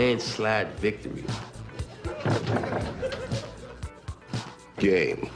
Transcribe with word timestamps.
landslide 0.00 0.68
victory. 0.80 1.24
Game. 4.78 5.28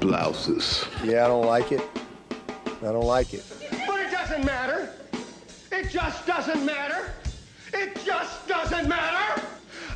Blouses. 0.00 0.84
Yeah, 1.04 1.24
I 1.24 1.28
don't 1.28 1.46
like 1.46 1.70
it. 1.70 1.82
I 2.80 2.90
don't 2.96 3.06
like 3.06 3.34
it. 3.34 3.44
But 3.86 4.00
it 4.00 4.10
doesn't 4.10 4.44
matter. 4.44 4.90
It 5.70 5.90
just 5.90 6.26
doesn't 6.26 6.66
matter. 6.66 7.12
It 7.72 7.94
just 8.04 8.48
doesn't 8.48 8.88
matter. 8.88 9.40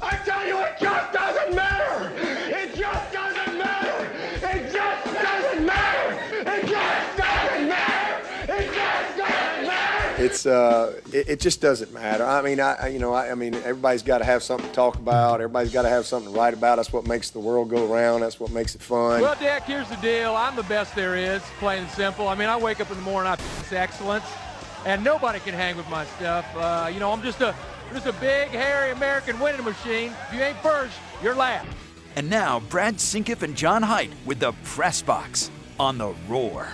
I 0.00 0.16
tell 0.24 0.46
you, 0.46 0.56
it 0.60 0.76
just 0.80 1.12
doesn't 1.12 1.56
matter. 1.56 2.25
It's 10.26 10.44
uh, 10.46 11.00
it, 11.12 11.28
it 11.28 11.40
just 11.40 11.60
doesn't 11.60 11.92
matter. 11.92 12.24
I 12.24 12.42
mean, 12.42 12.60
I 12.60 12.74
I- 12.74 12.86
you 12.88 12.98
know, 12.98 13.12
I, 13.14 13.30
I 13.30 13.34
mean, 13.34 13.54
everybody's 13.54 14.02
got 14.02 14.18
to 14.18 14.24
have 14.24 14.42
something 14.42 14.68
to 14.68 14.74
talk 14.74 14.96
about. 14.96 15.40
Everybody's 15.40 15.72
got 15.72 15.82
to 15.82 15.88
have 15.88 16.06
something 16.06 16.32
to 16.32 16.38
write 16.38 16.54
about. 16.54 16.76
That's 16.76 16.92
what 16.92 17.06
makes 17.06 17.30
the 17.30 17.38
world 17.40 17.70
go 17.70 17.86
round. 17.86 18.22
That's 18.22 18.38
what 18.40 18.50
makes 18.50 18.74
it 18.74 18.80
fun. 18.82 19.20
Well, 19.20 19.36
Dak, 19.40 19.64
here's 19.64 19.88
the 19.88 19.96
deal. 19.96 20.34
I'm 20.34 20.56
the 20.56 20.62
best 20.64 20.94
there 20.94 21.16
is, 21.16 21.42
plain 21.58 21.82
and 21.82 21.90
simple. 21.90 22.28
I 22.28 22.34
mean, 22.34 22.48
I 22.48 22.56
wake 22.56 22.80
up 22.80 22.90
in 22.90 22.96
the 22.96 23.02
morning, 23.02 23.30
I 23.30 23.34
it's 23.34 23.72
excellence, 23.72 24.24
and 24.84 25.02
nobody 25.04 25.38
can 25.40 25.54
hang 25.54 25.76
with 25.76 25.88
my 25.88 26.04
stuff. 26.04 26.46
Uh, 26.56 26.90
you 26.92 27.00
know, 27.00 27.12
I'm 27.12 27.22
just 27.22 27.40
a 27.40 27.54
just 27.92 28.06
a 28.06 28.12
big, 28.14 28.48
hairy 28.48 28.90
American 28.90 29.38
winning 29.38 29.64
machine. 29.64 30.12
If 30.28 30.34
you 30.34 30.40
ain't 30.42 30.58
first, 30.58 30.94
you're 31.22 31.34
last. 31.36 31.68
And 32.16 32.28
now, 32.30 32.60
Brad 32.60 32.96
Sinkiff 32.96 33.42
and 33.42 33.54
John 33.54 33.82
Height 33.82 34.10
with 34.24 34.40
the 34.40 34.52
Press 34.64 35.02
Box 35.02 35.50
on 35.78 35.98
the 35.98 36.14
Roar. 36.28 36.68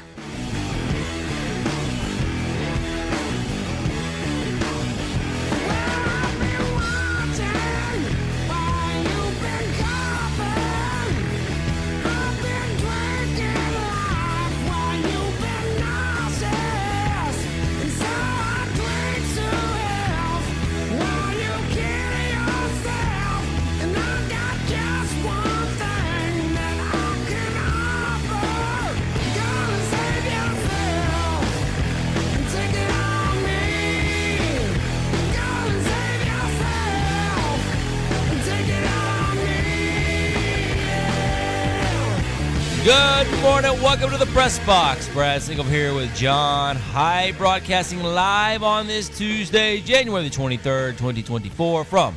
Welcome 43.92 44.18
to 44.18 44.24
the 44.24 44.32
press 44.32 44.58
box. 44.64 45.06
Brad 45.10 45.42
Singham 45.42 45.66
here 45.66 45.92
with 45.92 46.16
John 46.16 46.76
High, 46.76 47.32
broadcasting 47.32 48.02
live 48.02 48.62
on 48.62 48.86
this 48.86 49.10
Tuesday, 49.10 49.82
January 49.82 50.26
the 50.26 50.34
23rd, 50.34 50.92
2024, 50.92 51.84
from 51.84 52.16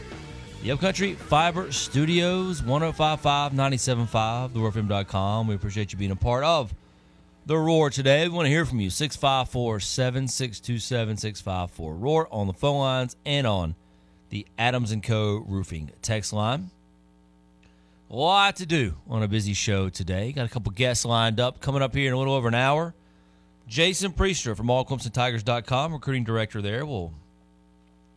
the 0.64 0.72
Upcountry 0.72 1.16
Fiber 1.16 1.74
Studios, 1.74 2.64
1055 2.64 3.52
975, 3.52 4.52
theroarfm.com. 4.52 5.48
We 5.48 5.56
appreciate 5.56 5.92
you 5.92 6.00
being 6.00 6.12
a 6.12 6.16
part 6.16 6.46
of 6.46 6.74
the 7.46 7.58
Roar 7.58 7.90
today. 7.90 8.26
We 8.30 8.34
want 8.34 8.46
to 8.46 8.52
hear 8.52 8.66
from 8.66 8.80
you. 8.80 8.90
654 8.90 9.82
7627 9.82 11.18
654 11.18 11.94
Roar 11.94 12.30
on 12.32 12.48
the 12.48 12.54
phone 12.54 12.80
lines 12.80 13.18
and 13.26 13.46
on 13.46 13.76
the 14.30 14.48
Adams 14.58 14.94
and 14.94 15.04
Co. 15.04 15.44
roofing 15.46 15.92
text 16.02 16.32
line. 16.32 16.72
A 18.12 18.16
lot 18.16 18.58
to 18.58 18.68
do 18.68 18.96
on 19.10 19.24
a 19.24 19.28
busy 19.28 19.54
show 19.54 19.90
today. 19.90 20.32
Got 20.32 20.46
a 20.46 20.50
couple 20.50 20.72
guests 20.72 21.06
lined 21.06 21.40
up 21.40 21.60
coming 21.60 21.82
up 21.82 21.96
here 21.96 22.08
in 22.08 22.14
a 22.14 22.18
little 22.18 22.36
over 22.36 22.48
an 22.48 22.54
hour. 22.54 22.94
Jason 23.68 24.12
Priester 24.12 24.56
from 24.56 24.68
allclemsontigers.com, 24.68 25.92
recruiting 25.92 26.24
director 26.24 26.62
there, 26.62 26.86
will 26.86 27.14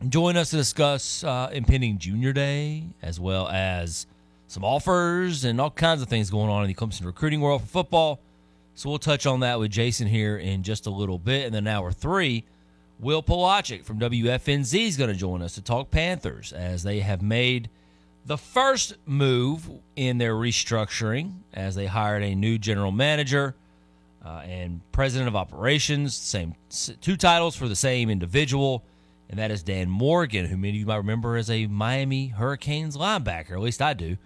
join 0.06 0.36
us 0.36 0.50
to 0.50 0.56
discuss 0.56 1.24
uh, 1.24 1.48
impending 1.52 1.96
junior 1.96 2.34
day 2.34 2.84
as 3.00 3.18
well 3.18 3.48
as 3.48 4.06
some 4.46 4.62
offers 4.62 5.44
and 5.44 5.58
all 5.58 5.70
kinds 5.70 6.02
of 6.02 6.08
things 6.08 6.28
going 6.28 6.50
on 6.50 6.62
in 6.62 6.68
the 6.68 6.74
Clemson 6.74 7.06
recruiting 7.06 7.40
world 7.40 7.62
for 7.62 7.68
football. 7.68 8.20
So 8.74 8.90
we'll 8.90 8.98
touch 8.98 9.24
on 9.24 9.40
that 9.40 9.58
with 9.58 9.70
Jason 9.70 10.06
here 10.06 10.36
in 10.36 10.62
just 10.64 10.86
a 10.86 10.90
little 10.90 11.18
bit. 11.18 11.46
And 11.46 11.54
then 11.54 11.66
hour 11.66 11.92
three, 11.92 12.44
Will 13.00 13.22
Polachic 13.22 13.84
from 13.84 13.98
WFNZ 13.98 14.86
is 14.86 14.98
going 14.98 15.10
to 15.10 15.16
join 15.16 15.40
us 15.40 15.54
to 15.54 15.62
talk 15.62 15.90
Panthers 15.90 16.52
as 16.52 16.82
they 16.82 17.00
have 17.00 17.22
made 17.22 17.70
the 18.28 18.36
first 18.38 18.94
move 19.06 19.68
in 19.96 20.18
their 20.18 20.34
restructuring 20.34 21.32
as 21.54 21.74
they 21.74 21.86
hired 21.86 22.22
a 22.22 22.34
new 22.34 22.58
general 22.58 22.92
manager 22.92 23.54
uh, 24.24 24.42
and 24.44 24.82
president 24.92 25.28
of 25.28 25.34
operations, 25.34 26.14
same 26.14 26.54
two 27.00 27.16
titles 27.16 27.56
for 27.56 27.68
the 27.68 27.74
same 27.74 28.10
individual, 28.10 28.84
and 29.30 29.38
that 29.38 29.50
is 29.50 29.62
Dan 29.62 29.88
Morgan, 29.88 30.44
who 30.44 30.58
many 30.58 30.70
of 30.70 30.74
you 30.76 30.86
might 30.86 30.96
remember 30.96 31.38
as 31.38 31.48
a 31.48 31.66
Miami 31.68 32.28
Hurricanes 32.28 32.98
linebacker. 32.98 33.52
At 33.52 33.60
least 33.60 33.80
I 33.80 33.94
do. 33.94 34.18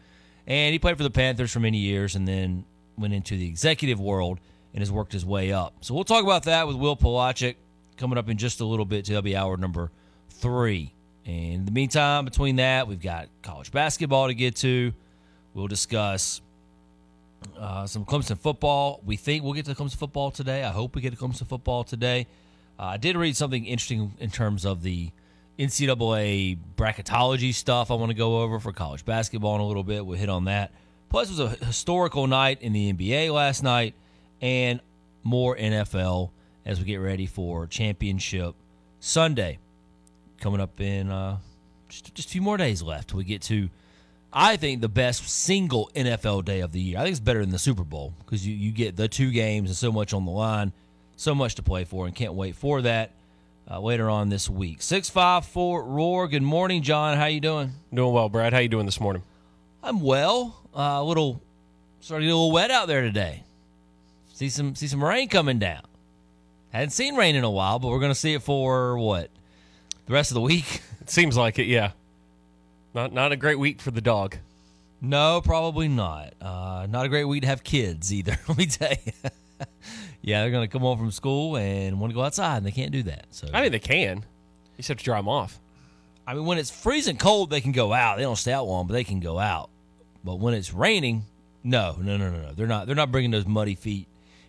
And 0.48 0.72
he 0.72 0.80
played 0.80 0.96
for 0.96 1.04
the 1.04 1.10
Panthers 1.10 1.52
for 1.52 1.60
many 1.60 1.78
years, 1.78 2.16
and 2.16 2.26
then 2.26 2.64
went 2.98 3.14
into 3.14 3.36
the 3.36 3.46
executive 3.46 4.00
world 4.00 4.40
and 4.74 4.80
has 4.80 4.90
worked 4.90 5.12
his 5.12 5.24
way 5.24 5.52
up. 5.52 5.74
So 5.80 5.94
we'll 5.94 6.02
talk 6.02 6.24
about 6.24 6.42
that 6.44 6.66
with 6.66 6.74
Will 6.74 6.96
Polachic 6.96 7.54
coming 7.96 8.18
up 8.18 8.28
in 8.28 8.36
just 8.36 8.60
a 8.60 8.64
little 8.64 8.84
bit. 8.84 9.06
That'll 9.06 9.22
be 9.22 9.36
hour 9.36 9.56
number 9.56 9.92
three. 10.28 10.92
And 11.24 11.54
in 11.54 11.64
the 11.64 11.72
meantime, 11.72 12.24
between 12.24 12.56
that, 12.56 12.88
we've 12.88 13.00
got 13.00 13.28
college 13.42 13.70
basketball 13.70 14.28
to 14.28 14.34
get 14.34 14.56
to. 14.56 14.92
We'll 15.54 15.68
discuss 15.68 16.40
uh, 17.58 17.86
some 17.86 18.04
Clemson 18.04 18.38
football. 18.38 19.00
We 19.04 19.16
think 19.16 19.44
we'll 19.44 19.52
get 19.52 19.66
to 19.66 19.74
Clemson 19.74 19.96
football 19.96 20.30
today. 20.30 20.64
I 20.64 20.70
hope 20.70 20.94
we 20.94 21.02
get 21.02 21.10
to 21.12 21.18
Clemson 21.18 21.46
football 21.46 21.84
today. 21.84 22.26
Uh, 22.78 22.84
I 22.84 22.96
did 22.96 23.16
read 23.16 23.36
something 23.36 23.64
interesting 23.64 24.14
in 24.18 24.30
terms 24.30 24.64
of 24.64 24.82
the 24.82 25.10
NCAA 25.58 26.58
bracketology 26.76 27.54
stuff 27.54 27.90
I 27.90 27.94
want 27.94 28.10
to 28.10 28.16
go 28.16 28.40
over 28.40 28.58
for 28.58 28.72
college 28.72 29.04
basketball 29.04 29.54
in 29.56 29.60
a 29.60 29.66
little 29.66 29.84
bit. 29.84 30.04
We'll 30.04 30.18
hit 30.18 30.28
on 30.28 30.46
that. 30.46 30.72
Plus, 31.08 31.28
it 31.28 31.38
was 31.38 31.52
a 31.60 31.64
historical 31.66 32.26
night 32.26 32.62
in 32.62 32.72
the 32.72 32.92
NBA 32.92 33.32
last 33.32 33.62
night 33.62 33.94
and 34.40 34.80
more 35.22 35.56
NFL 35.56 36.30
as 36.64 36.78
we 36.78 36.86
get 36.86 36.96
ready 36.96 37.26
for 37.26 37.66
championship 37.66 38.54
Sunday 38.98 39.58
coming 40.42 40.60
up 40.60 40.80
in 40.80 41.10
uh, 41.10 41.38
just, 41.88 42.14
just 42.14 42.28
a 42.28 42.32
few 42.32 42.42
more 42.42 42.56
days 42.56 42.82
left 42.82 43.14
we 43.14 43.24
get 43.24 43.40
to 43.40 43.70
I 44.32 44.56
think 44.56 44.80
the 44.80 44.88
best 44.88 45.28
single 45.28 45.90
NFL 45.94 46.46
day 46.46 46.60
of 46.60 46.72
the 46.72 46.80
year. 46.80 46.98
I 46.98 47.02
think 47.02 47.10
it's 47.10 47.20
better 47.20 47.40
than 47.40 47.50
the 47.50 47.58
Super 47.58 47.84
Bowl 47.84 48.14
because 48.20 48.46
you, 48.46 48.54
you 48.54 48.72
get 48.72 48.96
the 48.96 49.06
two 49.06 49.30
games 49.30 49.68
and 49.68 49.76
so 49.76 49.92
much 49.92 50.14
on 50.14 50.24
the 50.24 50.30
line, 50.30 50.72
so 51.16 51.34
much 51.34 51.56
to 51.56 51.62
play 51.62 51.84
for, 51.84 52.06
and 52.06 52.14
can't 52.14 52.32
wait 52.32 52.56
for 52.56 52.80
that 52.80 53.10
uh, 53.70 53.78
later 53.78 54.08
on 54.08 54.30
this 54.30 54.48
week. 54.48 54.80
Six 54.80 55.10
five 55.10 55.44
four 55.44 55.84
Roar. 55.84 56.28
Good 56.28 56.42
morning, 56.42 56.82
John. 56.82 57.18
How 57.18 57.26
you 57.26 57.40
doing? 57.40 57.72
Doing 57.92 58.14
well, 58.14 58.30
Brad. 58.30 58.54
How 58.54 58.60
you 58.60 58.68
doing 58.68 58.86
this 58.86 59.00
morning? 59.00 59.22
I'm 59.82 60.00
well. 60.00 60.56
Uh, 60.74 60.96
a 60.96 61.04
little 61.04 61.42
starting 62.00 62.26
to 62.26 62.30
get 62.30 62.34
a 62.34 62.36
little 62.36 62.52
wet 62.52 62.70
out 62.70 62.88
there 62.88 63.02
today. 63.02 63.44
See 64.32 64.48
some 64.48 64.74
see 64.74 64.86
some 64.86 65.04
rain 65.04 65.28
coming 65.28 65.58
down. 65.58 65.82
Hadn't 66.70 66.90
seen 66.90 67.16
rain 67.16 67.36
in 67.36 67.44
a 67.44 67.50
while, 67.50 67.78
but 67.78 67.88
we're 67.88 68.00
going 68.00 68.12
to 68.12 68.18
see 68.18 68.32
it 68.32 68.42
for 68.42 68.96
what 68.96 69.30
the 70.06 70.12
rest 70.12 70.30
of 70.30 70.34
the 70.34 70.40
week. 70.40 70.82
It 71.02 71.10
seems 71.10 71.36
like 71.36 71.58
it, 71.58 71.66
yeah. 71.66 71.90
Not 72.94 73.12
not 73.12 73.32
a 73.32 73.36
great 73.36 73.58
week 73.58 73.80
for 73.80 73.90
the 73.90 74.00
dog. 74.00 74.36
No, 75.00 75.40
probably 75.44 75.88
not. 75.88 76.34
Uh, 76.40 76.86
not 76.88 77.06
a 77.06 77.08
great 77.08 77.24
week 77.24 77.42
to 77.42 77.48
have 77.48 77.64
kids 77.64 78.12
either. 78.12 78.38
Let 78.48 78.56
me 78.56 78.66
tell 78.66 78.92
you. 79.04 79.12
yeah, 80.22 80.42
they're 80.42 80.52
going 80.52 80.62
to 80.62 80.72
come 80.72 80.82
home 80.82 80.96
from 80.96 81.10
school 81.10 81.56
and 81.56 81.98
want 81.98 82.12
to 82.12 82.14
go 82.14 82.22
outside, 82.22 82.58
and 82.58 82.66
they 82.66 82.70
can't 82.70 82.92
do 82.92 83.02
that. 83.02 83.26
So 83.32 83.48
I 83.52 83.62
mean, 83.62 83.72
they 83.72 83.80
can. 83.80 84.18
You 84.18 84.76
just 84.76 84.90
have 84.90 84.98
to 84.98 85.04
dry 85.04 85.16
them 85.16 85.28
off. 85.28 85.58
I 86.24 86.34
mean, 86.34 86.44
when 86.44 86.58
it's 86.58 86.70
freezing 86.70 87.16
cold, 87.16 87.50
they 87.50 87.60
can 87.60 87.72
go 87.72 87.92
out. 87.92 88.16
They 88.18 88.22
don't 88.22 88.36
stay 88.36 88.52
out 88.52 88.66
long, 88.66 88.86
but 88.86 88.92
they 88.92 89.02
can 89.02 89.18
go 89.18 89.40
out. 89.40 89.70
But 90.22 90.36
when 90.36 90.54
it's 90.54 90.72
raining, 90.72 91.24
no, 91.64 91.96
no, 92.00 92.16
no, 92.16 92.30
no, 92.30 92.42
no. 92.42 92.52
They're 92.52 92.68
not. 92.68 92.86
They're 92.86 92.94
not 92.94 93.10
bringing 93.10 93.32
those 93.32 93.46
muddy 93.46 93.74
feet 93.74 94.06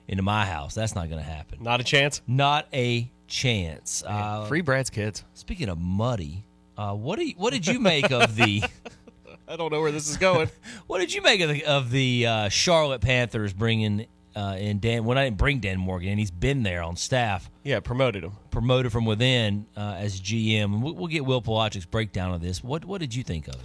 into 0.08 0.22
my 0.22 0.46
house. 0.46 0.76
That's 0.76 0.94
not 0.94 1.10
going 1.10 1.24
to 1.24 1.28
happen. 1.28 1.64
Not 1.64 1.82
a 1.82 1.84
chance. 1.84 2.22
Not 2.28 2.68
a 2.72 3.10
chance. 3.28 4.04
Uh, 4.06 4.46
Free 4.46 4.62
Brad's 4.62 4.90
kids. 4.90 5.24
Speaking 5.34 5.70
of 5.70 5.80
muddy, 5.80 6.44
uh, 6.78 6.94
what 6.94 7.20
do 7.20 7.26
you, 7.26 7.34
what 7.38 7.54
did 7.54 7.68
you 7.68 7.80
make 7.80 8.12
of 8.12 8.36
the? 8.36 8.64
I 9.48 9.56
don't 9.56 9.72
know 9.72 9.82
where 9.82 9.92
this 9.92 10.10
is 10.10 10.18
going. 10.18 10.50
what 10.88 11.00
did 11.00 11.14
you 11.14 11.22
make 11.22 11.42
of 11.42 11.50
the, 11.50 11.66
of 11.66 11.92
the 11.92 12.28
uh, 12.28 12.50
Charlotte 12.50 13.02
Panthers 13.02 13.54
bringing 13.54 14.08
uh, 14.36 14.56
in 14.58 14.80
Dan? 14.80 15.06
When 15.06 15.18
I 15.18 15.26
didn't 15.26 15.38
bring 15.38 15.60
Dan 15.60 15.80
Morgan, 15.80 16.10
and 16.10 16.20
he's 16.20 16.32
been 16.32 16.64
there 16.64 16.82
on 16.82 16.96
staff. 16.96 17.50
Yeah, 17.64 17.80
promoted 17.80 18.24
him. 18.24 18.34
Promoted 18.52 18.92
from 18.92 19.06
within 19.06 19.66
uh, 19.76 19.96
as 19.98 20.20
GM, 20.20 20.66
and 20.66 20.84
we'll, 20.84 20.94
we'll 20.96 21.08
get 21.08 21.26
Will 21.26 21.42
Polachic's 21.42 21.86
breakdown 21.86 22.34
of 22.34 22.42
this. 22.42 22.64
What 22.64 22.86
what 22.86 23.02
did 23.02 23.14
you 23.14 23.24
think 23.24 23.48
of 23.48 23.56
it? 23.56 23.62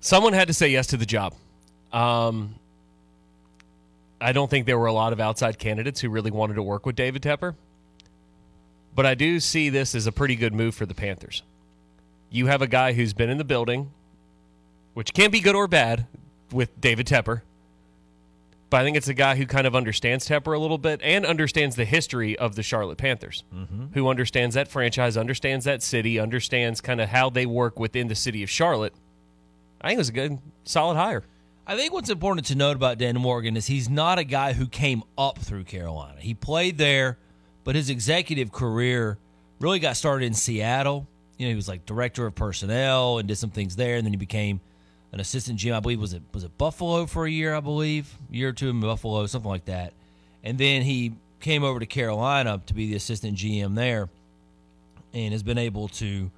Someone 0.00 0.32
had 0.32 0.48
to 0.48 0.54
say 0.54 0.68
yes 0.68 0.88
to 0.88 0.96
the 0.96 1.06
job. 1.06 1.34
Um, 1.92 2.56
I 4.20 4.32
don't 4.32 4.48
think 4.48 4.66
there 4.66 4.78
were 4.78 4.86
a 4.86 4.92
lot 4.92 5.12
of 5.12 5.20
outside 5.20 5.58
candidates 5.58 6.00
who 6.00 6.08
really 6.08 6.30
wanted 6.30 6.54
to 6.54 6.62
work 6.62 6.86
with 6.86 6.96
David 6.96 7.22
Tepper. 7.22 7.54
But 8.94 9.06
I 9.06 9.14
do 9.14 9.40
see 9.40 9.68
this 9.68 9.94
as 9.94 10.06
a 10.06 10.12
pretty 10.12 10.36
good 10.36 10.54
move 10.54 10.74
for 10.74 10.86
the 10.86 10.94
Panthers. 10.94 11.42
You 12.30 12.46
have 12.46 12.62
a 12.62 12.66
guy 12.66 12.92
who's 12.92 13.12
been 13.12 13.30
in 13.30 13.38
the 13.38 13.44
building, 13.44 13.90
which 14.94 15.12
can 15.12 15.30
be 15.30 15.40
good 15.40 15.54
or 15.54 15.68
bad, 15.68 16.06
with 16.50 16.80
David 16.80 17.06
Tepper. 17.06 17.42
But 18.68 18.80
I 18.80 18.84
think 18.84 18.96
it's 18.96 19.08
a 19.08 19.14
guy 19.14 19.36
who 19.36 19.44
kind 19.44 19.66
of 19.66 19.76
understands 19.76 20.26
Tepper 20.26 20.56
a 20.56 20.58
little 20.58 20.78
bit 20.78 21.00
and 21.02 21.26
understands 21.26 21.76
the 21.76 21.84
history 21.84 22.38
of 22.38 22.54
the 22.54 22.62
Charlotte 22.62 22.96
Panthers, 22.96 23.44
mm-hmm. 23.54 23.88
who 23.92 24.08
understands 24.08 24.54
that 24.54 24.68
franchise, 24.68 25.16
understands 25.16 25.66
that 25.66 25.82
city, 25.82 26.18
understands 26.18 26.80
kind 26.80 27.00
of 27.00 27.10
how 27.10 27.28
they 27.28 27.44
work 27.44 27.78
within 27.78 28.08
the 28.08 28.14
city 28.14 28.42
of 28.42 28.48
Charlotte. 28.48 28.94
I 29.82 29.88
think 29.88 29.96
it 29.96 30.00
was 30.00 30.08
a 30.08 30.12
good, 30.12 30.38
solid 30.64 30.94
hire. 30.94 31.24
I 31.66 31.76
think 31.76 31.92
what's 31.92 32.08
important 32.08 32.46
to 32.46 32.54
note 32.54 32.76
about 32.76 32.96
Dan 32.96 33.16
Morgan 33.20 33.56
is 33.56 33.66
he's 33.66 33.90
not 33.90 34.18
a 34.18 34.24
guy 34.24 34.54
who 34.54 34.66
came 34.66 35.02
up 35.18 35.38
through 35.38 35.64
Carolina. 35.64 36.18
He 36.18 36.32
played 36.32 36.78
there, 36.78 37.18
but 37.64 37.74
his 37.74 37.90
executive 37.90 38.52
career 38.52 39.18
really 39.60 39.78
got 39.78 39.96
started 39.96 40.26
in 40.26 40.34
Seattle. 40.34 41.06
You 41.38 41.46
know, 41.46 41.50
he 41.50 41.56
was 41.56 41.68
like 41.68 41.86
director 41.86 42.26
of 42.26 42.34
personnel 42.34 43.18
and 43.18 43.28
did 43.28 43.36
some 43.36 43.50
things 43.50 43.76
there, 43.76 43.96
and 43.96 44.04
then 44.04 44.12
he 44.12 44.16
became 44.16 44.60
an 45.12 45.20
assistant 45.20 45.58
GM. 45.58 45.74
I 45.74 45.80
believe 45.80 46.00
was 46.00 46.12
it 46.12 46.22
was 46.32 46.44
it 46.44 46.56
Buffalo 46.58 47.06
for 47.06 47.26
a 47.26 47.30
year, 47.30 47.54
I 47.54 47.60
believe, 47.60 48.14
year 48.30 48.48
or 48.48 48.52
two 48.52 48.70
in 48.70 48.80
Buffalo, 48.80 49.26
something 49.26 49.50
like 49.50 49.66
that. 49.66 49.92
And 50.44 50.58
then 50.58 50.82
he 50.82 51.14
came 51.40 51.64
over 51.64 51.78
to 51.80 51.86
Carolina 51.86 52.60
to 52.66 52.74
be 52.74 52.88
the 52.88 52.96
assistant 52.96 53.36
GM 53.36 53.74
there, 53.74 54.08
and 55.12 55.32
has 55.32 55.42
been 55.42 55.58
able 55.58 55.88
to 55.88 56.30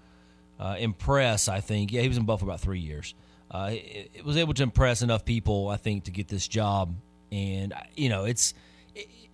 uh, 0.58 0.76
impress. 0.78 1.48
I 1.48 1.60
think, 1.60 1.92
yeah, 1.92 2.02
he 2.02 2.08
was 2.08 2.16
in 2.16 2.24
Buffalo 2.24 2.50
about 2.50 2.60
three 2.60 2.80
years. 2.80 3.14
Uh, 3.50 3.70
it, 3.72 4.10
it 4.14 4.24
was 4.24 4.36
able 4.36 4.54
to 4.54 4.62
impress 4.62 5.02
enough 5.02 5.24
people, 5.24 5.68
I 5.68 5.76
think, 5.76 6.04
to 6.04 6.10
get 6.10 6.28
this 6.28 6.48
job. 6.48 6.94
And 7.30 7.72
you 7.96 8.08
know, 8.08 8.24
it's 8.24 8.54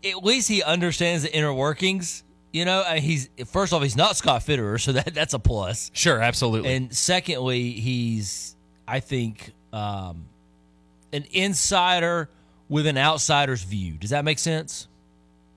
at 0.05 0.25
least 0.25 0.49
he 0.49 0.63
understands 0.63 1.23
the 1.23 1.35
inner 1.35 1.53
workings. 1.53 2.23
You 2.53 2.65
know, 2.65 2.83
he's 2.97 3.29
first 3.47 3.73
off, 3.73 3.83
he's 3.83 3.97
not 3.97 4.17
Scott 4.17 4.43
Fitterer, 4.43 4.81
so 4.81 4.93
that 4.93 5.15
that's 5.15 5.35
a 5.35 5.39
plus. 5.39 5.91
Sure, 5.95 6.21
absolutely. 6.21 6.75
And 6.75 6.95
secondly, 6.95 7.73
he's 7.73 8.57
I 8.89 9.01
think 9.01 9.53
um, 9.73 10.27
an 11.13 11.25
insider 11.33 12.29
with 12.69 12.87
an 12.87 12.99
outsider's 12.99 13.63
view. 13.63 13.95
Does 13.95 14.11
that 14.11 14.25
make 14.25 14.39
sense? 14.39 14.89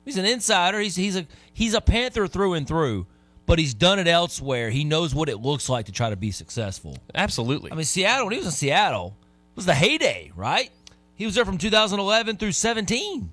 He's 0.05 0.17
an 0.17 0.25
insider. 0.25 0.79
He's 0.79 0.95
he's 0.95 1.15
a 1.15 1.25
he's 1.53 1.73
a 1.73 1.81
Panther 1.81 2.27
through 2.27 2.53
and 2.53 2.67
through, 2.67 3.07
but 3.45 3.57
he's 3.57 3.73
done 3.73 3.99
it 3.99 4.07
elsewhere. 4.07 4.69
He 4.69 4.83
knows 4.83 5.15
what 5.15 5.29
it 5.29 5.37
looks 5.37 5.69
like 5.69 5.87
to 5.87 5.91
try 5.91 6.09
to 6.09 6.15
be 6.15 6.31
successful. 6.31 6.97
absolutely. 7.15 7.71
I 7.71 7.75
mean, 7.75 7.85
Seattle. 7.85 8.25
When 8.25 8.33
he 8.33 8.37
was 8.37 8.47
in 8.47 8.51
Seattle, 8.51 9.15
it 9.51 9.55
was 9.55 9.65
the 9.65 9.73
heyday, 9.73 10.31
right? 10.35 10.69
He 11.15 11.25
was 11.25 11.35
there 11.35 11.45
from 11.45 11.57
2011 11.57 12.37
through 12.37 12.51
17. 12.51 13.31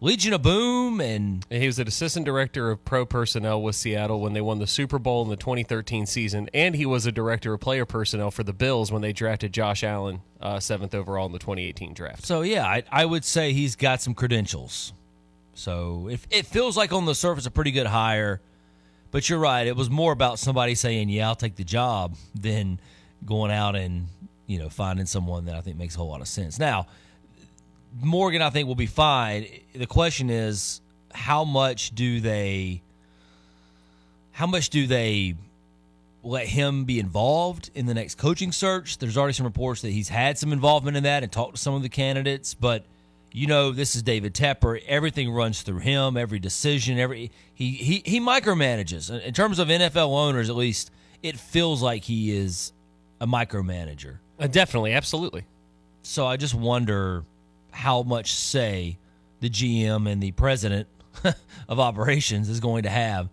Legion 0.00 0.32
of 0.34 0.42
Boom 0.42 1.00
and 1.00 1.46
And 1.50 1.62
he 1.62 1.66
was 1.66 1.78
an 1.78 1.88
assistant 1.88 2.26
director 2.26 2.70
of 2.70 2.84
pro 2.84 3.06
personnel 3.06 3.62
with 3.62 3.74
Seattle 3.76 4.20
when 4.20 4.32
they 4.32 4.40
won 4.40 4.58
the 4.58 4.66
Super 4.66 4.98
Bowl 4.98 5.22
in 5.22 5.30
the 5.30 5.36
2013 5.36 6.06
season, 6.06 6.50
and 6.52 6.74
he 6.74 6.84
was 6.84 7.06
a 7.06 7.12
director 7.12 7.54
of 7.54 7.60
player 7.60 7.86
personnel 7.86 8.30
for 8.30 8.42
the 8.42 8.52
Bills 8.52 8.92
when 8.92 9.02
they 9.02 9.12
drafted 9.12 9.52
Josh 9.52 9.82
Allen 9.82 10.20
uh, 10.40 10.60
seventh 10.60 10.94
overall 10.94 11.26
in 11.26 11.32
the 11.32 11.38
2018 11.38 11.94
draft. 11.94 12.26
So 12.26 12.42
yeah, 12.42 12.66
I, 12.66 12.82
I 12.90 13.04
would 13.04 13.24
say 13.24 13.52
he's 13.52 13.76
got 13.76 14.02
some 14.02 14.14
credentials. 14.14 14.92
So 15.54 16.08
if 16.10 16.26
it 16.30 16.46
feels 16.46 16.76
like 16.76 16.92
on 16.92 17.06
the 17.06 17.14
surface 17.14 17.46
a 17.46 17.50
pretty 17.50 17.70
good 17.70 17.86
hire, 17.86 18.40
but 19.10 19.28
you're 19.28 19.38
right, 19.38 19.66
it 19.66 19.76
was 19.76 19.88
more 19.88 20.12
about 20.12 20.40
somebody 20.40 20.74
saying, 20.74 21.08
"Yeah, 21.08 21.28
I'll 21.28 21.36
take 21.36 21.54
the 21.54 21.64
job," 21.64 22.16
than 22.34 22.80
going 23.24 23.52
out 23.52 23.76
and 23.76 24.08
you 24.46 24.58
know 24.58 24.68
finding 24.68 25.06
someone 25.06 25.44
that 25.44 25.54
I 25.54 25.60
think 25.60 25.76
makes 25.78 25.94
a 25.94 25.98
whole 25.98 26.08
lot 26.08 26.20
of 26.20 26.28
sense. 26.28 26.58
Now, 26.58 26.88
Morgan, 28.00 28.42
I 28.42 28.50
think 28.50 28.66
will 28.66 28.74
be 28.74 28.86
fine. 28.86 29.46
The 29.74 29.86
question 29.86 30.30
is, 30.30 30.80
how 31.12 31.44
much 31.44 31.94
do 31.94 32.20
they? 32.20 32.82
How 34.32 34.46
much 34.46 34.70
do 34.70 34.86
they 34.86 35.36
let 36.24 36.46
him 36.46 36.84
be 36.84 36.98
involved 36.98 37.70
in 37.74 37.86
the 37.86 37.94
next 37.94 38.16
coaching 38.16 38.50
search. 38.50 38.98
There's 38.98 39.16
already 39.16 39.34
some 39.34 39.44
reports 39.44 39.82
that 39.82 39.90
he's 39.90 40.08
had 40.08 40.38
some 40.38 40.52
involvement 40.52 40.96
in 40.96 41.02
that 41.02 41.22
and 41.22 41.30
talked 41.30 41.56
to 41.56 41.60
some 41.60 41.74
of 41.74 41.82
the 41.82 41.88
candidates, 41.88 42.54
but 42.54 42.84
you 43.30 43.46
know 43.46 43.72
this 43.72 43.94
is 43.94 44.02
David 44.02 44.32
Tepper. 44.34 44.82
Everything 44.86 45.30
runs 45.30 45.62
through 45.62 45.80
him. 45.80 46.16
Every 46.16 46.38
decision, 46.38 46.98
every 46.98 47.30
he 47.54 47.72
he 47.72 48.02
he 48.04 48.20
micromanages. 48.20 49.10
In 49.22 49.34
terms 49.34 49.58
of 49.58 49.68
NFL 49.68 50.16
owners, 50.16 50.48
at 50.48 50.56
least 50.56 50.90
it 51.22 51.38
feels 51.38 51.82
like 51.82 52.04
he 52.04 52.34
is 52.34 52.72
a 53.20 53.26
micromanager. 53.26 54.18
Uh, 54.38 54.46
definitely, 54.46 54.92
absolutely. 54.92 55.44
So 56.02 56.26
I 56.26 56.36
just 56.36 56.54
wonder 56.54 57.24
how 57.74 58.02
much 58.02 58.32
say 58.32 58.98
the 59.40 59.50
GM 59.50 60.10
and 60.10 60.22
the 60.22 60.32
president 60.32 60.88
of 61.68 61.80
operations 61.80 62.48
is 62.48 62.60
going 62.60 62.84
to 62.84 62.90
have 62.90 63.28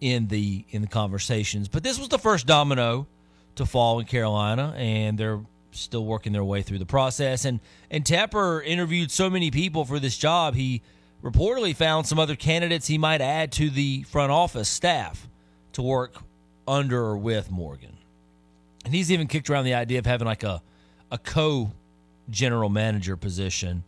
in 0.00 0.28
the 0.28 0.64
in 0.70 0.82
the 0.82 0.88
conversations. 0.88 1.68
But 1.68 1.82
this 1.82 1.98
was 1.98 2.08
the 2.08 2.18
first 2.18 2.46
domino 2.46 3.06
to 3.56 3.64
fall 3.64 4.00
in 4.00 4.06
Carolina, 4.06 4.74
and 4.76 5.16
they're 5.16 5.40
still 5.70 6.04
working 6.04 6.32
their 6.32 6.44
way 6.44 6.62
through 6.62 6.78
the 6.78 6.86
process. 6.86 7.44
And 7.44 7.60
and 7.90 8.04
Tepper 8.04 8.64
interviewed 8.64 9.10
so 9.10 9.30
many 9.30 9.50
people 9.50 9.84
for 9.84 9.98
this 9.98 10.16
job, 10.16 10.54
he 10.54 10.82
reportedly 11.22 11.74
found 11.74 12.06
some 12.06 12.18
other 12.18 12.36
candidates 12.36 12.86
he 12.86 12.98
might 12.98 13.20
add 13.20 13.50
to 13.52 13.70
the 13.70 14.02
front 14.02 14.30
office 14.30 14.68
staff 14.68 15.28
to 15.72 15.82
work 15.82 16.16
under 16.68 17.00
or 17.00 17.16
with 17.16 17.50
Morgan. 17.50 17.96
And 18.84 18.94
he's 18.94 19.10
even 19.10 19.26
kicked 19.26 19.48
around 19.48 19.64
the 19.64 19.74
idea 19.74 19.98
of 19.98 20.06
having 20.06 20.26
like 20.26 20.42
a 20.42 20.62
a 21.10 21.18
co 21.18 21.70
general 22.30 22.68
manager 22.68 23.16
position 23.16 23.84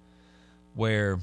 where 0.74 1.18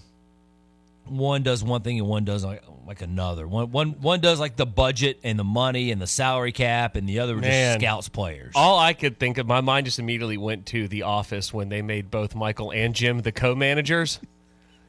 one 1.06 1.44
does 1.44 1.64
one 1.64 1.82
thing 1.82 2.00
and 2.00 2.08
one 2.08 2.26
does 2.26 2.44
like 2.44 2.64
like 2.86 3.02
another. 3.02 3.48
One 3.48 3.72
one 3.72 3.92
one 4.02 4.20
does 4.20 4.40
like 4.40 4.56
the 4.56 4.66
budget 4.66 5.20
and 5.24 5.38
the 5.38 5.44
money 5.44 5.92
and 5.92 6.02
the 6.02 6.08
salary 6.08 6.52
cap, 6.52 6.96
and 6.96 7.08
the 7.08 7.20
other 7.20 7.36
Man. 7.36 7.78
just 7.78 7.82
scouts 7.82 8.10
players. 8.10 8.54
All 8.56 8.80
I 8.80 8.94
could 8.94 9.20
think 9.20 9.38
of, 9.38 9.48
my 9.48 9.62
mind 9.62 9.86
just 9.86 10.00
immediately 10.00 10.38
went 10.38 10.66
to 10.68 10.88
The 10.88 11.04
Office 11.04 11.54
when 11.54 11.70
they 11.70 11.82
made 11.82 12.12
both 12.12 12.36
Michael 12.36 12.72
and 12.72 12.94
Jim 12.94 13.20
the 13.20 13.32
co 13.32 13.56
managers. 13.56 14.20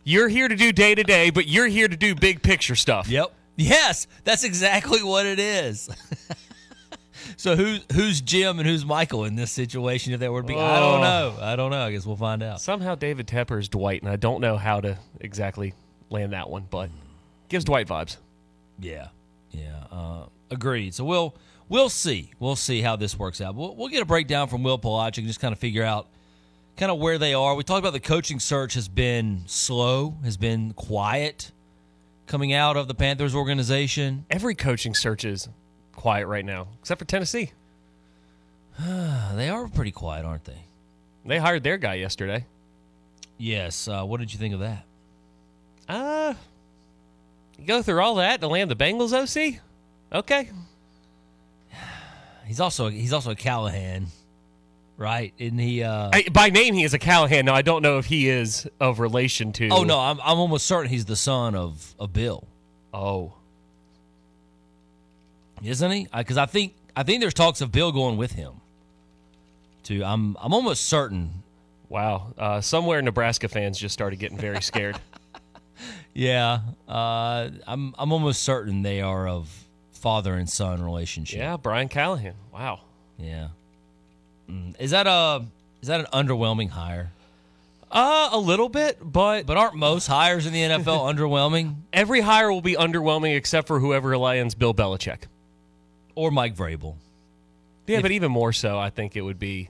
You're 0.04 0.28
here 0.28 0.48
to 0.48 0.56
do 0.56 0.70
day 0.70 0.94
to 0.94 1.02
day, 1.02 1.30
but 1.30 1.46
you're 1.46 1.66
here 1.66 1.88
to 1.88 1.96
do 1.96 2.14
big 2.14 2.42
picture 2.42 2.76
stuff. 2.76 3.08
Yep. 3.08 3.32
Yes, 3.56 4.06
that's 4.24 4.44
exactly 4.44 5.02
what 5.02 5.26
it 5.26 5.38
is. 5.38 5.88
so 7.36 7.56
who's 7.56 7.80
who's 7.92 8.20
Jim 8.20 8.58
and 8.58 8.68
who's 8.68 8.84
Michael 8.84 9.24
in 9.24 9.34
this 9.36 9.50
situation? 9.50 10.12
If 10.12 10.20
that 10.20 10.32
were 10.32 10.42
to 10.42 10.46
be, 10.48 10.54
I 10.54 10.78
don't 10.80 11.00
Oh. 11.00 11.02
know. 11.02 11.36
I 11.40 11.56
don't 11.56 11.70
know. 11.70 11.82
I 11.82 11.92
guess 11.92 12.04
we'll 12.06 12.16
find 12.16 12.42
out. 12.42 12.60
Somehow 12.60 12.94
David 12.94 13.26
Tepper 13.26 13.58
is 13.58 13.68
Dwight, 13.68 14.02
and 14.02 14.10
I 14.10 14.16
don't 14.16 14.40
know 14.40 14.56
how 14.56 14.80
to 14.80 14.98
exactly 15.20 15.74
land 16.10 16.32
that 16.32 16.48
one, 16.50 16.66
but 16.70 16.90
gives 17.48 17.64
Dwight 17.64 17.86
vibes. 17.88 18.16
Yeah, 18.80 19.08
yeah, 19.50 19.84
uh, 19.92 20.26
agreed. 20.50 20.94
So 20.94 21.04
we'll 21.04 21.34
we'll 21.68 21.88
see. 21.88 22.30
We'll 22.38 22.56
see 22.56 22.80
how 22.80 22.96
this 22.96 23.18
works 23.18 23.40
out. 23.40 23.54
We'll, 23.54 23.74
we'll 23.76 23.88
get 23.88 24.02
a 24.02 24.06
breakdown 24.06 24.48
from 24.48 24.62
Will 24.62 24.78
Pelagic 24.78 25.18
and 25.18 25.26
just 25.26 25.40
kind 25.40 25.52
of 25.52 25.58
figure 25.58 25.84
out 25.84 26.08
kind 26.76 26.90
of 26.90 26.98
where 26.98 27.18
they 27.18 27.34
are. 27.34 27.54
We 27.54 27.62
talked 27.62 27.78
about 27.78 27.92
the 27.92 28.00
coaching 28.00 28.40
search 28.40 28.74
has 28.74 28.88
been 28.88 29.44
slow, 29.46 30.16
has 30.24 30.36
been 30.36 30.72
quiet 30.72 31.52
coming 32.26 32.52
out 32.52 32.76
of 32.76 32.88
the 32.88 32.94
Panthers 32.94 33.34
organization. 33.34 34.26
Every 34.30 34.54
coaching 34.54 34.94
search 34.94 35.24
is 35.24 35.48
quiet 35.94 36.26
right 36.26 36.44
now, 36.44 36.68
except 36.80 36.98
for 36.98 37.04
Tennessee. 37.06 37.52
They 39.34 39.48
are 39.48 39.68
pretty 39.68 39.90
quiet, 39.92 40.24
aren't 40.24 40.44
they? 40.44 40.58
They 41.24 41.38
hired 41.38 41.62
their 41.62 41.76
guy 41.78 41.94
yesterday. 41.94 42.44
Yes. 43.38 43.88
Uh, 43.88 44.04
what 44.04 44.20
did 44.20 44.32
you 44.32 44.38
think 44.38 44.54
of 44.54 44.60
that? 44.60 44.84
Uh, 45.88 46.34
you 47.58 47.66
go 47.66 47.82
through 47.82 48.00
all 48.00 48.16
that 48.16 48.40
to 48.40 48.48
land 48.48 48.70
the 48.70 48.76
Bengals 48.76 49.12
OC? 49.12 49.60
Okay. 50.12 50.50
He's 52.46 52.60
also 52.60 52.88
he's 52.88 53.12
also 53.12 53.30
a 53.30 53.34
Callahan, 53.34 54.06
right? 54.98 55.32
Isn't 55.38 55.58
he? 55.58 55.82
Uh, 55.82 56.10
I, 56.12 56.26
by 56.30 56.50
name, 56.50 56.74
he 56.74 56.84
is 56.84 56.92
a 56.94 56.98
Callahan. 56.98 57.46
Now, 57.46 57.54
I 57.54 57.62
don't 57.62 57.82
know 57.82 57.96
if 57.98 58.04
he 58.06 58.28
is 58.28 58.68
of 58.80 59.00
relation 59.00 59.52
to. 59.54 59.68
oh 59.70 59.82
no, 59.82 59.98
I'm 59.98 60.20
I'm 60.20 60.38
almost 60.38 60.66
certain 60.66 60.90
he's 60.90 61.06
the 61.06 61.16
son 61.16 61.54
of 61.54 61.94
of 61.98 62.12
Bill, 62.12 62.46
Oh. 62.92 63.32
Isn't 65.62 65.90
he? 65.90 66.08
Because 66.16 66.36
I 66.38 66.46
think 66.46 66.74
I 66.96 67.02
think 67.02 67.20
there's 67.20 67.34
talks 67.34 67.60
of 67.60 67.70
Bill 67.72 67.92
going 67.92 68.16
with 68.16 68.32
him. 68.32 68.54
To 69.84 70.02
I'm 70.02 70.36
I'm 70.40 70.52
almost 70.54 70.86
certain. 70.86 71.42
Wow. 71.88 72.32
Uh, 72.38 72.60
somewhere 72.60 73.00
Nebraska 73.02 73.48
fans 73.48 73.78
just 73.78 73.92
started 73.92 74.18
getting 74.18 74.38
very 74.38 74.62
scared. 74.62 74.98
Yeah, 76.16 76.60
uh, 76.88 77.50
I'm 77.66 77.92
I'm 77.98 78.12
almost 78.12 78.42
certain 78.44 78.82
they 78.82 79.00
are 79.00 79.26
of 79.26 79.50
father 79.92 80.34
and 80.34 80.48
son 80.48 80.80
relationship. 80.80 81.40
yeah, 81.40 81.56
Brian 81.56 81.88
Callahan. 81.88 82.34
Wow. 82.52 82.82
yeah. 83.18 83.48
Mm. 84.48 84.76
Is 84.80 84.92
that 84.92 85.08
a 85.08 85.44
is 85.82 85.88
that 85.88 85.98
an 85.98 86.06
underwhelming 86.12 86.70
hire? 86.70 87.10
Uh, 87.90 88.28
a 88.30 88.38
little 88.38 88.68
bit, 88.68 88.98
but 89.02 89.44
But 89.44 89.56
aren't 89.56 89.74
most 89.74 90.06
hires 90.06 90.46
in 90.46 90.52
the 90.52 90.60
NFL 90.60 91.12
underwhelming? 91.14 91.74
every 91.92 92.20
hire 92.20 92.52
will 92.52 92.62
be 92.62 92.76
underwhelming 92.76 93.36
except 93.36 93.66
for 93.66 93.80
whoever 93.80 94.16
lands 94.16 94.54
Bill 94.54 94.72
Belichick. 94.72 95.24
Or 96.14 96.30
Mike 96.30 96.54
Vrabel? 96.54 96.94
Yeah, 97.86 98.00
but 98.00 98.12
even 98.12 98.30
more 98.30 98.52
so, 98.52 98.78
I 98.78 98.90
think 98.90 99.16
it 99.16 99.20
would 99.22 99.38
be. 99.38 99.68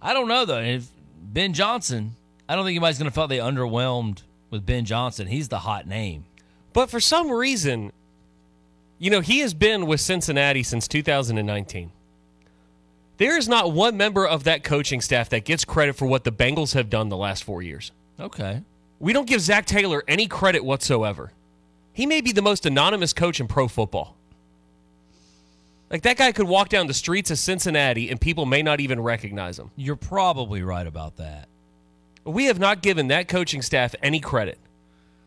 I 0.00 0.12
don't 0.14 0.28
know 0.28 0.44
though. 0.44 0.58
If 0.60 0.88
Ben 1.22 1.52
Johnson, 1.52 2.16
I 2.48 2.56
don't 2.56 2.64
think 2.64 2.74
anybody's 2.76 2.98
going 2.98 3.10
to 3.10 3.14
feel 3.14 3.28
they 3.28 3.38
underwhelmed 3.38 4.22
with 4.50 4.66
Ben 4.66 4.84
Johnson. 4.84 5.26
He's 5.28 5.48
the 5.48 5.60
hot 5.60 5.86
name. 5.86 6.24
But 6.72 6.90
for 6.90 7.00
some 7.00 7.30
reason, 7.30 7.92
You 8.98 9.10
know, 9.10 9.20
he 9.20 9.40
has 9.40 9.52
been 9.52 9.86
with 9.86 10.00
Cincinnati 10.00 10.62
since 10.62 10.86
2019. 10.88 11.90
There 13.18 13.36
is 13.36 13.48
not 13.48 13.72
one 13.72 13.96
member 13.96 14.26
of 14.26 14.44
that 14.44 14.62
coaching 14.64 15.00
staff 15.00 15.28
that 15.30 15.44
gets 15.44 15.64
credit 15.64 15.94
for 15.96 16.06
what 16.06 16.24
the 16.24 16.32
Bengals 16.32 16.74
have 16.74 16.88
done 16.88 17.08
the 17.08 17.16
last 17.16 17.42
four 17.44 17.62
years. 17.62 17.90
Okay. 18.18 18.62
We 19.00 19.12
don't 19.12 19.26
give 19.28 19.40
Zac 19.40 19.66
Taylor 19.66 20.02
any 20.06 20.26
credit 20.28 20.64
whatsoever. 20.64 21.32
He 21.92 22.06
may 22.06 22.20
be 22.20 22.32
the 22.32 22.42
most 22.42 22.64
anonymous 22.64 23.12
coach 23.12 23.38
in 23.40 23.48
pro 23.48 23.68
football. 23.68 24.16
Like 25.92 26.02
that 26.02 26.16
guy 26.16 26.32
could 26.32 26.48
walk 26.48 26.70
down 26.70 26.86
the 26.86 26.94
streets 26.94 27.30
of 27.30 27.38
Cincinnati 27.38 28.08
and 28.10 28.18
people 28.20 28.46
may 28.46 28.62
not 28.62 28.80
even 28.80 28.98
recognize 29.00 29.58
him. 29.58 29.70
You're 29.76 29.94
probably 29.96 30.62
right 30.62 30.86
about 30.86 31.18
that. 31.18 31.48
We 32.24 32.46
have 32.46 32.58
not 32.58 32.80
given 32.82 33.08
that 33.08 33.28
coaching 33.28 33.60
staff 33.62 33.94
any 34.02 34.18
credit 34.18 34.58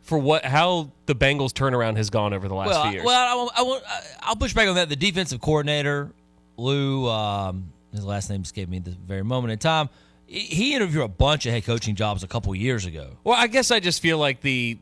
for 0.01 0.17
what 0.17 0.43
how 0.43 0.91
the 1.05 1.15
Bengals 1.15 1.51
turnaround 1.51 1.97
has 1.97 2.09
gone 2.09 2.33
over 2.33 2.47
the 2.47 2.55
last 2.55 2.69
well, 2.69 2.83
few 2.83 2.91
years. 2.93 3.05
well, 3.05 3.51
I, 3.55 3.61
won't- 3.61 3.83
I'll 4.21 4.35
push 4.35 4.53
back 4.53 4.67
on 4.67 4.75
that. 4.75 4.89
The 4.89 4.95
defensive 4.95 5.39
coordinator, 5.41 6.11
Lou, 6.57 7.09
um, 7.09 7.71
his 7.91 8.05
last 8.05 8.29
name 8.29 8.41
escaped 8.41 8.69
me 8.71 8.77
at 8.77 8.85
this 8.85 8.95
very 8.95 9.23
moment 9.23 9.51
in 9.51 9.59
time. 9.59 9.89
He- 10.25 10.39
He 10.39 10.73
interviewed 10.75 11.03
a 11.03 11.07
bunch 11.07 11.45
of 11.45 11.53
head 11.53 11.65
coaching 11.65 11.95
jobs 11.95 12.23
a 12.23 12.27
couple 12.27 12.55
years 12.55 12.85
ago. 12.85 13.17
Well, 13.23 13.35
I 13.37 13.47
guess 13.47 13.69
I 13.71 13.79
just 13.79 14.01
feel 14.01 14.17
like 14.17 14.41
the 14.41 14.77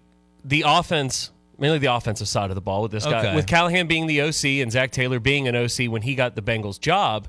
the 0.46 0.64
offense, 0.68 1.32
mainly 1.58 1.78
the 1.80 1.94
offensive 1.94 2.28
side 2.28 2.50
of 2.50 2.56
the 2.56 2.62
ball 2.62 2.82
with 2.82 2.92
this 2.92 3.06
guy, 3.06 3.20
Okay. 3.20 3.36
with 3.36 3.48
Callahan 3.48 3.88
being 3.88 4.08
the 4.08 4.22
OC 4.22 4.62
and 4.62 4.72
Zac 4.72 4.92
Taylor 4.92 5.20
being 5.20 5.48
an 5.48 5.56
OC 5.56 5.88
when 5.90 6.02
he 6.02 6.16
got 6.16 6.36
the 6.36 6.42
Bengals 6.42 6.80
job, 6.80 7.28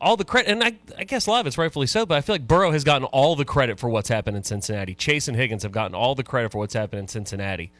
all 0.00 0.16
the 0.16 0.24
credit, 0.24 0.50
and 0.50 0.64
I, 0.64 0.74
I 0.96 1.04
guess 1.04 1.26
a 1.26 1.30
lot 1.30 1.40
of 1.40 1.46
it's 1.46 1.58
rightfully 1.58 1.86
so, 1.86 2.06
but 2.06 2.16
I 2.16 2.20
feel 2.22 2.34
like 2.34 2.46
Burrow 2.48 2.70
has 2.70 2.84
gotten 2.84 3.04
all 3.06 3.36
the 3.36 3.44
credit 3.44 3.78
for 3.78 3.90
what's 3.90 4.08
happened 4.08 4.36
in 4.36 4.42
Cincinnati. 4.44 4.94
Chase 4.94 5.28
and 5.28 5.36
Higgins 5.36 5.62
have 5.62 5.72
gotten 5.72 5.94
all 5.94 6.14
the 6.14 6.22
credit 6.22 6.52
for 6.52 6.58
what's 6.58 6.72
happened 6.74 7.00
in 7.00 7.08
Cincinnati. 7.08 7.70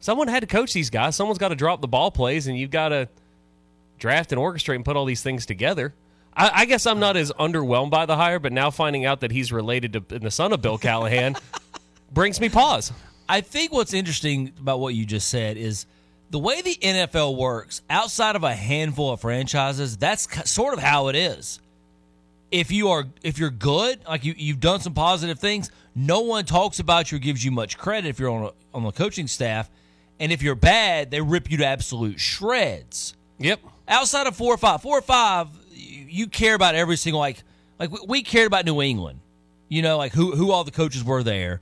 Someone 0.00 0.28
had 0.28 0.40
to 0.40 0.46
coach 0.46 0.72
these 0.72 0.88
guys. 0.90 1.16
Someone's 1.16 1.38
got 1.38 1.48
to 1.48 1.54
drop 1.54 1.80
the 1.80 1.88
ball 1.88 2.10
plays, 2.10 2.46
and 2.46 2.56
you've 2.58 2.70
got 2.70 2.90
to 2.90 3.08
draft 3.98 4.32
and 4.32 4.40
orchestrate 4.40 4.76
and 4.76 4.84
put 4.84 4.96
all 4.96 5.04
these 5.04 5.22
things 5.22 5.44
together. 5.44 5.92
I, 6.34 6.50
I 6.54 6.64
guess 6.66 6.86
I'm 6.86 6.98
not 7.00 7.16
as 7.16 7.30
underwhelmed 7.32 7.90
by 7.90 8.06
the 8.06 8.16
hire, 8.16 8.38
but 8.38 8.52
now 8.52 8.70
finding 8.70 9.04
out 9.04 9.20
that 9.20 9.30
he's 9.30 9.52
related 9.52 9.92
to 9.94 10.18
the 10.18 10.30
son 10.30 10.52
of 10.52 10.62
Bill 10.62 10.78
Callahan 10.78 11.34
brings 12.12 12.40
me 12.40 12.48
pause. 12.48 12.92
I 13.28 13.40
think 13.40 13.72
what's 13.72 13.92
interesting 13.92 14.52
about 14.60 14.80
what 14.80 14.94
you 14.94 15.04
just 15.04 15.28
said 15.28 15.56
is 15.56 15.86
the 16.30 16.38
way 16.38 16.60
the 16.60 16.76
NFL 16.76 17.36
works. 17.36 17.82
Outside 17.88 18.36
of 18.36 18.44
a 18.44 18.54
handful 18.54 19.12
of 19.12 19.20
franchises, 19.20 19.96
that's 19.96 20.50
sort 20.50 20.74
of 20.74 20.80
how 20.80 21.08
it 21.08 21.16
is. 21.16 21.60
If 22.50 22.70
you 22.70 22.90
are 22.90 23.06
if 23.22 23.38
you're 23.38 23.50
good, 23.50 24.00
like 24.06 24.24
you 24.24 24.34
you've 24.36 24.60
done 24.60 24.80
some 24.80 24.94
positive 24.94 25.38
things, 25.38 25.70
no 25.94 26.20
one 26.20 26.44
talks 26.44 26.78
about 26.78 27.10
you 27.10 27.16
or 27.16 27.18
gives 27.18 27.44
you 27.44 27.50
much 27.50 27.76
credit 27.76 28.08
if 28.08 28.20
you're 28.20 28.30
on 28.30 28.44
a, 28.44 28.50
on 28.72 28.84
the 28.84 28.92
coaching 28.92 29.26
staff, 29.26 29.68
and 30.20 30.30
if 30.30 30.42
you're 30.42 30.54
bad, 30.54 31.10
they 31.10 31.20
rip 31.20 31.50
you 31.50 31.56
to 31.58 31.66
absolute 31.66 32.20
shreds. 32.20 33.14
Yep. 33.38 33.60
Outside 33.88 34.26
of 34.26 34.36
four 34.36 34.54
or 34.54 34.58
five, 34.58 34.80
four 34.80 34.98
or 34.98 35.02
five, 35.02 35.48
you, 35.72 36.06
you 36.08 36.26
care 36.28 36.54
about 36.54 36.74
every 36.74 36.96
single 36.96 37.20
like 37.20 37.42
like 37.78 37.90
we, 37.90 37.98
we 38.06 38.22
cared 38.22 38.46
about 38.46 38.64
New 38.64 38.80
England. 38.80 39.20
You 39.68 39.82
know, 39.82 39.98
like 39.98 40.12
who 40.12 40.36
who 40.36 40.52
all 40.52 40.64
the 40.64 40.70
coaches 40.70 41.02
were 41.02 41.22
there. 41.22 41.60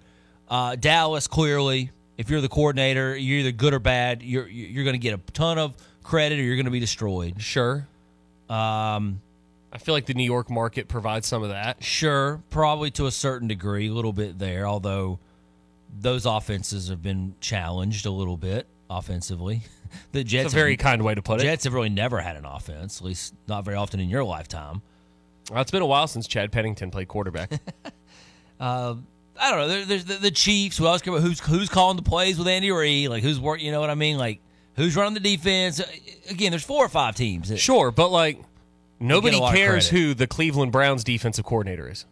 Uh, 0.48 0.76
Dallas 0.76 1.26
clearly, 1.26 1.90
if 2.18 2.30
you're 2.30 2.40
the 2.40 2.48
coordinator, 2.48 3.16
you're 3.16 3.40
either 3.40 3.52
good 3.52 3.74
or 3.74 3.78
bad. 3.78 4.22
You're 4.22 4.46
you're 4.48 4.84
going 4.84 4.94
to 4.94 4.98
get 4.98 5.14
a 5.14 5.32
ton 5.32 5.58
of 5.58 5.74
credit 6.02 6.38
or 6.38 6.42
you're 6.42 6.56
going 6.56 6.66
to 6.66 6.70
be 6.70 6.80
destroyed. 6.80 7.40
Sure. 7.40 7.86
Um, 8.48 9.20
I 9.72 9.78
feel 9.78 9.94
like 9.94 10.06
the 10.06 10.14
New 10.14 10.24
York 10.24 10.50
market 10.50 10.86
provides 10.86 11.26
some 11.26 11.42
of 11.42 11.48
that. 11.48 11.82
sure, 11.82 12.40
probably 12.50 12.90
to 12.92 13.06
a 13.06 13.10
certain 13.10 13.48
degree, 13.48 13.88
a 13.88 13.92
little 13.92 14.12
bit 14.12 14.38
there. 14.38 14.66
Although 14.68 15.18
those 15.98 16.26
offenses 16.26 16.88
have 16.88 17.02
been 17.02 17.34
challenged 17.40 18.06
a 18.06 18.10
little 18.10 18.36
bit 18.36 18.66
offensively. 18.88 19.62
The 20.10 20.24
Jets, 20.24 20.46
It's 20.46 20.54
a 20.54 20.56
very 20.56 20.72
have, 20.72 20.80
kind 20.80 21.02
way 21.04 21.14
to 21.14 21.22
put 21.22 21.40
it. 21.40 21.44
Jets 21.44 21.62
have 21.62 21.72
really 21.72 21.88
never 21.88 22.20
had 22.20 22.34
an 22.34 22.44
offense, 22.44 23.00
at 23.00 23.04
least 23.06 23.32
not 23.46 23.64
very 23.64 23.76
often 23.76 24.00
in 24.00 24.08
your 24.08 24.24
lifetime. 24.24 24.82
Well, 25.48 25.60
it's 25.62 25.70
been 25.70 25.82
a 25.82 25.86
while 25.86 26.08
since 26.08 26.26
Chad 26.26 26.50
Pennington 26.50 26.90
played 26.90 27.06
quarterback. 27.06 27.60
I 29.40 29.50
don't 29.50 29.60
know. 29.60 29.68
There, 29.68 29.84
there's 29.84 30.04
the, 30.04 30.14
the 30.14 30.30
Chiefs. 30.30 30.78
We 30.80 30.86
always 30.86 31.02
care 31.02 31.12
about 31.12 31.22
who's 31.26 31.40
who's 31.40 31.68
calling 31.68 31.96
the 31.96 32.02
plays 32.02 32.38
with 32.38 32.46
Andy 32.48 32.70
Reid, 32.70 33.08
like 33.10 33.22
who's 33.22 33.40
work. 33.40 33.60
You 33.60 33.72
know 33.72 33.80
what 33.80 33.90
I 33.90 33.94
mean? 33.94 34.16
Like 34.16 34.40
who's 34.76 34.96
running 34.96 35.14
the 35.14 35.20
defense. 35.20 35.80
Uh, 35.80 35.84
Again, 36.30 36.50
there's 36.50 36.64
four 36.64 36.84
or 36.84 36.88
five 36.88 37.14
teams. 37.16 37.48
that- 37.48 37.58
sure, 37.58 37.90
but 37.90 38.10
like 38.10 38.38
nobody 39.00 39.36
a 39.36 39.40
lot 39.40 39.52
of 39.52 39.56
cares 39.58 39.88
who 39.88 40.14
the 40.14 40.26
Cleveland 40.26 40.72
Browns 40.72 41.04
defensive 41.04 41.44
coordinator 41.44 41.88
is. 41.90 42.06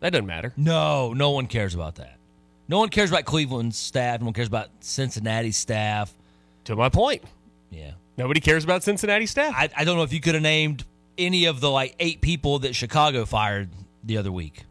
That 0.00 0.10
doesn't 0.10 0.26
matter. 0.26 0.52
No, 0.56 1.12
no 1.14 1.30
one 1.30 1.46
cares 1.46 1.74
about 1.74 1.96
that. 1.96 2.16
No 2.68 2.78
one 2.78 2.90
cares 2.90 3.10
about 3.10 3.24
Cleveland's 3.24 3.78
staff. 3.78 4.20
No 4.20 4.26
one 4.26 4.34
cares 4.34 4.48
about 4.48 4.68
Cincinnati's 4.80 5.56
staff. 5.56 6.12
To 6.64 6.76
my 6.76 6.88
point, 6.88 7.22
Yeah, 7.70 7.92
nobody 8.18 8.40
cares 8.40 8.64
about 8.64 8.82
Cincinnati 8.82 9.26
staff. 9.26 9.54
I, 9.56 9.68
I 9.76 9.84
don't 9.84 9.96
know 9.96 10.02
if 10.02 10.12
you 10.12 10.20
could 10.20 10.34
have 10.34 10.42
named 10.42 10.84
any 11.16 11.46
of 11.46 11.60
the 11.60 11.70
like 11.70 11.94
eight 12.00 12.20
people 12.20 12.58
that 12.60 12.74
Chicago 12.74 13.24
fired 13.24 13.70
the 14.04 14.18
other 14.18 14.30
week. 14.32 14.64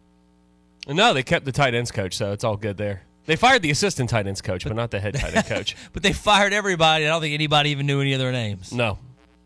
No, 0.87 1.13
they 1.13 1.23
kept 1.23 1.45
the 1.45 1.51
tight 1.51 1.73
ends 1.73 1.91
coach, 1.91 2.15
so 2.15 2.31
it's 2.31 2.43
all 2.43 2.57
good 2.57 2.77
there. 2.77 3.03
They 3.25 3.35
fired 3.35 3.63
the 3.63 3.71
assistant 3.71 4.09
tight 4.11 4.27
ends 4.27 4.41
coach, 4.41 4.65
but 4.65 4.75
not 4.75 4.91
the 4.91 4.99
head 4.99 5.15
tight 5.15 5.35
end 5.35 5.47
coach. 5.47 5.75
But 5.93 6.03
they 6.03 6.13
fired 6.13 6.53
everybody. 6.53 7.05
I 7.05 7.07
don't 7.09 7.21
think 7.21 7.33
anybody 7.33 7.71
even 7.71 7.87
knew 7.87 7.99
any 8.01 8.13
of 8.13 8.19
their 8.19 8.31
names. 8.31 8.71
No, 8.71 8.99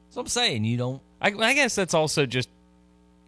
So 0.10 0.20
I'm 0.20 0.28
saying 0.28 0.66
you 0.66 0.78
don't. 0.78 1.02
I, 1.22 1.28
I 1.28 1.54
guess 1.54 1.76
that's 1.76 1.94
also 1.94 2.26
just. 2.26 2.50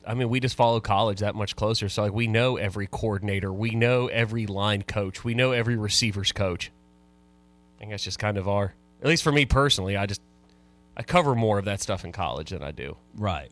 I 0.06 0.16
mean, 0.16 0.30
we 0.30 0.40
just 0.40 0.56
follow 0.56 0.80
college 0.80 1.20
that 1.20 1.36
much 1.36 1.56
closer, 1.56 1.88
so 1.88 2.02
like 2.02 2.12
we 2.12 2.26
know 2.28 2.58
every 2.58 2.88
coordinator, 2.88 3.54
we 3.54 3.72
know 3.72 4.08
every 4.08 4.48
line 4.48 4.82
coach, 4.82 5.24
we 5.24 5.36
know 5.36 5.52
every 5.52 5.76
receivers 5.76 6.32
coach. 6.32 6.72
I 7.78 7.80
think 7.80 7.92
that's 7.92 8.04
just 8.04 8.20
kind 8.20 8.38
of 8.38 8.48
our. 8.50 8.74
At 9.02 9.08
least 9.08 9.24
for 9.24 9.32
me 9.32 9.46
personally, 9.46 9.96
I 9.96 10.06
just 10.08 10.22
I 10.98 11.04
cover 11.04 11.36
more 11.36 11.60
of 11.60 11.66
that 11.66 11.82
stuff 11.82 12.04
in 12.04 12.12
college 12.12 12.50
than 12.50 12.64
I 12.64 12.72
do. 12.72 12.98
Right. 13.16 13.52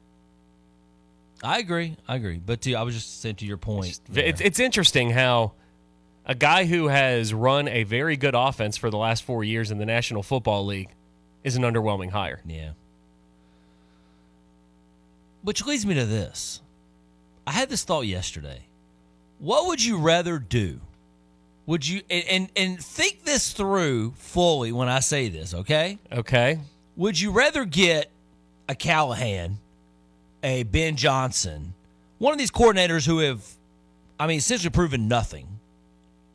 I 1.43 1.59
agree. 1.59 1.95
I 2.07 2.15
agree. 2.15 2.41
But 2.43 2.61
to, 2.61 2.73
I 2.75 2.83
was 2.83 2.95
just 2.95 3.21
saying 3.21 3.35
to 3.35 3.45
your 3.45 3.57
point. 3.57 3.99
there. 4.09 4.25
It's 4.25 4.41
it's 4.41 4.59
interesting 4.59 5.11
how 5.11 5.53
a 6.25 6.35
guy 6.35 6.65
who 6.65 6.87
has 6.87 7.33
run 7.33 7.67
a 7.67 7.83
very 7.83 8.17
good 8.17 8.35
offense 8.35 8.77
for 8.77 8.89
the 8.89 8.97
last 8.97 9.23
four 9.23 9.43
years 9.43 9.71
in 9.71 9.77
the 9.77 9.85
National 9.85 10.21
Football 10.23 10.65
League 10.65 10.89
is 11.43 11.55
an 11.55 11.63
underwhelming 11.63 12.11
hire. 12.11 12.41
Yeah. 12.45 12.71
Which 15.41 15.65
leads 15.65 15.85
me 15.85 15.95
to 15.95 16.05
this. 16.05 16.61
I 17.47 17.51
had 17.51 17.69
this 17.69 17.83
thought 17.83 18.01
yesterday. 18.05 18.65
What 19.39 19.67
would 19.67 19.83
you 19.83 19.97
rather 19.97 20.37
do? 20.37 20.81
Would 21.65 21.87
you 21.87 22.01
and, 22.09 22.25
and 22.27 22.49
and 22.55 22.83
think 22.83 23.23
this 23.23 23.53
through 23.53 24.11
fully 24.17 24.71
when 24.71 24.89
I 24.89 24.99
say 24.99 25.29
this, 25.29 25.53
okay? 25.53 25.99
Okay, 26.11 26.59
Would 26.97 27.19
you 27.19 27.31
rather 27.31 27.63
get 27.63 28.11
a 28.67 28.75
Callahan, 28.75 29.59
a 30.43 30.63
Ben 30.63 30.95
Johnson, 30.95 31.73
one 32.17 32.33
of 32.33 32.39
these 32.39 32.51
coordinators 32.51 33.05
who 33.05 33.19
have 33.19 33.43
I 34.19 34.27
mean 34.27 34.37
essentially 34.37 34.69
proven 34.69 35.07
nothing 35.07 35.59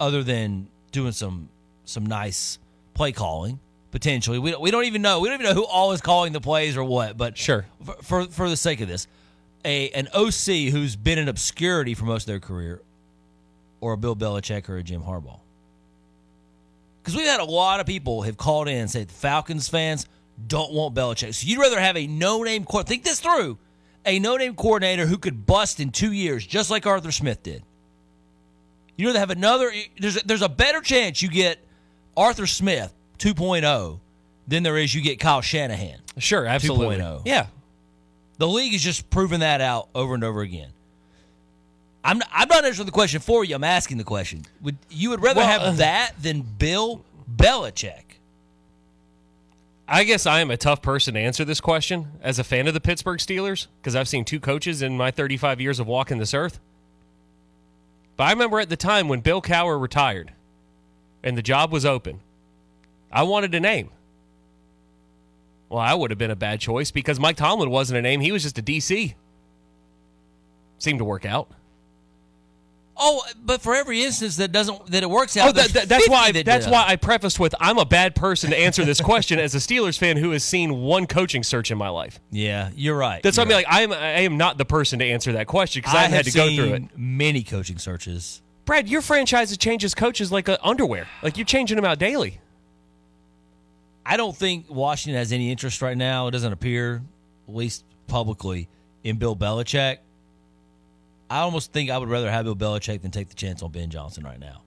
other 0.00 0.22
than 0.22 0.68
doing 0.92 1.12
some 1.12 1.48
some 1.84 2.06
nice 2.06 2.58
play 2.94 3.12
calling 3.12 3.58
potentially. 3.90 4.40
We 4.40 4.50
don't, 4.50 4.60
we 4.60 4.72
don't 4.72 4.84
even 4.84 5.02
know. 5.02 5.20
We 5.20 5.28
don't 5.28 5.40
even 5.40 5.54
know 5.54 5.60
who 5.60 5.66
all 5.66 5.92
is 5.92 6.00
calling 6.00 6.32
the 6.32 6.40
plays 6.40 6.76
or 6.76 6.82
what, 6.82 7.16
but 7.16 7.38
sure. 7.38 7.66
for, 7.84 7.94
for 8.02 8.24
for 8.24 8.50
the 8.50 8.56
sake 8.56 8.80
of 8.80 8.88
this, 8.88 9.06
a 9.64 9.90
an 9.90 10.08
OC 10.12 10.72
who's 10.72 10.96
been 10.96 11.18
in 11.18 11.28
obscurity 11.28 11.94
for 11.94 12.04
most 12.04 12.24
of 12.24 12.26
their 12.26 12.40
career, 12.40 12.82
or 13.80 13.92
a 13.92 13.96
Bill 13.96 14.16
Belichick 14.16 14.68
or 14.68 14.78
a 14.78 14.82
Jim 14.82 15.02
Harbaugh. 15.02 15.38
Because 17.02 17.16
we've 17.16 17.26
had 17.26 17.40
a 17.40 17.44
lot 17.44 17.80
of 17.80 17.86
people 17.86 18.22
have 18.22 18.36
called 18.36 18.66
in 18.66 18.78
and 18.78 18.90
said 18.90 19.08
the 19.08 19.14
Falcons 19.14 19.68
fans 19.68 20.06
don't 20.46 20.72
want 20.72 20.94
Belichick. 20.94 21.34
So 21.34 21.46
you'd 21.46 21.60
rather 21.60 21.78
have 21.78 21.96
a 21.96 22.06
no-name 22.06 22.64
coordinator. 22.64 22.88
Think 22.88 23.04
this 23.04 23.20
through. 23.20 23.58
A 24.06 24.18
no-name 24.18 24.54
coordinator 24.54 25.06
who 25.06 25.16
could 25.18 25.46
bust 25.46 25.80
in 25.80 25.90
two 25.90 26.12
years, 26.12 26.46
just 26.46 26.70
like 26.70 26.86
Arthur 26.86 27.12
Smith 27.12 27.42
did. 27.42 27.62
You 28.96 29.06
know, 29.06 29.12
they 29.12 29.18
have 29.18 29.30
another. 29.30 29.72
There's 29.98 30.16
a, 30.18 30.26
there's 30.26 30.42
a 30.42 30.48
better 30.48 30.80
chance 30.80 31.22
you 31.22 31.28
get 31.28 31.58
Arthur 32.16 32.46
Smith 32.46 32.92
2.0 33.18 33.98
than 34.46 34.62
there 34.62 34.76
is 34.76 34.94
you 34.94 35.00
get 35.02 35.18
Kyle 35.18 35.40
Shanahan. 35.40 35.98
Sure, 36.18 36.46
absolutely. 36.46 36.96
2.0. 36.98 37.22
Yeah. 37.24 37.46
The 38.38 38.46
league 38.46 38.74
is 38.74 38.82
just 38.82 39.10
proving 39.10 39.40
that 39.40 39.60
out 39.60 39.88
over 39.94 40.14
and 40.14 40.22
over 40.22 40.42
again. 40.42 40.70
I'm 42.04 42.18
not, 42.18 42.28
I'm 42.32 42.48
not 42.48 42.64
answering 42.64 42.86
the 42.86 42.92
question 42.92 43.20
for 43.20 43.44
you. 43.44 43.54
I'm 43.54 43.64
asking 43.64 43.96
the 43.96 44.04
question. 44.04 44.44
Would 44.62 44.76
you 44.90 45.10
would 45.10 45.22
rather 45.22 45.40
Well, 45.40 45.48
have 45.48 45.62
uh, 45.62 45.70
that 45.72 46.12
than 46.20 46.42
Bill 46.42 47.02
Belichick? 47.34 48.13
I 49.86 50.04
guess 50.04 50.24
I 50.24 50.40
am 50.40 50.50
a 50.50 50.56
tough 50.56 50.80
person 50.80 51.14
to 51.14 51.20
answer 51.20 51.44
this 51.44 51.60
question 51.60 52.12
as 52.22 52.38
a 52.38 52.44
fan 52.44 52.66
of 52.66 52.74
the 52.74 52.80
Pittsburgh 52.80 53.18
Steelers 53.18 53.66
because 53.80 53.94
I've 53.94 54.08
seen 54.08 54.24
two 54.24 54.40
coaches 54.40 54.80
in 54.80 54.96
my 54.96 55.10
35 55.10 55.60
years 55.60 55.78
of 55.78 55.86
walking 55.86 56.18
this 56.18 56.32
earth. 56.32 56.58
But 58.16 58.24
I 58.24 58.30
remember 58.30 58.60
at 58.60 58.70
the 58.70 58.76
time 58.76 59.08
when 59.08 59.20
Bill 59.20 59.42
Cowher 59.42 59.80
retired 59.80 60.32
and 61.22 61.36
the 61.36 61.42
job 61.42 61.70
was 61.70 61.84
open, 61.84 62.20
I 63.12 63.24
wanted 63.24 63.54
a 63.54 63.60
name. 63.60 63.90
Well, 65.68 65.80
I 65.80 65.92
would 65.94 66.10
have 66.10 66.18
been 66.18 66.30
a 66.30 66.36
bad 66.36 66.60
choice 66.60 66.90
because 66.90 67.20
Mike 67.20 67.36
Tomlin 67.36 67.70
wasn't 67.70 67.98
a 67.98 68.02
name. 68.02 68.20
He 68.20 68.32
was 68.32 68.42
just 68.42 68.58
a 68.58 68.62
DC. 68.62 69.14
Seemed 70.78 70.98
to 70.98 71.04
work 71.04 71.26
out. 71.26 71.50
Oh, 72.96 73.22
but 73.44 73.60
for 73.60 73.74
every 73.74 74.04
instance 74.04 74.36
that 74.36 74.52
doesn't 74.52 74.86
that 74.92 75.02
it 75.02 75.10
works 75.10 75.36
out, 75.36 75.48
Oh, 75.48 75.52
that, 75.52 75.70
that- 75.70 75.88
that's 75.88 76.08
why. 76.08 76.30
That 76.30 76.44
That's 76.44 76.66
why 76.66 76.84
I 76.86 76.96
prefaced 76.96 77.40
with 77.40 77.54
I'm 77.58 77.78
a 77.78 77.84
bad 77.84 78.14
person 78.14 78.50
to 78.50 78.56
answer 78.56 78.84
this 78.84 79.00
question 79.00 79.38
as 79.40 79.54
a 79.54 79.58
Steelers 79.58 79.98
fan 79.98 80.16
who 80.16 80.30
has 80.30 80.44
seen 80.44 80.76
one 80.82 81.06
coaching 81.06 81.42
search 81.42 81.70
in 81.72 81.78
my 81.78 81.88
life. 81.88 82.20
Yeah, 82.30 82.70
you're 82.76 82.96
right. 82.96 83.22
That's 83.22 83.36
why 83.36 83.44
You're 83.44 83.52
I'm 83.52 83.56
like 83.56 83.66
I'm. 83.68 83.92
I 83.92 84.20
am 84.20 84.36
not 84.36 84.58
the 84.58 84.64
person 84.64 85.00
to 85.00 85.04
answer 85.04 85.32
that 85.32 85.46
question 85.48 85.80
because 85.80 85.94
I, 85.94 85.98
I 85.98 86.02
haven't 86.02 86.16
had 86.16 86.26
have 86.26 86.32
to 86.34 86.38
go 86.38 86.54
through 86.54 86.74
it. 86.74 86.82
Many 86.96 87.42
coaching 87.42 87.78
searches. 87.78 88.42
Brad, 88.64 88.88
your 88.88 89.02
franchise 89.02 89.56
changes 89.58 89.94
coaches 89.94 90.30
like 90.32 90.48
uh, 90.48 90.56
underwear. 90.62 91.08
Like 91.22 91.36
you're 91.36 91.44
changing 91.44 91.76
them 91.76 91.84
out 91.84 91.98
daily. 91.98 92.40
I 94.06 94.16
don't 94.16 94.36
think 94.36 94.66
Washington 94.68 95.18
has 95.18 95.32
any 95.32 95.50
interest 95.50 95.82
right 95.82 95.96
now. 95.96 96.28
It 96.28 96.32
doesn't 96.32 96.52
appear, 96.52 97.02
at 97.48 97.54
least 97.54 97.84
publicly, 98.06 98.68
in 99.02 99.16
Bill 99.16 99.34
Belichick. 99.34 99.98
I 101.30 101.40
almost 101.40 101.72
think 101.72 101.90
I 101.90 101.98
would 101.98 102.08
rather 102.08 102.30
have 102.30 102.44
Bill 102.44 102.56
Belichick 102.56 103.02
than 103.02 103.10
take 103.10 103.28
the 103.28 103.34
chance 103.34 103.62
on 103.62 103.72
Ben 103.72 103.90
Johnson 103.90 104.24
right 104.24 104.38
now. 104.38 104.62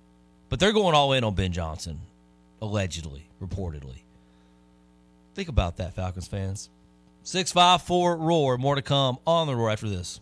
But 0.49 0.59
they're 0.59 0.73
going 0.73 0.95
all 0.95 1.13
in 1.13 1.23
on 1.23 1.35
Ben 1.35 1.51
Johnson, 1.51 1.99
allegedly, 2.61 3.27
reportedly. 3.41 4.01
Think 5.35 5.49
about 5.49 5.77
that, 5.77 5.93
Falcons 5.93 6.27
fans. 6.27 6.69
654 7.23 8.17
Roar. 8.17 8.57
More 8.57 8.75
to 8.75 8.81
come 8.81 9.17
on 9.27 9.47
the 9.47 9.55
Roar 9.55 9.69
after 9.69 9.89
this. 9.89 10.21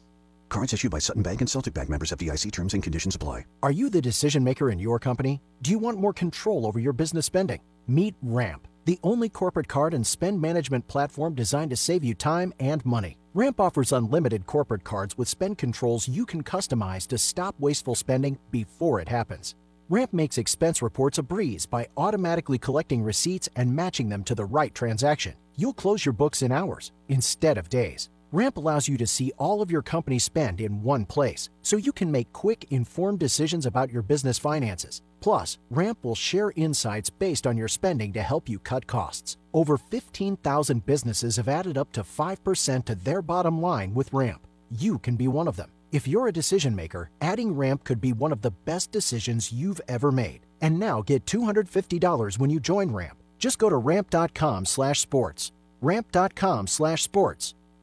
Cards 0.50 0.74
issued 0.74 0.92
by 0.92 1.00
Sutton 1.00 1.24
Bank 1.24 1.42
and 1.42 1.50
Celtic 1.50 1.74
Bank 1.74 1.90
members 1.90 2.12
of 2.12 2.20
DIC 2.20 2.52
terms 2.52 2.74
and 2.74 2.84
conditions 2.84 3.16
apply. 3.16 3.46
Are 3.64 3.72
you 3.72 3.90
the 3.90 4.02
decision 4.02 4.44
maker 4.44 4.70
in 4.70 4.80
your 4.80 5.00
company? 5.00 5.42
Do 5.62 5.72
you 5.72 5.80
want 5.80 6.00
more 6.00 6.14
control 6.14 6.66
over 6.68 6.80
your 6.80 6.94
business 6.94 7.26
spending? 7.26 7.62
Meet 7.88 8.16
Ramp, 8.22 8.68
the 8.86 9.00
only 9.04 9.30
corporate 9.30 9.68
card 9.68 9.94
and 9.94 10.06
spend 10.06 10.42
management 10.42 10.88
platform 10.88 11.36
designed 11.36 11.70
to 11.72 11.76
save 11.76 12.04
you 12.04 12.14
time 12.14 12.54
and 12.60 12.86
money. 12.86 13.18
Ramp 13.36 13.60
offers 13.60 13.92
unlimited 13.92 14.46
corporate 14.46 14.86
cards 14.86 15.18
with 15.18 15.28
spend 15.28 15.58
controls 15.58 16.08
you 16.08 16.26
can 16.26 16.42
customize 16.42 17.06
to 17.06 17.18
stop 17.18 17.54
wasteful 17.60 17.94
spending 17.94 18.40
before 18.50 19.02
it 19.02 19.10
happens. 19.10 19.56
Ramp 19.90 20.14
makes 20.14 20.38
expense 20.38 20.82
reports 20.82 21.18
a 21.18 21.22
breeze 21.22 21.66
by 21.66 21.86
automatically 21.98 22.58
collecting 22.58 23.04
receipts 23.04 23.50
and 23.58 23.76
matching 23.76 24.08
them 24.08 24.24
to 24.24 24.36
the 24.36 24.46
right 24.46 24.74
transaction. 24.74 25.34
You'll 25.58 25.74
close 25.74 26.06
your 26.06 26.14
books 26.14 26.44
in 26.44 26.54
hours 26.54 26.94
instead 27.10 27.58
of 27.58 27.68
days. 27.68 28.10
Ramp 28.36 28.58
allows 28.58 28.86
you 28.90 28.98
to 28.98 29.08
see 29.08 29.32
all 29.38 29.62
of 29.62 29.72
your 29.72 29.82
company 29.82 30.20
spend 30.20 30.60
in 30.60 30.84
one 30.84 31.06
place, 31.06 31.48
so 31.62 31.78
you 31.78 31.94
can 31.94 32.12
make 32.12 32.34
quick, 32.34 32.66
informed 32.70 33.18
decisions 33.18 33.66
about 33.66 33.90
your 33.90 34.02
business 34.02 34.38
finances. 34.38 35.02
Plus, 35.22 35.58
Ramp 35.70 36.00
will 36.04 36.16
share 36.16 36.52
insights 36.58 37.10
based 37.10 37.48
on 37.48 37.56
your 37.56 37.70
spending 37.70 38.12
to 38.12 38.22
help 38.22 38.50
you 38.50 38.60
cut 38.60 38.88
costs. 38.88 39.38
Over 39.54 39.78
15,000 39.78 40.86
businesses 40.86 41.38
have 41.38 41.48
added 41.48 41.78
up 41.78 41.94
to 41.94 42.04
5% 42.04 42.84
to 42.84 42.96
their 42.96 43.22
bottom 43.22 43.62
line 43.62 43.94
with 43.94 44.12
Ramp. 44.12 44.46
You 44.70 45.00
can 45.00 45.16
be 45.16 45.30
one 45.30 45.48
of 45.48 45.56
them. 45.56 45.72
If 45.94 46.06
you're 46.06 46.28
a 46.28 46.34
decision 46.34 46.76
maker, 46.76 47.12
adding 47.22 47.56
Ramp 47.56 47.86
could 47.86 48.02
be 48.02 48.12
one 48.12 48.34
of 48.34 48.42
the 48.42 48.52
best 48.52 48.92
decisions 48.92 49.54
you've 49.54 49.80
ever 49.88 50.12
made. 50.12 50.42
And 50.60 50.78
now 50.78 51.02
get 51.02 51.24
$250 51.24 52.38
when 52.38 52.50
you 52.50 52.60
join 52.60 52.92
Ramp. 52.92 53.18
Just 53.40 53.60
go 53.60 53.70
to 53.70 53.78
ramp.com 53.78 54.66
slash 54.66 55.00
sports. 55.00 55.54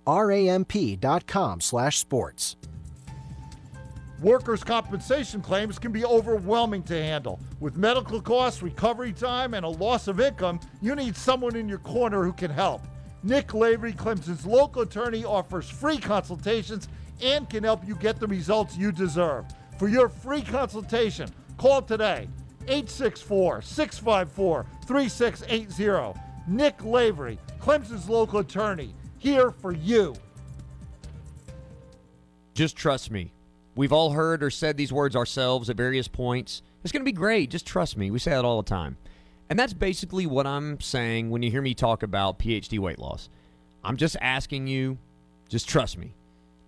Ramp.com 0.06 1.61
slash 1.61 1.99
sports. 1.99 2.56
Workers' 4.21 4.62
compensation 4.62 5.40
claims 5.40 5.80
can 5.80 5.90
be 5.90 6.04
overwhelming 6.04 6.85
to 6.85 6.94
handle. 6.94 7.40
With 7.59 7.76
medical 7.76 8.21
costs, 8.21 8.62
recovery 8.62 9.12
time, 9.12 9.52
and 9.52 9.66
a 9.66 9.68
loss 9.68 10.06
of 10.06 10.21
income, 10.21 10.61
you 10.80 10.94
need 10.94 11.16
someone 11.16 11.56
in 11.56 11.68
your 11.68 11.78
corner 11.78 12.23
who 12.23 12.32
can 12.32 12.50
help. 12.50 12.82
Nick 13.25 13.52
Lavery, 13.52 13.92
Clemson's 13.92 14.47
local 14.47 14.82
attorney, 14.82 15.25
offers 15.25 15.68
free 15.68 15.99
consultations 15.99 16.88
and 17.21 17.50
can 17.50 17.64
help 17.64 17.87
you 17.87 17.97
get 17.97 18.21
the 18.21 18.26
results 18.26 18.76
you 18.76 18.92
deserve. 18.92 19.47
For 19.76 19.88
your 19.88 20.09
free 20.09 20.42
consultation, 20.42 21.28
call 21.56 21.82
today 21.82 22.28
864 22.68 23.62
654 23.62 24.66
3680. 24.87 26.21
Nick 26.47 26.85
Lavery, 26.85 27.38
Clemson's 27.61 28.09
local 28.09 28.40
attorney, 28.40 28.94
here 29.23 29.52
for 29.52 29.73
you. 29.73 30.14
Just 32.55 32.76
trust 32.76 33.11
me. 33.11 33.33
We've 33.76 33.93
all 33.93 34.11
heard 34.11 34.43
or 34.43 34.50
said 34.50 34.76
these 34.76 34.93
words 34.93 35.14
ourselves 35.14 35.70
at 35.70 35.77
various 35.77 36.09
points. 36.09 36.62
It's 36.83 36.92
going 36.92 37.03
to 37.03 37.05
be 37.05 37.12
great. 37.12 37.49
Just 37.49 37.64
trust 37.64 37.96
me. 37.96 38.11
We 38.11 38.18
say 38.18 38.33
that 38.33 38.44
all 38.44 38.61
the 38.61 38.68
time. 38.68 38.96
And 39.49 39.59
that's 39.59 39.73
basically 39.73 40.27
what 40.27 40.46
I'm 40.46 40.81
saying 40.81 41.31
when 41.31 41.42
you 41.42 41.51
hear 41.51 41.62
me 41.62 41.73
talk 41.73 42.03
about 42.03 42.38
PhD 42.38 42.79
weight 42.79 42.99
loss. 42.99 43.29
I'm 43.85 43.96
just 43.96 44.16
asking 44.20 44.66
you, 44.66 44.99
just 45.49 45.68
trust 45.68 45.96
me. 45.96 46.12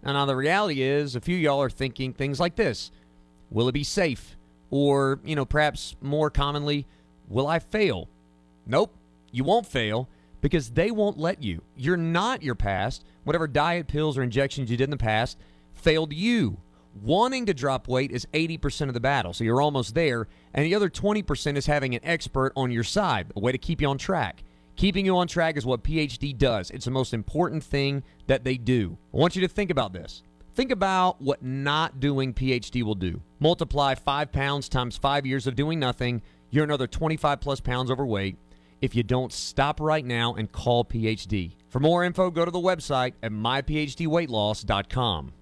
And 0.04 0.14
now 0.14 0.24
the 0.24 0.36
reality 0.36 0.82
is, 0.82 1.16
a 1.16 1.20
few 1.20 1.36
y'all 1.36 1.60
are 1.60 1.70
thinking 1.70 2.12
things 2.12 2.38
like 2.38 2.54
this 2.54 2.92
Will 3.50 3.68
it 3.68 3.72
be 3.72 3.84
safe? 3.84 4.36
Or, 4.70 5.18
you 5.24 5.36
know, 5.36 5.44
perhaps 5.44 5.96
more 6.00 6.30
commonly, 6.30 6.86
will 7.28 7.46
I 7.46 7.58
fail? 7.58 8.08
Nope, 8.66 8.94
you 9.32 9.44
won't 9.44 9.66
fail 9.66 10.08
because 10.44 10.68
they 10.68 10.90
won't 10.90 11.16
let 11.16 11.42
you. 11.42 11.62
You're 11.74 11.96
not 11.96 12.42
your 12.42 12.54
past. 12.54 13.06
Whatever 13.22 13.48
diet, 13.48 13.88
pills, 13.88 14.18
or 14.18 14.22
injections 14.22 14.70
you 14.70 14.76
did 14.76 14.84
in 14.84 14.90
the 14.90 14.98
past 14.98 15.38
failed 15.72 16.12
you. 16.12 16.58
Wanting 17.02 17.46
to 17.46 17.54
drop 17.54 17.88
weight 17.88 18.12
is 18.12 18.26
80% 18.34 18.88
of 18.88 18.92
the 18.92 19.00
battle, 19.00 19.32
so 19.32 19.42
you're 19.42 19.62
almost 19.62 19.94
there. 19.94 20.28
And 20.52 20.66
the 20.66 20.74
other 20.74 20.90
20% 20.90 21.56
is 21.56 21.64
having 21.64 21.94
an 21.94 22.02
expert 22.04 22.52
on 22.56 22.70
your 22.70 22.84
side, 22.84 23.32
a 23.34 23.40
way 23.40 23.52
to 23.52 23.58
keep 23.58 23.80
you 23.80 23.88
on 23.88 23.96
track. 23.96 24.44
Keeping 24.76 25.06
you 25.06 25.16
on 25.16 25.28
track 25.28 25.56
is 25.56 25.64
what 25.64 25.82
PhD 25.82 26.36
does. 26.36 26.70
It's 26.72 26.84
the 26.84 26.90
most 26.90 27.14
important 27.14 27.64
thing 27.64 28.02
that 28.26 28.44
they 28.44 28.58
do. 28.58 28.98
I 29.14 29.16
want 29.16 29.36
you 29.36 29.40
to 29.40 29.48
think 29.48 29.70
about 29.70 29.94
this. 29.94 30.22
Think 30.54 30.70
about 30.70 31.22
what 31.22 31.42
not 31.42 32.00
doing 32.00 32.34
PhD 32.34 32.82
will 32.82 32.94
do. 32.94 33.22
Multiply 33.40 33.94
five 33.94 34.30
pounds 34.30 34.68
times 34.68 34.98
five 34.98 35.24
years 35.24 35.46
of 35.46 35.56
doing 35.56 35.80
nothing, 35.80 36.20
you're 36.50 36.64
another 36.64 36.86
25 36.86 37.40
plus 37.40 37.60
pounds 37.60 37.90
overweight 37.90 38.36
if 38.84 38.94
you 38.94 39.02
don't 39.02 39.32
stop 39.32 39.80
right 39.80 40.04
now 40.04 40.34
and 40.34 40.52
call 40.52 40.84
PhD. 40.84 41.56
For 41.70 41.80
more 41.80 42.04
info, 42.04 42.30
go 42.30 42.44
to 42.44 42.50
the 42.50 42.58
website 42.58 43.14
at 43.22 43.32
myphdweightloss.com. 43.32 45.32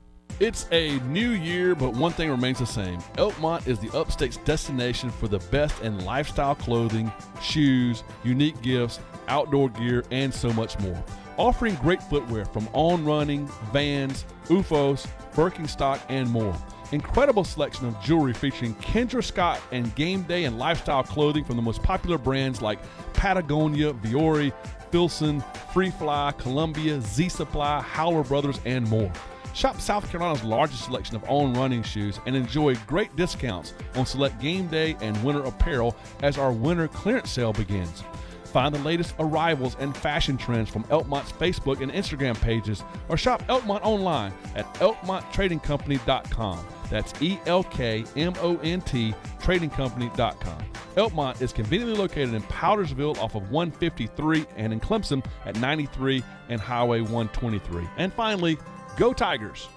It's 0.40 0.66
a 0.72 0.98
new 1.00 1.30
year, 1.30 1.74
but 1.74 1.92
one 1.92 2.12
thing 2.12 2.30
remains 2.30 2.60
the 2.60 2.66
same. 2.66 2.98
Elkmont 3.16 3.66
is 3.66 3.78
the 3.80 3.94
upstate's 3.96 4.38
destination 4.38 5.10
for 5.10 5.28
the 5.28 5.40
best 5.50 5.82
in 5.82 6.04
lifestyle 6.04 6.54
clothing, 6.54 7.12
shoes, 7.40 8.02
unique 8.24 8.60
gifts, 8.62 8.98
outdoor 9.28 9.68
gear, 9.70 10.04
and 10.10 10.32
so 10.32 10.52
much 10.52 10.78
more. 10.78 11.02
Offering 11.36 11.74
great 11.76 12.02
footwear 12.02 12.44
from 12.44 12.68
On 12.72 13.04
Running, 13.04 13.46
Vans, 13.72 14.24
OOFOS, 14.46 15.06
Birkenstock, 15.34 16.00
and 16.08 16.30
more. 16.30 16.56
Incredible 16.92 17.42
selection 17.42 17.86
of 17.86 17.98
jewelry 18.02 18.34
featuring 18.34 18.74
Kendra 18.76 19.24
Scott 19.24 19.60
and 19.72 19.94
game 19.94 20.22
day 20.24 20.44
and 20.44 20.58
lifestyle 20.58 21.02
clothing 21.02 21.42
from 21.42 21.56
the 21.56 21.62
most 21.62 21.82
popular 21.82 22.18
brands 22.18 22.60
like 22.60 22.78
Patagonia, 23.14 23.94
Vuori, 23.94 24.52
Filson, 24.90 25.42
Free 25.72 25.90
Fly, 25.90 26.32
Columbia, 26.36 27.00
Z 27.00 27.30
Supply, 27.30 27.80
Howler 27.80 28.24
Brothers, 28.24 28.60
and 28.66 28.86
more. 28.90 29.10
Shop 29.54 29.80
South 29.80 30.10
Carolina's 30.10 30.44
largest 30.44 30.84
selection 30.84 31.16
of 31.16 31.24
on 31.28 31.54
running 31.54 31.82
shoes 31.82 32.20
and 32.26 32.36
enjoy 32.36 32.74
great 32.86 33.14
discounts 33.16 33.72
on 33.96 34.04
select 34.04 34.38
game 34.40 34.66
day 34.68 34.96
and 35.00 35.22
winter 35.24 35.42
apparel 35.44 35.96
as 36.22 36.36
our 36.36 36.52
winter 36.52 36.88
clearance 36.88 37.30
sale 37.30 37.54
begins. 37.54 38.02
Find 38.44 38.74
the 38.74 38.80
latest 38.80 39.14
arrivals 39.18 39.76
and 39.78 39.96
fashion 39.96 40.36
trends 40.36 40.68
from 40.68 40.84
Elkmont's 40.84 41.32
Facebook 41.32 41.80
and 41.80 41.90
Instagram 41.90 42.38
pages 42.40 42.82
or 43.08 43.16
shop 43.16 43.42
Elkmont 43.46 43.80
online 43.82 44.32
at 44.54 44.72
elkmonttradingcompany.com. 44.74 46.66
That's 46.92 47.14
E 47.22 47.38
L 47.46 47.64
K 47.64 48.04
M 48.16 48.34
O 48.42 48.58
N 48.58 48.82
T 48.82 49.14
Trading 49.40 49.70
tradingcompany.com. 49.70 50.64
Elkmont 50.96 51.40
is 51.40 51.54
conveniently 51.54 51.96
located 51.96 52.34
in 52.34 52.42
Powdersville 52.42 53.16
off 53.18 53.34
of 53.34 53.50
153 53.50 54.44
and 54.56 54.74
in 54.74 54.78
Clemson 54.78 55.24
at 55.46 55.58
93 55.58 56.22
and 56.50 56.60
Highway 56.60 57.00
123. 57.00 57.88
And 57.96 58.12
finally, 58.12 58.58
go 58.98 59.14
Tigers! 59.14 59.68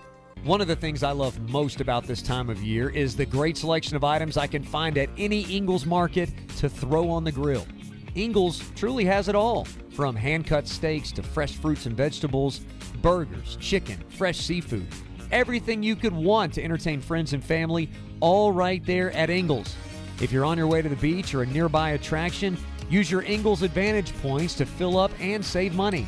One 0.44 0.60
of 0.60 0.68
the 0.68 0.76
things 0.76 1.04
I 1.04 1.12
love 1.12 1.40
most 1.50 1.80
about 1.80 2.06
this 2.06 2.22
time 2.22 2.50
of 2.50 2.62
year 2.62 2.90
is 2.90 3.16
the 3.16 3.26
great 3.26 3.56
selection 3.56 3.96
of 3.96 4.04
items 4.04 4.36
I 4.36 4.46
can 4.46 4.62
find 4.62 4.98
at 4.98 5.10
any 5.18 5.44
Ingles 5.44 5.86
market 5.86 6.30
to 6.58 6.68
throw 6.68 7.10
on 7.10 7.24
the 7.24 7.32
grill. 7.32 7.66
Ingles 8.14 8.62
truly 8.76 9.06
has 9.06 9.30
it 9.30 9.36
all 9.36 9.66
from 9.90 10.16
hand 10.16 10.46
cut 10.46 10.68
steaks 10.68 11.14
to 11.14 11.24
fresh 11.24 11.54
fruits 11.54 11.86
and 11.86 11.96
vegetables, 11.96 12.60
burgers, 13.02 13.58
chicken, 13.62 14.04
fresh 14.10 14.38
seafood, 14.38 14.88
everything 15.32 15.84
you 15.84 15.96
could 15.96 16.14
want 16.14 16.54
to 16.54 16.64
entertain 16.64 17.02
friends 17.02 17.34
and 17.34 17.44
family, 17.44 17.90
all 18.20 18.52
right 18.52 18.86
there 18.86 19.12
at 19.12 19.30
Ingles. 19.30 19.76
If 20.22 20.32
you're 20.32 20.46
on 20.46 20.58
your 20.58 20.68
way 20.68 20.82
to 20.82 20.90
the 20.90 20.96
beach 20.96 21.34
or 21.34 21.44
a 21.44 21.46
nearby 21.46 21.92
attraction, 21.92 22.58
use 22.90 23.12
your 23.12 23.24
Ingles 23.24 23.62
Advantage 23.62 24.14
points 24.22 24.54
to 24.56 24.66
fill 24.66 24.98
up 24.98 25.12
and 25.20 25.44
save 25.44 25.76
money. 25.76 26.08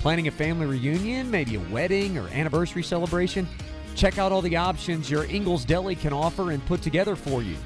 Planning 0.00 0.28
a 0.28 0.30
family 0.30 0.66
reunion, 0.66 1.30
maybe 1.30 1.56
a 1.56 1.60
wedding 1.70 2.18
or 2.18 2.28
anniversary 2.28 2.82
celebration? 2.82 3.48
Check 3.94 4.18
out 4.18 4.30
all 4.30 4.42
the 4.42 4.56
options 4.56 5.10
your 5.10 5.24
Ingles 5.24 5.64
Deli 5.64 5.94
can 5.94 6.12
offer 6.12 6.50
and 6.50 6.64
put 6.66 6.82
together 6.82 7.16
for 7.16 7.42
you. 7.42 7.56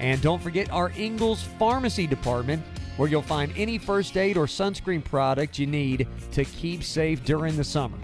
And 0.00 0.20
don't 0.22 0.42
forget 0.42 0.70
our 0.72 0.90
Ingles 0.96 1.42
Pharmacy 1.58 2.06
Department, 2.06 2.62
where 2.96 3.08
you'll 3.08 3.22
find 3.22 3.52
any 3.56 3.76
first 3.76 4.16
aid 4.16 4.36
or 4.36 4.46
sunscreen 4.46 5.04
product 5.04 5.58
you 5.58 5.66
need 5.66 6.08
to 6.32 6.44
keep 6.44 6.82
safe 6.82 7.22
during 7.24 7.56
the 7.56 7.64
summer. 7.64 7.98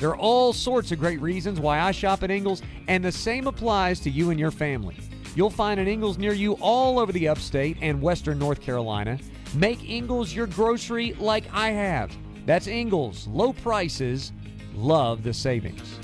There 0.00 0.08
are 0.08 0.16
all 0.16 0.54
sorts 0.54 0.92
of 0.92 0.98
great 0.98 1.20
reasons 1.20 1.60
why 1.60 1.78
I 1.78 1.90
shop 1.90 2.22
at 2.22 2.30
Ingles, 2.30 2.62
and 2.88 3.04
the 3.04 3.12
same 3.12 3.46
applies 3.46 4.00
to 4.00 4.10
you 4.10 4.30
and 4.30 4.40
your 4.40 4.50
family. 4.50 4.96
You'll 5.36 5.50
find 5.50 5.78
an 5.78 5.86
Ingles 5.86 6.16
near 6.16 6.32
you 6.32 6.54
all 6.54 6.98
over 6.98 7.12
the 7.12 7.28
upstate 7.28 7.76
and 7.82 8.00
western 8.00 8.38
North 8.38 8.62
Carolina. 8.62 9.18
Make 9.54 9.88
Ingles 9.88 10.34
your 10.34 10.46
grocery 10.46 11.12
like 11.18 11.44
I 11.52 11.70
have. 11.72 12.10
That's 12.46 12.66
Ingles. 12.66 13.26
Low 13.28 13.52
prices, 13.52 14.32
love 14.74 15.22
the 15.22 15.34
savings. 15.34 15.98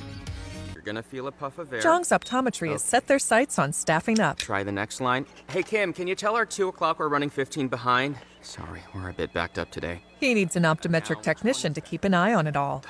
You're 0.75 0.83
gonna 0.83 1.03
feel 1.03 1.27
a 1.29 1.33
puff 1.33 1.59
of 1.59 1.73
air. 1.73 1.81
Jong's 1.81 2.11
Optometry 2.11 2.73
has 2.73 2.83
oh. 2.83 2.87
set 2.87 3.07
their 3.07 3.19
sights 3.19 3.59
on 3.59 3.73
staffing 3.73 4.21
up. 4.21 4.37
Try 4.37 4.63
the 4.63 4.73
next 4.73 5.01
line. 5.01 5.25
Hey 5.49 5.63
Kim, 5.63 5.95
can 5.95 6.07
you 6.07 6.15
tell 6.15 6.37
our 6.37 6.45
two 6.45 6.69
o'clock 6.69 6.99
we're 6.99 7.09
running 7.09 7.31
15 7.31 7.69
behind? 7.69 8.17
Sorry, 8.43 8.83
we're 8.95 9.09
a 9.09 9.15
bit 9.15 9.33
backed 9.33 9.59
up 9.59 9.71
today. 9.71 10.03
He 10.21 10.35
needs 10.35 10.55
an 10.55 10.65
optometric 10.65 11.23
technician 11.23 11.73
to 11.73 11.81
keep 11.81 12.05
an 12.05 12.13
eye 12.13 12.35
on 12.35 12.47
it 12.47 12.57
all. 12.57 12.85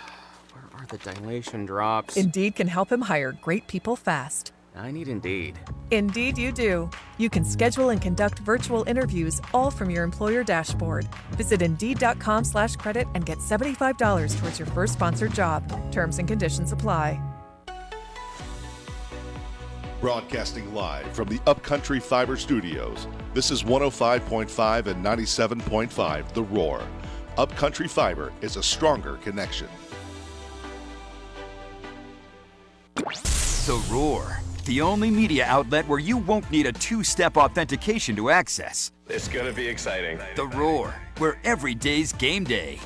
Where 0.87 0.99
the 0.99 1.11
dilation 1.21 1.67
drops? 1.67 2.17
Indeed 2.17 2.55
can 2.55 2.69
help 2.69 2.93
him 2.93 3.03
hire 3.03 3.33
great 3.33 3.67
people 3.67 3.97
fast. 3.97 4.53
I 4.77 4.91
need 4.91 5.09
Indeed. 5.09 5.59
Indeed, 5.91 6.39
you 6.39 6.53
do. 6.53 6.91
You 7.19 7.31
can 7.31 7.45
schedule 7.45 7.91
and 7.91 8.01
conduct 8.01 8.39
virtual 8.41 8.85
interviews 8.87 9.41
all 9.55 9.71
from 9.71 9.91
your 9.91 10.05
employer 10.05 10.45
dashboard. 10.45 11.09
Visit 11.33 11.63
Indeed.com/credit 11.63 13.09
and 13.15 13.27
get 13.27 13.39
$75 13.39 14.37
towards 14.39 14.59
your 14.59 14.69
first 14.69 14.93
sponsored 14.93 15.35
job. 15.35 15.63
Terms 15.91 16.19
and 16.19 16.29
conditions 16.29 16.73
apply. 16.73 17.21
Broadcasting 20.01 20.73
live 20.73 21.07
from 21.13 21.29
the 21.29 21.41
Upcountry 21.47 22.01
Fiber 22.01 22.37
Studios. 22.37 23.09
This 23.35 23.51
is 23.51 23.65
105.5 23.65 24.87
and 24.87 25.05
97.5 25.05 26.33
The 26.33 26.43
Roar. 26.43 26.83
Upcountry 27.39 27.89
Fiber 27.89 28.33
is 28.41 28.57
a 28.57 28.63
stronger 28.63 29.17
connection. 29.17 29.69
The 33.67 33.85
Roar, 33.91 34.39
the 34.65 34.81
only 34.81 35.11
media 35.11 35.45
outlet 35.45 35.89
where 35.89 35.99
you 35.99 36.19
won't 36.19 36.49
need 36.53 36.67
a 36.67 36.73
two 36.73 37.03
step 37.03 37.37
authentication 37.37 38.15
to 38.15 38.31
access. 38.31 38.93
It's 39.09 39.27
gonna 39.27 39.51
be 39.51 39.67
exciting. 39.67 40.21
The 40.37 40.47
Roar, 40.47 40.95
where 41.19 41.41
every 41.43 41.75
day's 41.75 42.13
game 42.13 42.45
day. 42.45 42.79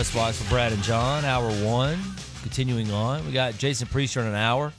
Press 0.00 0.14
box 0.14 0.40
for 0.40 0.48
Brad 0.48 0.72
and 0.72 0.82
John, 0.82 1.26
hour 1.26 1.50
one. 1.62 1.98
Continuing 2.40 2.90
on, 2.90 3.26
we 3.26 3.32
got 3.32 3.58
Jason 3.58 3.86
Priester 3.86 4.22
in 4.22 4.28
an 4.28 4.34
hour. 4.34 4.72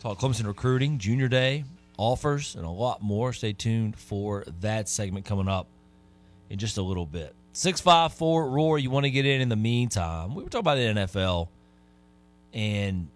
Talk 0.00 0.18
Clemson 0.18 0.48
recruiting, 0.48 0.98
Junior 0.98 1.28
Day, 1.28 1.62
offers, 1.96 2.56
and 2.56 2.64
a 2.64 2.68
lot 2.68 3.00
more. 3.00 3.32
Stay 3.32 3.52
tuned 3.52 3.94
for 3.96 4.42
that 4.58 4.88
segment 4.88 5.26
coming 5.26 5.46
up 5.46 5.68
in 6.50 6.58
just 6.58 6.76
a 6.76 6.82
little 6.82 7.06
bit. 7.06 7.36
654 7.52 8.50
Roar, 8.50 8.80
you 8.80 8.90
want 8.90 9.04
to 9.04 9.10
get 9.10 9.24
in 9.24 9.40
in 9.40 9.48
the 9.48 9.54
meantime. 9.54 10.34
We 10.34 10.42
were 10.42 10.50
talking 10.50 10.64
about 10.64 10.74
the 10.74 11.02
NFL, 11.02 11.46
and, 12.52 13.06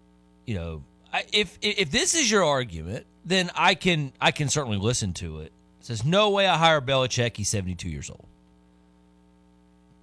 you 0.45 0.55
know, 0.55 0.81
I, 1.11 1.25
if 1.33 1.57
if 1.61 1.91
this 1.91 2.15
is 2.15 2.31
your 2.31 2.45
argument, 2.45 3.05
then 3.25 3.51
I 3.53 3.75
can 3.75 4.13
I 4.21 4.31
can 4.31 4.47
certainly 4.47 4.77
listen 4.77 5.11
to 5.15 5.41
it. 5.41 5.51
It 5.81 5.87
says, 5.87 6.05
no 6.05 6.29
way 6.29 6.47
I 6.47 6.55
hire 6.55 6.79
Belichick. 6.79 7.35
He's 7.35 7.49
72 7.49 7.89
years 7.89 8.09
old 8.09 8.27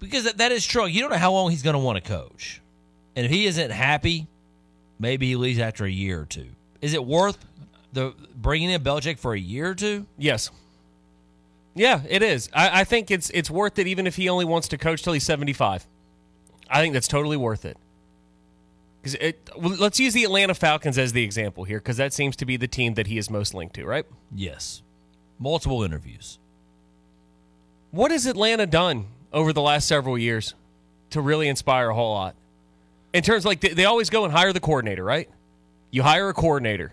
because 0.00 0.24
that, 0.24 0.38
that 0.38 0.50
is 0.50 0.66
true. 0.66 0.86
You 0.86 1.00
don't 1.00 1.10
know 1.10 1.16
how 1.16 1.32
long 1.32 1.50
he's 1.50 1.62
going 1.62 1.74
to 1.74 1.80
want 1.80 2.02
to 2.02 2.08
coach, 2.08 2.60
and 3.14 3.24
if 3.24 3.30
he 3.30 3.46
isn't 3.46 3.70
happy, 3.70 4.26
maybe 4.98 5.28
he 5.28 5.36
leaves 5.36 5.58
after 5.60 5.84
a 5.84 5.90
year 5.90 6.22
or 6.22 6.26
two. 6.26 6.48
Is 6.80 6.94
it 6.94 7.04
worth 7.04 7.38
the 7.92 8.14
bringing 8.34 8.70
in 8.70 8.82
Belichick 8.82 9.18
for 9.18 9.34
a 9.34 9.38
year 9.38 9.70
or 9.70 9.74
two? 9.74 10.06
Yes. 10.18 10.50
Yeah, 11.74 12.02
it 12.08 12.22
is. 12.22 12.48
I, 12.52 12.80
I 12.80 12.84
think 12.84 13.10
it's 13.10 13.30
it's 13.30 13.50
worth 13.50 13.78
it, 13.78 13.86
even 13.86 14.06
if 14.06 14.16
he 14.16 14.28
only 14.28 14.44
wants 14.44 14.68
to 14.68 14.78
coach 14.78 15.02
till 15.02 15.12
he's 15.12 15.24
seventy 15.24 15.52
five. 15.52 15.86
I 16.68 16.80
think 16.80 16.94
that's 16.94 17.08
totally 17.08 17.36
worth 17.36 17.64
it. 17.64 17.76
Because 19.02 19.34
well, 19.56 19.76
let's 19.78 19.98
use 19.98 20.12
the 20.12 20.24
Atlanta 20.24 20.54
Falcons 20.54 20.98
as 20.98 21.12
the 21.12 21.24
example 21.24 21.64
here, 21.64 21.78
because 21.78 21.96
that 21.96 22.12
seems 22.12 22.36
to 22.36 22.44
be 22.44 22.56
the 22.56 22.68
team 22.68 22.94
that 22.94 23.06
he 23.06 23.18
is 23.18 23.30
most 23.30 23.54
linked 23.54 23.74
to, 23.76 23.86
right? 23.86 24.04
Yes. 24.34 24.82
Multiple 25.38 25.82
interviews. 25.82 26.38
What 27.92 28.10
has 28.10 28.26
Atlanta 28.26 28.66
done 28.66 29.06
over 29.32 29.52
the 29.52 29.62
last 29.62 29.86
several 29.86 30.18
years 30.18 30.54
to 31.10 31.20
really 31.20 31.48
inspire 31.48 31.90
a 31.90 31.94
whole 31.94 32.14
lot? 32.14 32.34
In 33.12 33.22
terms 33.22 33.44
like 33.44 33.60
they, 33.60 33.70
they 33.70 33.84
always 33.84 34.10
go 34.10 34.24
and 34.24 34.32
hire 34.32 34.52
the 34.52 34.60
coordinator, 34.60 35.04
right? 35.04 35.28
You 35.90 36.02
hire 36.02 36.28
a 36.28 36.34
coordinator. 36.34 36.92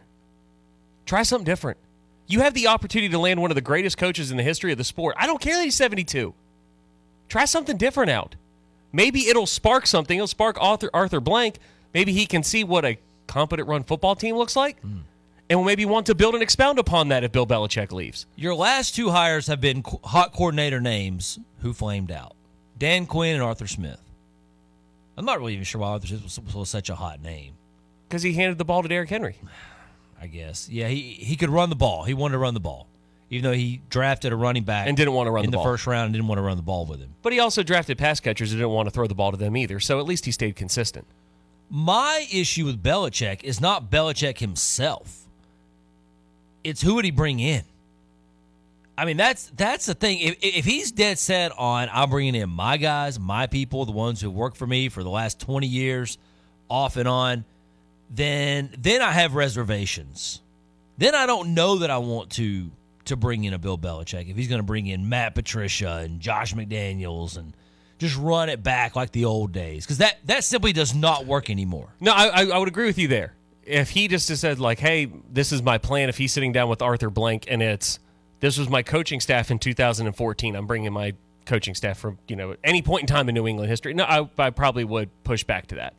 Try 1.05 1.23
something 1.23 1.45
different. 1.45 1.77
You 2.27 2.41
have 2.41 2.53
the 2.53 2.67
opportunity 2.67 3.09
to 3.09 3.19
land 3.19 3.41
one 3.41 3.51
of 3.51 3.55
the 3.55 3.61
greatest 3.61 3.97
coaches 3.97 4.31
in 4.31 4.37
the 4.37 4.43
history 4.43 4.71
of 4.71 4.77
the 4.77 4.83
sport. 4.83 5.15
I 5.17 5.27
don't 5.27 5.39
care 5.39 5.55
that 5.55 5.63
he's 5.63 5.75
72. 5.75 6.33
Try 7.29 7.45
something 7.45 7.77
different 7.77 8.11
out. 8.11 8.35
Maybe 8.91 9.27
it'll 9.27 9.45
spark 9.45 9.87
something. 9.87 10.17
It'll 10.17 10.27
spark 10.27 10.57
Arthur, 10.59 10.89
Arthur 10.93 11.19
Blank. 11.19 11.59
Maybe 11.93 12.11
he 12.11 12.25
can 12.25 12.43
see 12.43 12.63
what 12.63 12.83
a 12.83 12.97
competent 13.27 13.67
run 13.67 13.83
football 13.83 14.15
team 14.15 14.35
looks 14.35 14.55
like 14.55 14.79
hmm. 14.81 14.99
and 15.49 15.59
will 15.59 15.65
maybe 15.65 15.85
want 15.85 16.05
to 16.07 16.15
build 16.15 16.33
and 16.33 16.43
expound 16.43 16.79
upon 16.79 17.09
that 17.09 17.23
if 17.23 17.31
Bill 17.31 17.45
Belichick 17.45 17.91
leaves. 17.91 18.25
Your 18.35 18.55
last 18.55 18.95
two 18.95 19.09
hires 19.09 19.47
have 19.47 19.61
been 19.61 19.83
hot 20.03 20.33
coordinator 20.33 20.81
names 20.81 21.39
who 21.59 21.73
flamed 21.73 22.11
out 22.11 22.35
Dan 22.77 23.05
Quinn 23.05 23.35
and 23.35 23.43
Arthur 23.43 23.67
Smith. 23.67 24.01
I'm 25.17 25.25
not 25.25 25.39
really 25.39 25.53
even 25.53 25.63
sure 25.63 25.81
why 25.81 25.89
Arthur 25.89 26.07
Smith 26.07 26.23
was, 26.23 26.39
was 26.53 26.69
such 26.69 26.89
a 26.89 26.95
hot 26.95 27.21
name. 27.21 27.53
Because 28.07 28.23
he 28.23 28.33
handed 28.33 28.57
the 28.57 28.65
ball 28.65 28.83
to 28.83 28.87
Derrick 28.87 29.09
Henry. 29.09 29.37
I 30.21 30.27
guess. 30.27 30.69
Yeah, 30.69 30.87
he, 30.87 31.01
he 31.01 31.35
could 31.35 31.49
run 31.49 31.69
the 31.69 31.75
ball. 31.75 32.03
He 32.03 32.13
wanted 32.13 32.33
to 32.33 32.37
run 32.39 32.53
the 32.53 32.59
ball. 32.59 32.87
Even 33.29 33.51
though 33.51 33.55
he 33.57 33.81
drafted 33.89 34.31
a 34.31 34.35
running 34.35 34.63
back 34.63 34.87
And 34.87 34.95
didn't 34.95 35.13
want 35.13 35.27
to 35.27 35.31
run 35.31 35.43
in 35.43 35.51
the 35.51 35.57
the 35.57 35.63
first 35.63 35.85
round 35.85 36.05
and 36.05 36.13
didn't 36.13 36.27
want 36.27 36.37
to 36.37 36.43
run 36.43 36.55
the 36.55 36.63
ball 36.63 36.85
with 36.85 37.01
him. 37.01 37.13
But 37.21 37.33
he 37.33 37.39
also 37.39 37.61
drafted 37.61 37.97
pass 37.97 38.19
catchers 38.19 38.51
who 38.51 38.57
didn't 38.57 38.71
want 38.71 38.87
to 38.87 38.91
throw 38.91 39.05
the 39.05 39.15
ball 39.15 39.31
to 39.31 39.37
them 39.37 39.57
either. 39.57 39.79
So 39.79 39.99
at 39.99 40.05
least 40.05 40.25
he 40.25 40.31
stayed 40.31 40.55
consistent. 40.55 41.05
My 41.69 42.25
issue 42.31 42.65
with 42.65 42.81
Belichick 42.81 43.43
is 43.43 43.59
not 43.59 43.91
Belichick 43.91 44.37
himself. 44.37 45.27
It's 46.63 46.81
who 46.81 46.95
would 46.95 47.03
he 47.03 47.11
bring 47.11 47.39
in? 47.39 47.63
I 48.97 49.05
mean, 49.05 49.17
that's 49.17 49.51
that's 49.55 49.85
the 49.85 49.93
thing. 49.93 50.19
If, 50.19 50.37
if 50.41 50.65
he's 50.65 50.91
dead 50.91 51.19
set 51.19 51.51
on 51.57 51.87
I'm 51.91 52.09
bringing 52.09 52.35
in 52.35 52.49
my 52.49 52.77
guys, 52.77 53.19
my 53.19 53.45
people, 53.45 53.85
the 53.85 53.91
ones 53.91 54.19
who 54.19 54.31
worked 54.31 54.57
for 54.57 54.65
me 54.65 54.89
for 54.89 55.03
the 55.03 55.09
last 55.09 55.39
20 55.39 55.67
years, 55.67 56.17
off 56.69 56.97
and 56.97 57.07
on, 57.07 57.45
then 58.09 58.73
then 58.77 59.01
I 59.01 59.11
have 59.11 59.35
reservations. 59.35 60.41
Then 60.97 61.13
I 61.13 61.27
don't 61.27 61.53
know 61.53 61.77
that 61.77 61.91
I 61.91 61.99
want 61.99 62.31
to 62.31 62.71
to 63.05 63.15
bring 63.15 63.43
in 63.43 63.53
a 63.53 63.59
Bill 63.59 63.77
Belichick 63.77 64.29
if 64.29 64.35
he's 64.35 64.47
going 64.47 64.59
to 64.59 64.65
bring 64.65 64.87
in 64.87 65.07
Matt 65.07 65.35
Patricia 65.35 65.97
and 65.97 66.19
Josh 66.19 66.53
McDaniels 66.53 67.37
and 67.37 67.55
just 67.99 68.17
run 68.17 68.49
it 68.49 68.61
back 68.63 68.95
like 68.95 69.11
the 69.11 69.25
old 69.25 69.51
days 69.51 69.85
because 69.85 69.99
that 69.99 70.17
that 70.25 70.43
simply 70.43 70.73
does 70.73 70.93
not 70.93 71.25
work 71.25 71.49
anymore. 71.49 71.93
No, 71.99 72.11
I, 72.13 72.45
I, 72.45 72.57
would 72.57 72.67
agree 72.67 72.85
with 72.85 72.97
you 72.97 73.07
there. 73.07 73.33
If 73.63 73.89
he 73.89 74.07
just 74.07 74.27
said 74.27 74.59
like, 74.59 74.79
"Hey, 74.79 75.11
this 75.29 75.51
is 75.51 75.61
my 75.61 75.77
plan," 75.77 76.09
if 76.09 76.17
he's 76.17 76.31
sitting 76.31 76.51
down 76.51 76.69
with 76.69 76.81
Arthur 76.81 77.09
Blank 77.09 77.45
and 77.47 77.61
it's 77.61 77.99
this 78.39 78.57
was 78.57 78.69
my 78.69 78.83
coaching 78.83 79.19
staff 79.19 79.51
in 79.51 79.59
2014, 79.59 80.55
I'm 80.55 80.67
bringing 80.67 80.93
my 80.93 81.13
coaching 81.45 81.73
staff 81.75 81.97
from 81.97 82.17
you 82.27 82.35
know 82.35 82.55
any 82.63 82.81
point 82.81 83.01
in 83.03 83.07
time 83.07 83.29
in 83.29 83.35
New 83.35 83.47
England 83.47 83.69
history. 83.69 83.93
No, 83.93 84.03
I, 84.03 84.29
I 84.37 84.49
probably 84.49 84.83
would 84.83 85.09
push 85.23 85.43
back 85.43 85.67
to 85.67 85.75
that. 85.75 85.93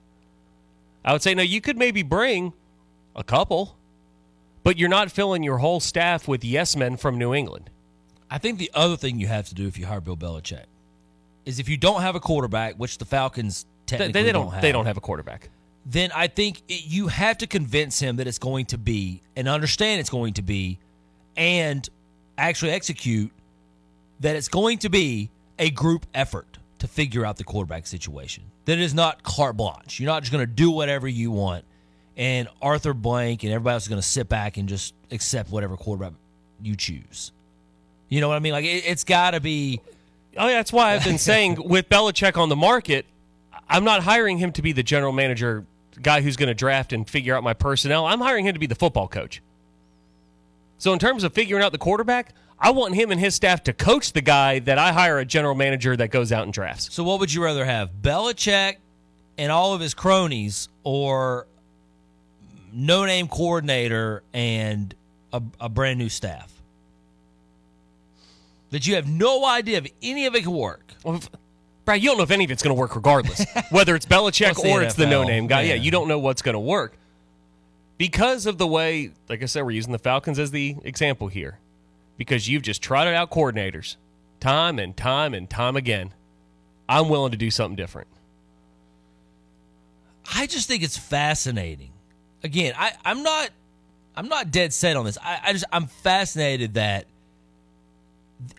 I 1.05 1.13
would 1.13 1.23
say 1.23 1.35
no. 1.35 1.43
You 1.43 1.61
could 1.61 1.77
maybe 1.79 2.03
bring 2.03 2.53
a 3.17 3.25
couple, 3.25 3.77
but 4.63 4.77
you're 4.79 4.89
not 4.89 5.11
filling 5.11 5.43
your 5.43 5.59
whole 5.59 5.81
staff 5.81 6.29
with 6.29 6.45
yes 6.45 6.77
men 6.77 6.97
from 6.97 7.19
New 7.19 7.33
England. 7.35 7.71
I 8.31 8.39
think 8.39 8.59
the 8.59 8.71
other 8.75 8.97
thing 8.97 9.19
you 9.19 9.27
have 9.29 9.49
to 9.49 9.55
do 9.55 9.67
if 9.67 9.79
you 9.79 9.87
hire 9.87 10.01
Bill 10.03 10.17
Belichick 10.17 10.65
is 11.47 11.59
if 11.59 11.69
you 11.69 11.79
don't 11.79 12.03
have 12.03 12.15
a 12.15 12.21
quarterback, 12.21 12.75
which 12.75 12.99
the 12.99 13.07
Falcons 13.07 13.65
They, 13.87 13.97
they 14.13 14.25
don't. 14.25 14.45
don't 14.45 14.53
have, 14.53 14.61
They 14.63 14.71
don't 14.71 14.85
have 14.85 14.99
a 14.99 15.01
quarterback. 15.01 15.49
then 15.87 16.11
I 16.15 16.27
think 16.27 16.61
it, 16.69 16.85
you 16.87 17.07
have 17.09 17.39
to 17.39 17.47
convince 17.47 17.99
him 18.01 18.17
that 18.17 18.27
it's 18.27 18.39
going 18.39 18.67
to 18.67 18.77
be 18.77 19.23
and 19.35 19.49
understand 19.49 20.01
it's 20.01 20.11
going 20.11 20.35
to 20.35 20.43
be 20.43 20.79
and 21.39 21.89
actually 22.39 22.73
execute 22.73 23.31
that 24.21 24.37
it's 24.37 24.49
going 24.49 24.79
to 24.79 24.89
be 24.89 25.31
a 25.59 25.71
group 25.71 26.07
effort 26.15 26.59
to 26.79 26.89
figure 26.89 27.25
out 27.27 27.37
the 27.37 27.45
quarterback 27.45 27.87
situation. 27.87 28.45
That 28.65 28.75
it 28.75 28.81
is 28.81 28.95
not 28.95 29.23
carte 29.23 29.57
blanche. 29.57 30.01
You're 30.01 30.07
not 30.07 30.23
just 30.23 30.33
going 30.33 30.47
to 30.47 30.53
do 30.53 30.71
whatever 30.71 31.09
you 31.09 31.31
want 31.31 31.65
and 32.17 32.49
Arthur 32.61 32.95
Blank 32.95 33.45
and 33.45 33.53
everybody 33.53 33.75
else 33.75 33.85
is 33.85 33.89
going 33.89 34.01
to 34.01 34.07
sit 34.07 34.29
back 34.29 34.57
and 34.57 34.69
just 34.69 34.95
accept 35.11 35.51
whatever 35.51 35.77
quarterback 35.77 36.15
you 36.63 36.75
choose. 36.75 37.33
You 38.09 38.21
know 38.21 38.29
what 38.29 38.37
I 38.37 38.41
mean? 38.41 38.53
Like 38.53 38.65
it, 38.65 38.85
it's 38.87 39.05
got 39.05 39.33
to 39.33 39.41
be 39.41 39.81
Oh, 40.39 40.47
yeah, 40.47 40.55
that's 40.55 40.73
why 40.73 40.95
I've 40.95 41.05
been 41.05 41.19
saying 41.19 41.59
with 41.65 41.89
Belichick 41.89 42.37
on 42.37 42.49
the 42.49 42.57
market, 42.57 43.07
I'm 43.69 43.85
not 43.85 44.03
hiring 44.03 44.39
him 44.39 44.53
to 44.53 44.63
be 44.63 44.73
the 44.73 44.85
general 44.85 45.13
manager, 45.13 45.65
guy 46.01 46.21
who's 46.21 46.37
going 46.37 46.49
to 46.49 46.55
draft 46.55 46.93
and 46.93 47.09
figure 47.09 47.35
out 47.35 47.43
my 47.43 47.55
personnel. 47.55 48.07
I'm 48.07 48.21
hiring 48.21 48.47
him 48.47 48.55
to 48.55 48.61
be 48.61 48.67
the 48.67 48.77
football 48.77 49.09
coach. 49.09 49.43
So, 50.79 50.93
in 50.93 50.99
terms 50.99 51.25
of 51.25 51.33
figuring 51.33 51.63
out 51.63 51.73
the 51.73 51.79
quarterback, 51.79 52.35
I 52.59 52.71
want 52.71 52.95
him 52.95 53.11
and 53.11 53.21
his 53.21 53.35
staff 53.35 53.63
to 53.65 53.73
coach 53.73 54.13
the 54.13 54.21
guy 54.21 54.61
that 54.61 54.79
I 54.79 54.93
hire 54.93 55.19
a 55.19 55.25
general 55.25 55.55
manager 55.55 55.97
that 55.97 56.09
goes 56.09 56.33
out 56.33 56.45
and 56.45 56.53
drafts. 56.53 56.93
So, 56.95 57.03
what 57.05 57.21
would 57.21 57.33
you 57.33 57.43
rather 57.45 57.65
have, 57.65 57.91
Belichick 58.01 58.77
and 59.37 59.51
all 59.53 59.75
of 59.75 59.81
his 59.81 59.95
cronies, 59.95 60.69
or 60.85 61.47
no 62.73 63.05
name 63.05 63.29
coordinator 63.29 64.23
and 64.33 64.95
a, 65.33 65.43
a 65.61 65.69
brand 65.69 65.99
new 65.99 66.09
staff? 66.09 66.53
That 68.71 68.87
you 68.87 68.97
have 68.97 69.09
no 69.09 69.47
idea 69.47 69.79
if 69.79 69.87
any 70.03 70.27
of 70.27 70.35
it 70.35 70.43
can 70.43 70.53
work. 70.53 70.93
Well, 71.05 71.17
if- 71.17 71.29
Brad, 71.85 72.03
you 72.03 72.11
don't 72.11 72.19
know 72.19 72.23
if 72.25 72.31
any 72.31 72.45
of 72.45 72.51
it's 72.51 72.63
going 72.63 72.77
to 72.77 72.79
work 72.79 72.95
regardless, 72.97 73.47
whether 73.71 73.95
it's 73.97 74.05
Belichick 74.05 74.59
or 74.59 74.83
it's 74.83 74.95
the 74.95 75.07
no 75.07 75.25
name 75.25 75.47
guy. 75.47 75.63
Yeah. 75.63 75.69
Yeah. 75.75 75.81
you 75.81 75.91
don't 75.91 76.07
know 76.07 76.19
what's 76.19 76.43
going 76.43 76.53
to 76.53 76.59
work. 76.61 76.98
Because 77.99 78.47
of 78.47 78.59
the 78.59 78.67
way, 78.67 79.11
like 79.29 79.43
I 79.43 79.47
said, 79.47 79.65
we're 79.65 79.73
using 79.73 79.93
the 79.93 79.99
Falcons 79.99 80.39
as 80.39 80.53
the 80.53 80.77
example 80.85 81.29
here. 81.29 81.59
Because 82.17 82.49
you've 82.49 82.63
just 82.63 82.83
trotted 82.83 83.15
out 83.15 83.31
coordinators 83.31 83.97
time 84.41 84.79
and 84.79 84.97
time 84.97 85.35
and 85.35 85.51
time 85.51 85.77
again. 85.77 86.15
I'm 86.89 87.09
willing 87.09 87.33
to 87.33 87.37
do 87.37 87.51
something 87.51 87.77
different. 87.77 88.09
I 90.35 90.47
just 90.47 90.69
think 90.69 90.83
it's 90.83 90.97
fascinating. 90.97 91.91
Again, 92.43 92.75
I, 92.77 92.93
I'm 93.05 93.23
not 93.23 93.51
I'm 94.17 94.29
not 94.29 94.51
dead 94.51 94.73
set 94.73 94.97
on 94.97 95.05
this. 95.05 95.19
I, 95.23 95.41
I 95.45 95.53
just 95.53 95.65
I'm 95.73 95.87
fascinated 95.87 96.75
that 96.75 97.07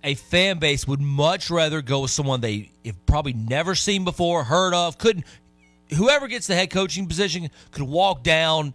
a 0.03 0.15
fan 0.15 0.59
base 0.59 0.87
would 0.87 1.01
much 1.01 1.49
rather 1.49 1.81
go 1.81 2.01
with 2.01 2.11
someone 2.11 2.41
they 2.41 2.71
have 2.85 3.05
probably 3.05 3.33
never 3.33 3.75
seen 3.75 4.03
before, 4.03 4.43
heard 4.43 4.73
of, 4.73 4.97
couldn't 4.97 5.25
whoever 5.95 6.27
gets 6.27 6.47
the 6.47 6.55
head 6.55 6.69
coaching 6.69 7.07
position 7.07 7.49
could 7.71 7.83
walk 7.83 8.23
down 8.23 8.73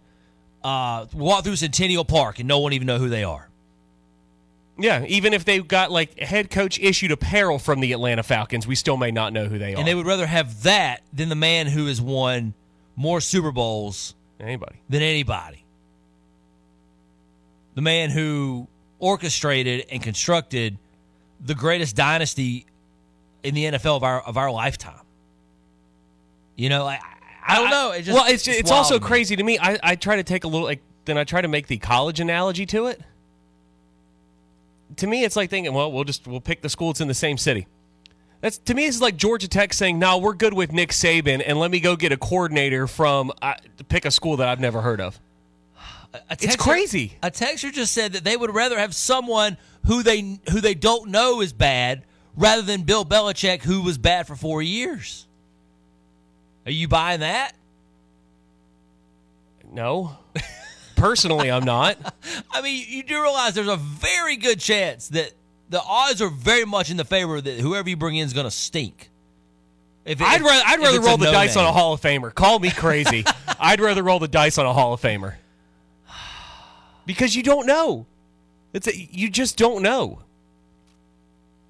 uh 0.65 1.05
walk 1.13 1.43
through 1.43 1.55
Centennial 1.55 2.03
Park 2.03 2.39
and 2.39 2.47
no 2.47 2.59
one 2.59 2.73
even 2.73 2.87
know 2.87 2.97
who 2.97 3.09
they 3.09 3.23
are. 3.23 3.49
Yeah, 4.77 5.05
even 5.07 5.33
if 5.33 5.45
they've 5.45 5.65
got 5.65 5.91
like 5.91 6.19
head 6.19 6.49
coach 6.49 6.79
issued 6.79 7.11
apparel 7.11 7.59
from 7.59 7.79
the 7.79 7.93
Atlanta 7.93 8.23
Falcons, 8.23 8.67
we 8.67 8.75
still 8.75 8.97
may 8.97 9.11
not 9.11 9.31
know 9.31 9.45
who 9.45 9.57
they 9.57 9.73
are. 9.73 9.77
And 9.77 9.87
they 9.87 9.95
would 9.95 10.05
rather 10.05 10.25
have 10.27 10.63
that 10.63 11.01
than 11.13 11.29
the 11.29 11.35
man 11.35 11.67
who 11.67 11.85
has 11.85 12.01
won 12.01 12.53
more 12.95 13.21
Super 13.21 13.51
Bowls 13.51 14.15
Anybody. 14.39 14.75
than 14.89 15.01
anybody. 15.01 15.63
The 17.75 17.81
man 17.81 18.09
who 18.09 18.67
orchestrated 18.99 19.85
and 19.91 20.01
constructed 20.01 20.77
the 21.39 21.55
greatest 21.55 21.95
dynasty 21.95 22.65
in 23.43 23.53
the 23.53 23.65
NFL 23.65 23.97
of 23.97 24.03
our 24.03 24.21
of 24.21 24.35
our 24.37 24.51
lifetime. 24.51 24.99
You 26.55 26.69
know, 26.69 26.85
I, 26.85 26.99
I 27.47 27.55
don't 27.59 27.69
know. 27.69 27.91
It 27.91 28.01
just, 28.03 28.15
well, 28.15 28.31
it's 28.31 28.47
it's, 28.47 28.71
also 28.71 28.95
me. 28.95 29.05
crazy 29.05 29.35
to 29.35 29.43
me. 29.43 29.59
I, 29.59 29.77
I 29.83 29.95
try 29.95 30.15
to 30.15 30.23
take 30.23 30.43
a 30.43 30.47
little 30.47 30.65
like 30.65 30.81
then 31.05 31.17
I 31.17 31.23
try 31.23 31.41
to 31.41 31.47
make 31.47 31.67
the 31.67 31.77
college 31.77 32.19
analogy 32.19 32.65
to 32.67 32.87
it. 32.87 33.01
To 34.97 35.07
me, 35.07 35.23
it's 35.23 35.35
like 35.35 35.49
thinking, 35.49 35.73
well, 35.73 35.91
we'll 35.91 36.03
just 36.03 36.27
we'll 36.27 36.41
pick 36.41 36.61
the 36.61 36.69
school 36.69 36.89
that's 36.89 37.01
in 37.01 37.07
the 37.07 37.13
same 37.13 37.37
city. 37.37 37.67
That's 38.41 38.57
to 38.59 38.73
me, 38.73 38.85
it's 38.87 39.01
like 39.01 39.17
Georgia 39.17 39.47
Tech 39.47 39.73
saying, 39.73 39.99
"No, 39.99 40.17
we're 40.17 40.33
good 40.33 40.53
with 40.53 40.71
Nick 40.71 40.89
Saban, 40.89 41.43
and 41.45 41.59
let 41.59 41.71
me 41.71 41.79
go 41.79 41.95
get 41.95 42.11
a 42.11 42.17
coordinator 42.17 42.87
from 42.87 43.31
uh, 43.41 43.55
to 43.77 43.83
pick 43.83 44.05
a 44.05 44.11
school 44.11 44.37
that 44.37 44.47
I've 44.47 44.59
never 44.59 44.81
heard 44.81 45.01
of." 45.01 45.19
A 46.13 46.37
It's 46.39 46.55
crazy. 46.55 47.17
A 47.21 47.29
texter 47.29 47.71
just 47.71 47.93
said 47.93 48.13
that 48.13 48.23
they 48.23 48.37
would 48.37 48.53
rather 48.53 48.79
have 48.79 48.95
someone 48.95 49.57
who 49.85 50.01
they 50.01 50.39
who 50.51 50.61
they 50.61 50.73
don't 50.73 51.09
know 51.09 51.41
is 51.41 51.53
bad 51.53 52.03
rather 52.35 52.61
than 52.61 52.83
Bill 52.83 53.05
Belichick, 53.05 53.63
who 53.63 53.81
was 53.81 53.97
bad 53.97 54.27
for 54.27 54.35
four 54.35 54.61
years. 54.61 55.27
Are 56.65 56.71
you 56.71 56.87
buying 56.87 57.19
that? 57.19 57.53
No, 59.71 60.17
personally, 60.95 61.51
I'm 61.51 61.65
not. 61.65 61.97
I 62.51 62.61
mean, 62.61 62.85
you 62.87 63.03
do 63.03 63.21
realize 63.21 63.53
there's 63.55 63.67
a 63.67 63.75
very 63.75 64.37
good 64.37 64.59
chance 64.59 65.09
that 65.09 65.31
the 65.69 65.81
odds 65.81 66.21
are 66.21 66.29
very 66.29 66.65
much 66.65 66.89
in 66.89 66.97
the 66.97 67.03
favor 67.05 67.41
that 67.41 67.59
whoever 67.59 67.89
you 67.89 67.97
bring 67.97 68.15
in 68.15 68.25
is 68.25 68.33
going 68.33 68.45
to 68.45 68.51
stink. 68.51 69.09
If 70.05 70.21
it- 70.21 70.27
I'd 70.27 70.41
rather 70.41 70.63
I'd 70.65 70.79
rather 70.79 71.01
roll 71.01 71.17
the 71.17 71.31
dice 71.31 71.55
on 71.57 71.65
a. 71.65 71.71
Hall 71.71 71.93
of 71.93 72.01
Famer. 72.01 72.33
Call 72.33 72.59
me 72.59 72.69
crazy. 72.71 73.25
I'd 73.59 73.81
rather 73.81 74.03
roll 74.03 74.19
the 74.19 74.27
dice 74.27 74.57
on 74.57 74.65
a 74.65 74.73
Hall 74.73 74.93
of 74.93 75.01
Famer 75.01 75.35
because 77.05 77.35
you 77.35 77.43
don't 77.43 77.65
know. 77.65 78.05
It's 78.73 78.87
a, 78.87 78.95
you 78.95 79.29
just 79.29 79.57
don't 79.57 79.81
know 79.81 80.19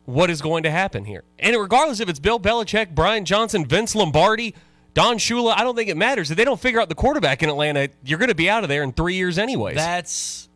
what 0.05 0.29
is 0.29 0.41
going 0.41 0.63
to 0.63 0.71
happen 0.71 1.05
here. 1.05 1.23
And 1.39 1.55
regardless 1.55 1.99
if 1.99 2.09
it's 2.09 2.19
Bill 2.19 2.39
Belichick, 2.39 2.93
Brian 2.93 3.25
Johnson, 3.25 3.65
Vince 3.65 3.95
Lombardi, 3.95 4.53
Don 4.95 5.17
Shula, 5.17 5.53
I 5.55 5.63
don't 5.63 5.75
think 5.75 5.89
it 5.89 5.97
matters. 5.97 6.31
If 6.31 6.37
they 6.37 6.45
don't 6.45 6.59
figure 6.59 6.79
out 6.79 6.87
the 6.87 6.95
quarterback 6.95 7.43
in 7.43 7.49
Atlanta, 7.49 7.89
you're 8.03 8.17
going 8.17 8.29
to 8.29 8.35
be 8.35 8.49
out 8.49 8.63
of 8.63 8.69
there 8.69 8.81
in 8.81 8.93
three 8.93 9.15
years 9.15 9.37
anyways. 9.37 9.75
That's 9.75 10.47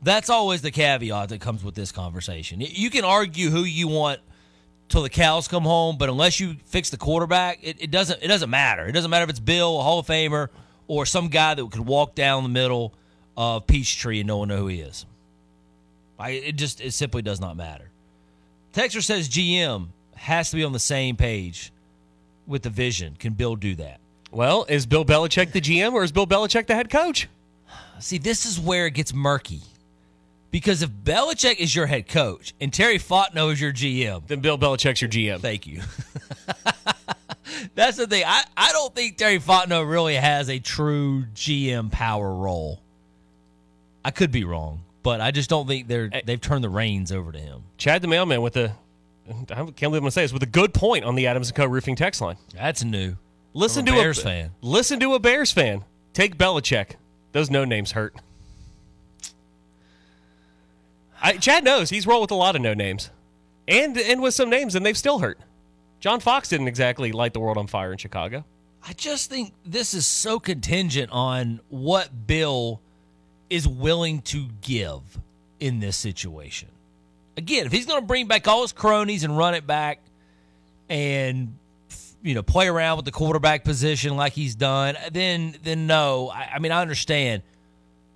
that's 0.00 0.30
always 0.30 0.62
the 0.62 0.70
caveat 0.70 1.28
that 1.28 1.40
comes 1.40 1.62
with 1.62 1.74
this 1.74 1.90
conversation. 1.92 2.60
You 2.60 2.90
can 2.90 3.04
argue 3.04 3.50
who 3.50 3.64
you 3.64 3.88
want 3.88 4.20
till 4.88 5.02
the 5.02 5.10
cows 5.10 5.48
come 5.48 5.64
home, 5.64 5.98
but 5.98 6.08
unless 6.08 6.38
you 6.38 6.56
fix 6.66 6.90
the 6.90 6.96
quarterback, 6.96 7.58
it, 7.62 7.76
it 7.80 7.90
doesn't 7.90 8.22
it 8.22 8.28
doesn't 8.28 8.50
matter. 8.50 8.86
It 8.86 8.92
doesn't 8.92 9.10
matter 9.10 9.24
if 9.24 9.30
it's 9.30 9.40
Bill, 9.40 9.80
a 9.80 9.82
Hall 9.82 9.98
of 9.98 10.06
Famer, 10.06 10.48
or 10.86 11.04
some 11.04 11.26
guy 11.26 11.54
that 11.54 11.68
could 11.72 11.84
walk 11.84 12.14
down 12.14 12.44
the 12.44 12.48
middle 12.48 12.94
of 13.36 13.66
Peachtree 13.66 14.20
and 14.20 14.28
no 14.28 14.38
one 14.38 14.48
know 14.48 14.58
who 14.58 14.68
he 14.68 14.80
is. 14.80 15.06
I, 16.20 16.30
it 16.30 16.52
just 16.52 16.80
it 16.80 16.92
simply 16.92 17.22
does 17.22 17.40
not 17.40 17.56
matter. 17.56 17.90
Texter 18.74 19.02
says 19.02 19.28
GM 19.28 19.88
has 20.14 20.50
to 20.50 20.56
be 20.56 20.62
on 20.62 20.72
the 20.72 20.78
same 20.78 21.16
page 21.16 21.71
with 22.46 22.62
the 22.62 22.70
vision. 22.70 23.16
Can 23.18 23.32
Bill 23.34 23.56
do 23.56 23.74
that? 23.76 23.98
well, 24.30 24.64
is 24.68 24.86
Bill 24.86 25.04
Belichick 25.04 25.52
the 25.52 25.60
GM 25.60 25.92
or 25.92 26.02
is 26.02 26.10
Bill 26.12 26.26
Belichick 26.26 26.66
the 26.66 26.74
head 26.74 26.88
coach? 26.90 27.28
See, 27.98 28.16
this 28.18 28.46
is 28.46 28.58
where 28.58 28.86
it 28.86 28.94
gets 28.94 29.12
murky. 29.12 29.60
Because 30.50 30.82
if 30.82 30.90
Belichick 30.90 31.56
is 31.58 31.74
your 31.74 31.86
head 31.86 32.08
coach 32.08 32.52
and 32.60 32.72
Terry 32.72 32.98
Fontenot 32.98 33.52
is 33.52 33.60
your 33.60 33.72
GM, 33.72 34.26
Then 34.26 34.40
Bill 34.40 34.58
Belichick's 34.58 35.00
your 35.02 35.10
GM. 35.10 35.40
thank 35.40 35.66
you. 35.66 35.82
That's 37.74 37.96
the 37.96 38.06
thing. 38.06 38.24
I, 38.26 38.42
I 38.56 38.72
don't 38.72 38.94
think 38.94 39.16
Terry 39.16 39.38
Fontenot 39.38 39.88
really 39.88 40.14
has 40.16 40.48
a 40.50 40.58
true 40.58 41.24
GM 41.34 41.90
power 41.92 42.34
role. 42.34 42.80
I 44.04 44.10
could 44.10 44.30
be 44.32 44.44
wrong, 44.44 44.80
but 45.02 45.20
I 45.20 45.30
just 45.30 45.48
don't 45.48 45.66
think 45.66 45.86
they're 45.88 46.10
they've 46.24 46.40
turned 46.40 46.64
the 46.64 46.68
reins 46.68 47.12
over 47.12 47.30
to 47.32 47.38
him. 47.38 47.62
Chad 47.78 48.02
the 48.02 48.08
mailman 48.08 48.42
with 48.42 48.56
a 48.56 48.74
I 49.28 49.34
can't 49.34 49.56
believe 49.66 49.80
I'm 49.80 49.90
going 49.92 50.04
to 50.04 50.10
say 50.10 50.22
this 50.22 50.32
with 50.32 50.42
a 50.42 50.46
good 50.46 50.74
point 50.74 51.04
on 51.04 51.14
the 51.14 51.26
Adams 51.26 51.48
and 51.48 51.56
Co. 51.56 51.66
roofing 51.66 51.96
text 51.96 52.20
line. 52.20 52.36
That's 52.54 52.82
new. 52.84 53.16
Listen 53.54 53.86
a 53.86 53.90
to 53.90 53.96
Bears 53.96 54.18
a 54.18 54.22
fan. 54.22 54.50
Listen 54.60 54.98
to 55.00 55.14
a 55.14 55.18
Bears 55.18 55.52
fan. 55.52 55.84
Take 56.12 56.36
Belichick. 56.36 56.96
Those 57.32 57.50
no 57.50 57.64
names 57.64 57.92
hurt. 57.92 58.14
I, 61.22 61.36
Chad 61.36 61.62
knows 61.62 61.90
he's 61.90 62.06
rolled 62.06 62.22
with 62.22 62.30
a 62.32 62.36
lot 62.36 62.56
of 62.56 62.62
no 62.62 62.74
names, 62.74 63.10
and 63.68 63.96
and 63.96 64.20
with 64.20 64.34
some 64.34 64.50
names, 64.50 64.74
and 64.74 64.84
they've 64.84 64.98
still 64.98 65.20
hurt. 65.20 65.38
John 66.00 66.18
Fox 66.18 66.48
didn't 66.48 66.66
exactly 66.66 67.12
light 67.12 67.32
the 67.32 67.38
world 67.38 67.56
on 67.56 67.68
fire 67.68 67.92
in 67.92 67.98
Chicago. 67.98 68.44
I 68.86 68.92
just 68.94 69.30
think 69.30 69.52
this 69.64 69.94
is 69.94 70.04
so 70.04 70.40
contingent 70.40 71.10
on 71.12 71.60
what 71.68 72.26
Bill 72.26 72.80
is 73.48 73.68
willing 73.68 74.22
to 74.22 74.48
give 74.60 75.00
in 75.60 75.78
this 75.78 75.96
situation. 75.96 76.68
Again, 77.36 77.66
if 77.66 77.72
he's 77.72 77.86
going 77.86 78.00
to 78.00 78.06
bring 78.06 78.26
back 78.26 78.46
all 78.46 78.62
his 78.62 78.72
cronies 78.72 79.24
and 79.24 79.36
run 79.36 79.54
it 79.54 79.66
back 79.66 80.00
and 80.88 81.56
you 82.22 82.34
know 82.34 82.42
play 82.42 82.68
around 82.68 82.96
with 82.96 83.04
the 83.04 83.12
quarterback 83.12 83.64
position 83.64 84.16
like 84.16 84.32
he's 84.32 84.54
done, 84.54 84.96
then 85.12 85.56
then 85.62 85.86
no. 85.86 86.30
I, 86.30 86.52
I 86.54 86.58
mean, 86.58 86.72
I 86.72 86.80
understand. 86.80 87.42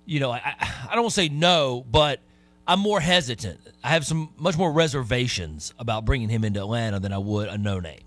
You 0.05 0.19
know, 0.21 0.31
I, 0.31 0.55
I 0.89 0.95
don't 0.95 1.09
say 1.09 1.29
no, 1.29 1.85
but 1.89 2.21
I'm 2.67 2.79
more 2.79 2.99
hesitant. 2.99 3.59
I 3.83 3.89
have 3.89 4.05
some 4.05 4.29
much 4.37 4.57
more 4.57 4.71
reservations 4.71 5.73
about 5.79 6.05
bringing 6.05 6.29
him 6.29 6.43
into 6.43 6.59
Atlanta 6.59 6.99
than 6.99 7.11
I 7.11 7.17
would 7.17 7.47
a 7.49 7.57
no 7.57 7.79
name. 7.79 8.01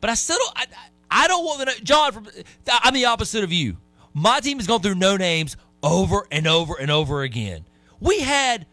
But 0.00 0.10
I 0.10 0.14
still 0.14 0.38
don't. 0.38 0.52
I, 0.56 0.66
I 1.10 1.28
don't 1.28 1.44
want 1.44 1.66
the 1.66 1.84
John. 1.84 2.12
From, 2.12 2.28
I'm 2.66 2.94
the 2.94 3.06
opposite 3.06 3.44
of 3.44 3.52
you. 3.52 3.76
My 4.12 4.40
team 4.40 4.58
has 4.58 4.66
gone 4.66 4.80
through 4.80 4.94
no 4.96 5.16
names 5.16 5.56
over 5.82 6.26
and 6.30 6.46
over 6.46 6.74
and 6.80 6.90
over 6.90 7.22
again. 7.22 7.64
We 8.00 8.20
had 8.20 8.66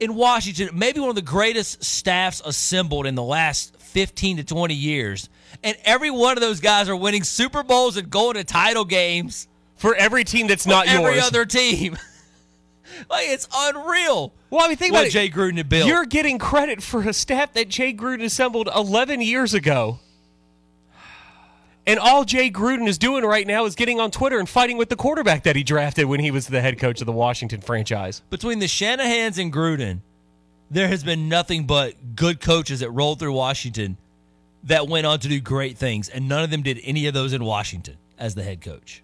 in 0.00 0.14
Washington 0.14 0.70
maybe 0.72 0.98
one 1.00 1.10
of 1.10 1.14
the 1.14 1.22
greatest 1.22 1.84
staffs 1.84 2.42
assembled 2.44 3.06
in 3.06 3.14
the 3.14 3.22
last 3.22 3.76
15 3.76 4.38
to 4.38 4.44
20 4.44 4.74
years, 4.74 5.28
and 5.62 5.76
every 5.84 6.10
one 6.10 6.36
of 6.36 6.40
those 6.40 6.60
guys 6.60 6.88
are 6.88 6.96
winning 6.96 7.22
Super 7.22 7.62
Bowls 7.62 7.96
and 7.96 8.08
going 8.10 8.34
to 8.34 8.44
title 8.44 8.84
games 8.84 9.48
for 9.76 9.94
every 9.94 10.24
team 10.24 10.46
that's 10.46 10.66
not 10.66 10.86
every 10.86 11.02
yours. 11.02 11.16
Every 11.16 11.20
other 11.20 11.44
team. 11.46 11.98
like 13.10 13.28
it's 13.28 13.48
unreal. 13.54 14.32
Well, 14.50 14.64
I 14.64 14.68
mean, 14.68 14.76
think 14.76 14.92
what 14.92 15.00
about 15.00 15.06
it. 15.08 15.10
Jay 15.10 15.30
Gruden 15.30 15.56
had 15.56 15.68
Bill. 15.68 15.86
You're 15.86 16.04
getting 16.04 16.38
credit 16.38 16.82
for 16.82 17.02
a 17.02 17.12
staff 17.12 17.52
that 17.54 17.68
Jay 17.68 17.92
Gruden 17.94 18.22
assembled 18.22 18.68
11 18.74 19.20
years 19.20 19.54
ago. 19.54 20.00
And 21.86 21.98
all 21.98 22.24
Jay 22.24 22.50
Gruden 22.50 22.86
is 22.86 22.98
doing 22.98 23.24
right 23.24 23.46
now 23.46 23.64
is 23.64 23.74
getting 23.74 24.00
on 24.00 24.10
Twitter 24.10 24.38
and 24.38 24.48
fighting 24.48 24.76
with 24.76 24.90
the 24.90 24.96
quarterback 24.96 25.44
that 25.44 25.56
he 25.56 25.62
drafted 25.62 26.06
when 26.06 26.20
he 26.20 26.30
was 26.30 26.46
the 26.46 26.60
head 26.60 26.78
coach 26.78 27.00
of 27.00 27.06
the 27.06 27.12
Washington 27.12 27.60
franchise. 27.60 28.22
between 28.30 28.58
the 28.58 28.66
Shanahans 28.66 29.38
and 29.38 29.52
Gruden, 29.52 30.00
there 30.70 30.88
has 30.88 31.02
been 31.02 31.28
nothing 31.28 31.66
but 31.66 32.14
good 32.14 32.40
coaches 32.40 32.80
that 32.80 32.90
rolled 32.90 33.18
through 33.18 33.32
Washington 33.32 33.96
that 34.64 34.88
went 34.88 35.06
on 35.06 35.18
to 35.20 35.28
do 35.28 35.40
great 35.40 35.78
things, 35.78 36.08
and 36.08 36.28
none 36.28 36.44
of 36.44 36.50
them 36.50 36.62
did 36.62 36.78
any 36.84 37.06
of 37.06 37.14
those 37.14 37.32
in 37.32 37.42
Washington 37.42 37.96
as 38.18 38.34
the 38.34 38.42
head 38.42 38.60
coach. 38.60 39.02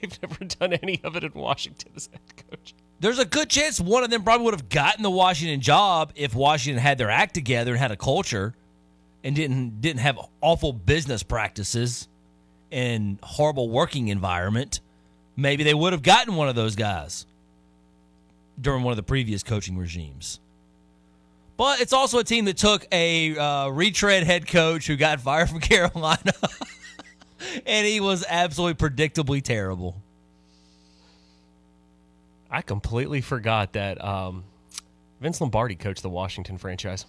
They've 0.00 0.18
never 0.22 0.44
done 0.44 0.72
any 0.72 1.00
of 1.04 1.16
it 1.16 1.24
in 1.24 1.32
Washington 1.34 1.92
as 1.96 2.08
head 2.12 2.46
coach. 2.50 2.74
There's 3.00 3.18
a 3.18 3.24
good 3.24 3.50
chance 3.50 3.80
one 3.80 4.04
of 4.04 4.10
them 4.10 4.22
probably 4.22 4.44
would 4.44 4.54
have 4.54 4.68
gotten 4.68 5.02
the 5.02 5.10
Washington 5.10 5.60
job 5.60 6.12
if 6.14 6.34
Washington 6.34 6.80
had 6.80 6.98
their 6.98 7.10
act 7.10 7.34
together 7.34 7.72
and 7.72 7.80
had 7.80 7.90
a 7.90 7.96
culture 7.96 8.54
and 9.24 9.36
didn't 9.36 9.80
didn't 9.80 10.00
have 10.00 10.18
awful 10.40 10.72
business 10.72 11.22
practices 11.22 12.08
and 12.70 13.18
horrible 13.22 13.68
working 13.68 14.08
environment. 14.08 14.80
Maybe 15.36 15.64
they 15.64 15.74
would 15.74 15.92
have 15.92 16.02
gotten 16.02 16.34
one 16.34 16.48
of 16.48 16.54
those 16.54 16.76
guys 16.76 17.26
during 18.60 18.82
one 18.82 18.92
of 18.92 18.96
the 18.96 19.02
previous 19.02 19.42
coaching 19.42 19.76
regimes. 19.76 20.40
But 21.56 21.80
it's 21.80 21.92
also 21.92 22.18
a 22.18 22.24
team 22.24 22.46
that 22.46 22.56
took 22.56 22.86
a 22.90 23.36
uh, 23.36 23.68
retread 23.68 24.24
head 24.24 24.46
coach 24.46 24.86
who 24.86 24.96
got 24.96 25.20
fired 25.22 25.48
from 25.48 25.60
Carolina, 25.60 26.32
and 27.66 27.86
he 27.86 28.00
was 28.00 28.24
absolutely 28.28 28.88
predictably 28.88 29.42
terrible. 29.42 29.96
I 32.50 32.60
completely 32.60 33.22
forgot 33.22 33.72
that 33.72 34.02
um, 34.04 34.44
Vince 35.20 35.40
Lombardi 35.40 35.74
coached 35.74 36.02
the 36.02 36.10
Washington 36.10 36.58
franchise. 36.58 37.06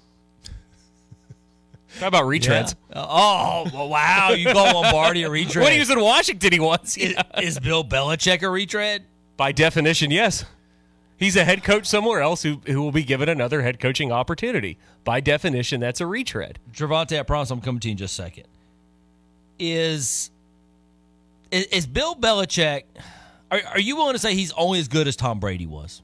How 1.99 2.07
about 2.07 2.25
retreads? 2.25 2.75
Yeah. 2.89 3.05
Oh, 3.07 3.67
well, 3.73 3.89
wow. 3.89 4.31
You 4.31 4.51
call 4.51 4.81
Lombardi 4.81 5.23
a 5.23 5.29
retread? 5.29 5.63
when 5.63 5.73
he 5.73 5.79
was 5.79 5.89
in 5.89 5.99
Washington, 5.99 6.51
he 6.51 6.59
was. 6.59 6.97
Is, 6.97 7.15
is 7.41 7.59
Bill 7.59 7.83
Belichick 7.83 8.41
a 8.41 8.49
retread? 8.49 9.03
By 9.37 9.51
definition, 9.51 10.11
yes. 10.11 10.45
He's 11.17 11.35
a 11.35 11.45
head 11.45 11.63
coach 11.63 11.85
somewhere 11.85 12.21
else 12.21 12.43
who, 12.43 12.61
who 12.65 12.81
will 12.81 12.91
be 12.91 13.03
given 13.03 13.29
another 13.29 13.61
head 13.61 13.79
coaching 13.79 14.11
opportunity. 14.11 14.77
By 15.03 15.19
definition, 15.21 15.79
that's 15.79 16.01
a 16.01 16.07
retread. 16.07 16.59
Javante, 16.73 17.19
I 17.19 17.23
promise 17.23 17.51
I'm 17.51 17.61
coming 17.61 17.79
to 17.81 17.87
you 17.87 17.91
in 17.93 17.97
just 17.97 18.17
a 18.19 18.23
second. 18.23 18.45
Is 19.59 20.31
is, 21.51 21.65
is 21.67 21.85
Bill 21.87 22.15
Belichick? 22.15 22.83
Are, 23.51 23.61
are 23.73 23.79
you 23.79 23.95
willing 23.95 24.13
to 24.13 24.19
say 24.19 24.33
he's 24.33 24.51
only 24.53 24.79
as 24.79 24.87
good 24.87 25.07
as 25.07 25.15
Tom 25.15 25.39
Brady 25.39 25.67
was? 25.67 26.01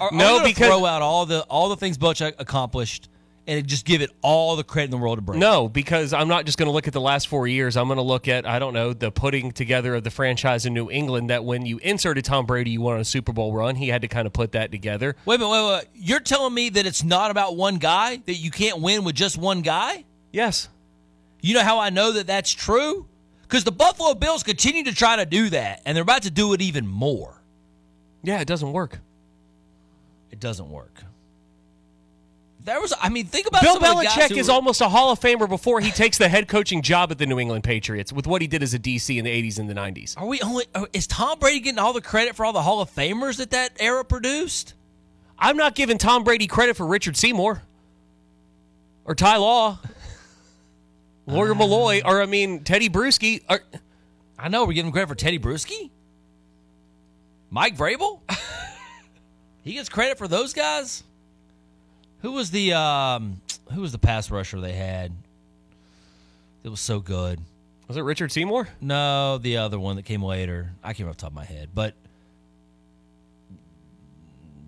Are, 0.00 0.10
No, 0.12 0.38
are 0.38 0.44
because- 0.44 0.66
throw 0.66 0.84
out 0.84 1.00
all 1.02 1.26
the 1.26 1.42
all 1.42 1.68
the 1.68 1.76
things 1.76 1.96
Belichick 1.96 2.34
accomplished 2.38 3.08
and 3.46 3.66
just 3.66 3.84
give 3.84 4.02
it 4.02 4.10
all 4.22 4.56
the 4.56 4.64
credit 4.64 4.86
in 4.86 4.90
the 4.92 4.98
world 4.98 5.18
to 5.18 5.22
Brady. 5.22 5.40
No, 5.40 5.68
because 5.68 6.12
I'm 6.12 6.28
not 6.28 6.46
just 6.46 6.58
going 6.58 6.66
to 6.66 6.72
look 6.72 6.86
at 6.86 6.92
the 6.92 7.00
last 7.00 7.28
four 7.28 7.48
years. 7.48 7.76
I'm 7.76 7.88
going 7.88 7.96
to 7.96 8.02
look 8.02 8.28
at, 8.28 8.46
I 8.46 8.58
don't 8.58 8.72
know, 8.72 8.92
the 8.92 9.10
putting 9.10 9.52
together 9.52 9.94
of 9.94 10.04
the 10.04 10.10
franchise 10.10 10.64
in 10.64 10.74
New 10.74 10.90
England 10.90 11.30
that 11.30 11.44
when 11.44 11.66
you 11.66 11.78
inserted 11.78 12.24
Tom 12.24 12.46
Brady, 12.46 12.70
you 12.70 12.80
went 12.80 12.94
on 12.94 13.00
a 13.00 13.04
Super 13.04 13.32
Bowl 13.32 13.52
run. 13.52 13.74
He 13.74 13.88
had 13.88 14.02
to 14.02 14.08
kind 14.08 14.26
of 14.26 14.32
put 14.32 14.52
that 14.52 14.70
together. 14.70 15.16
Wait 15.24 15.36
a 15.36 15.38
minute, 15.38 15.50
wait, 15.50 15.64
wait, 15.64 15.74
wait. 15.74 15.88
You're 15.94 16.20
telling 16.20 16.54
me 16.54 16.68
that 16.70 16.86
it's 16.86 17.02
not 17.02 17.30
about 17.30 17.56
one 17.56 17.78
guy, 17.78 18.22
that 18.26 18.34
you 18.34 18.50
can't 18.50 18.80
win 18.80 19.04
with 19.04 19.16
just 19.16 19.36
one 19.36 19.62
guy? 19.62 20.04
Yes. 20.30 20.68
You 21.40 21.54
know 21.54 21.62
how 21.62 21.80
I 21.80 21.90
know 21.90 22.12
that 22.12 22.28
that's 22.28 22.52
true? 22.52 23.06
Because 23.42 23.64
the 23.64 23.72
Buffalo 23.72 24.14
Bills 24.14 24.42
continue 24.42 24.84
to 24.84 24.94
try 24.94 25.16
to 25.16 25.26
do 25.26 25.50
that, 25.50 25.82
and 25.84 25.94
they're 25.96 26.02
about 26.02 26.22
to 26.22 26.30
do 26.30 26.52
it 26.54 26.62
even 26.62 26.86
more. 26.86 27.42
Yeah, 28.22 28.40
it 28.40 28.46
doesn't 28.46 28.72
work. 28.72 29.00
It 30.30 30.40
doesn't 30.40 30.70
work. 30.70 31.02
There 32.64 32.80
was, 32.80 32.94
I 33.00 33.08
mean, 33.08 33.26
think 33.26 33.48
about 33.48 33.62
Bill 33.62 33.74
some 33.74 33.82
of 33.82 33.98
the 33.98 34.04
guys 34.04 34.30
Belichick 34.30 34.36
is 34.36 34.46
were- 34.46 34.54
almost 34.54 34.80
a 34.80 34.88
Hall 34.88 35.10
of 35.10 35.18
Famer 35.18 35.48
before 35.48 35.80
he 35.80 35.90
takes 35.90 36.16
the 36.18 36.28
head 36.28 36.46
coaching 36.46 36.80
job 36.80 37.10
at 37.10 37.18
the 37.18 37.26
New 37.26 37.40
England 37.40 37.64
Patriots 37.64 38.12
with 38.12 38.28
what 38.28 38.40
he 38.40 38.46
did 38.46 38.62
as 38.62 38.72
a 38.72 38.78
DC 38.78 39.16
in 39.18 39.24
the 39.24 39.30
80s 39.30 39.58
and 39.58 39.68
the 39.68 39.74
90s. 39.74 40.16
Are 40.16 40.26
we 40.26 40.40
only? 40.42 40.66
Uh, 40.72 40.86
is 40.92 41.08
Tom 41.08 41.40
Brady 41.40 41.58
getting 41.58 41.80
all 41.80 41.92
the 41.92 42.00
credit 42.00 42.36
for 42.36 42.44
all 42.44 42.52
the 42.52 42.62
Hall 42.62 42.80
of 42.80 42.88
Famers 42.94 43.38
that 43.38 43.50
that 43.50 43.72
era 43.80 44.04
produced? 44.04 44.74
I'm 45.36 45.56
not 45.56 45.74
giving 45.74 45.98
Tom 45.98 46.22
Brady 46.22 46.46
credit 46.46 46.76
for 46.76 46.86
Richard 46.86 47.16
Seymour 47.16 47.62
or 49.04 49.14
Ty 49.16 49.38
Law, 49.38 49.80
Lawyer 51.26 51.52
uh. 51.52 51.54
Milloy, 51.54 52.02
or 52.04 52.22
I 52.22 52.26
mean 52.26 52.62
Teddy 52.62 52.88
Bruschi. 52.88 53.42
Or, 53.50 53.58
I 54.38 54.48
know 54.48 54.66
we're 54.66 54.72
giving 54.74 54.92
credit 54.92 55.08
for 55.08 55.16
Teddy 55.16 55.40
Bruschi, 55.40 55.90
Mike 57.50 57.76
Vrabel. 57.76 58.20
he 59.64 59.72
gets 59.72 59.88
credit 59.88 60.16
for 60.16 60.28
those 60.28 60.52
guys. 60.52 61.02
Who 62.22 62.32
was 62.32 62.50
the 62.50 62.72
um, 62.72 63.40
who 63.72 63.80
was 63.80 63.92
the 63.92 63.98
pass 63.98 64.30
rusher 64.30 64.60
they 64.60 64.72
had? 64.72 65.12
It 66.64 66.68
was 66.68 66.80
so 66.80 67.00
good. 67.00 67.40
Was 67.88 67.96
it 67.96 68.02
Richard 68.02 68.32
Seymour? 68.32 68.68
No, 68.80 69.38
the 69.38 69.58
other 69.58 69.78
one 69.78 69.96
that 69.96 70.04
came 70.04 70.22
later. 70.22 70.70
I 70.82 70.92
can't 70.94 71.08
off 71.08 71.16
the 71.16 71.22
top 71.22 71.30
of 71.30 71.34
my 71.36 71.44
head, 71.44 71.70
but 71.74 71.94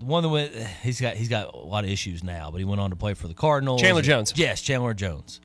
the 0.01 0.05
one 0.05 0.23
that 0.25 0.29
went. 0.29 0.53
He's 0.83 1.01
got 1.01 1.15
he's 1.15 1.29
got 1.29 1.55
a 1.55 1.57
lot 1.57 1.85
of 1.85 1.91
issues 1.91 2.25
now, 2.25 2.51
but 2.51 2.59
he 2.59 2.65
went 2.65 2.81
on 2.81 2.91
to 2.91 2.97
play 2.97 3.15
for 3.15 3.29
the 3.29 3.35
Cardinals. 3.35 3.81
Chandler 3.81 4.03
Jones. 4.03 4.33
Yes, 4.37 4.61
Chandler 4.61 4.95
Jones. 4.95 5.41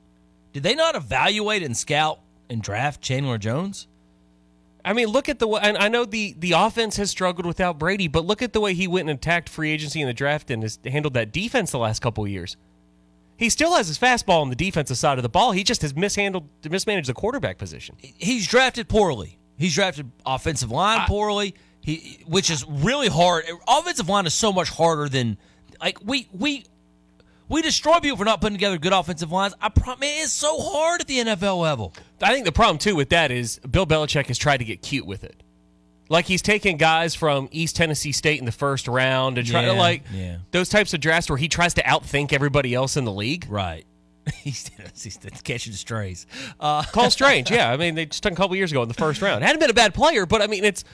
Did 0.52 0.64
they 0.64 0.74
not 0.74 0.96
evaluate 0.96 1.62
and 1.62 1.76
scout 1.76 2.18
and 2.48 2.60
draft 2.60 3.00
Chandler 3.00 3.38
Jones? 3.38 3.86
I 4.84 4.92
mean, 4.92 5.08
look 5.08 5.28
at 5.28 5.38
the 5.38 5.46
way. 5.46 5.60
And 5.62 5.76
I 5.78 5.88
know 5.88 6.04
the 6.04 6.34
the 6.38 6.52
offense 6.52 6.96
has 6.96 7.10
struggled 7.10 7.46
without 7.46 7.78
Brady, 7.78 8.08
but 8.08 8.24
look 8.24 8.42
at 8.42 8.52
the 8.52 8.60
way 8.60 8.74
he 8.74 8.86
went 8.86 9.08
and 9.08 9.18
attacked 9.18 9.48
free 9.48 9.70
agency 9.70 10.00
in 10.00 10.06
the 10.06 10.14
draft 10.14 10.50
and 10.50 10.62
has 10.62 10.78
handled 10.84 11.14
that 11.14 11.32
defense 11.32 11.70
the 11.70 11.78
last 11.78 12.00
couple 12.00 12.24
of 12.24 12.30
years. 12.30 12.56
He 13.36 13.48
still 13.48 13.74
has 13.74 13.88
his 13.88 13.98
fastball 13.98 14.42
on 14.42 14.50
the 14.50 14.56
defensive 14.56 14.98
side 14.98 15.18
of 15.18 15.22
the 15.22 15.28
ball. 15.30 15.52
He 15.52 15.64
just 15.64 15.80
has 15.80 15.96
mishandled, 15.96 16.46
mismanaged 16.68 17.08
the 17.08 17.14
quarterback 17.14 17.56
position. 17.56 17.96
He's 17.98 18.46
drafted 18.46 18.86
poorly. 18.86 19.38
He's 19.56 19.74
drafted 19.74 20.10
offensive 20.26 20.70
line 20.70 21.06
poorly. 21.06 21.54
He, 21.80 22.22
which 22.26 22.50
is 22.50 22.66
really 22.68 23.08
hard. 23.08 23.44
Offensive 23.66 24.08
line 24.08 24.26
is 24.26 24.34
so 24.34 24.52
much 24.52 24.68
harder 24.68 25.08
than 25.08 25.38
like 25.80 25.98
we 26.04 26.28
we 26.32 26.64
we 27.50 27.62
destroy 27.62 27.98
people 27.98 28.16
for 28.16 28.24
not 28.24 28.40
putting 28.40 28.56
together 28.56 28.78
good 28.78 28.92
offensive 28.92 29.32
lines. 29.32 29.54
I 29.60 29.68
promise 29.68 29.98
it's 30.02 30.32
so 30.32 30.58
hard 30.58 31.00
at 31.00 31.08
the 31.08 31.18
NFL 31.18 31.60
level. 31.60 31.92
I 32.22 32.32
think 32.32 32.46
the 32.46 32.52
problem 32.52 32.78
too 32.78 32.94
with 32.94 33.10
that 33.10 33.30
is 33.30 33.58
Bill 33.70 33.86
Belichick 33.86 34.28
has 34.28 34.38
tried 34.38 34.58
to 34.58 34.64
get 34.64 34.80
cute 34.80 35.04
with 35.04 35.24
it. 35.24 35.42
Like 36.08 36.26
he's 36.26 36.42
taking 36.42 36.76
guys 36.76 37.14
from 37.14 37.48
East 37.52 37.76
Tennessee 37.76 38.12
State 38.12 38.38
in 38.38 38.44
the 38.44 38.52
first 38.52 38.88
round 38.88 39.36
and 39.36 39.46
try 39.46 39.64
to 39.64 39.72
like 39.72 40.02
yeah. 40.12 40.38
those 40.52 40.68
types 40.68 40.94
of 40.94 41.00
drafts 41.00 41.28
where 41.28 41.36
he 41.36 41.48
tries 41.48 41.74
to 41.74 41.82
outthink 41.82 42.32
everybody 42.32 42.72
else 42.72 42.96
in 42.96 43.04
the 43.04 43.12
league. 43.12 43.46
Right. 43.48 43.84
he's, 44.34 44.70
he's 45.02 45.18
catching 45.44 45.72
strays. 45.72 46.26
Uh, 46.58 46.82
Cole 46.84 47.10
Strange, 47.10 47.50
yeah. 47.50 47.72
I 47.72 47.76
mean, 47.76 47.94
they 47.96 48.06
just 48.06 48.22
took 48.22 48.32
a 48.32 48.36
couple 48.36 48.54
years 48.56 48.70
ago 48.70 48.82
in 48.82 48.88
the 48.88 48.94
first 48.94 49.22
round. 49.22 49.42
Hadn't 49.42 49.60
been 49.60 49.70
a 49.70 49.74
bad 49.74 49.94
player, 49.94 50.26
but 50.26 50.42
I 50.42 50.46
mean, 50.46 50.64
it's 50.64 50.84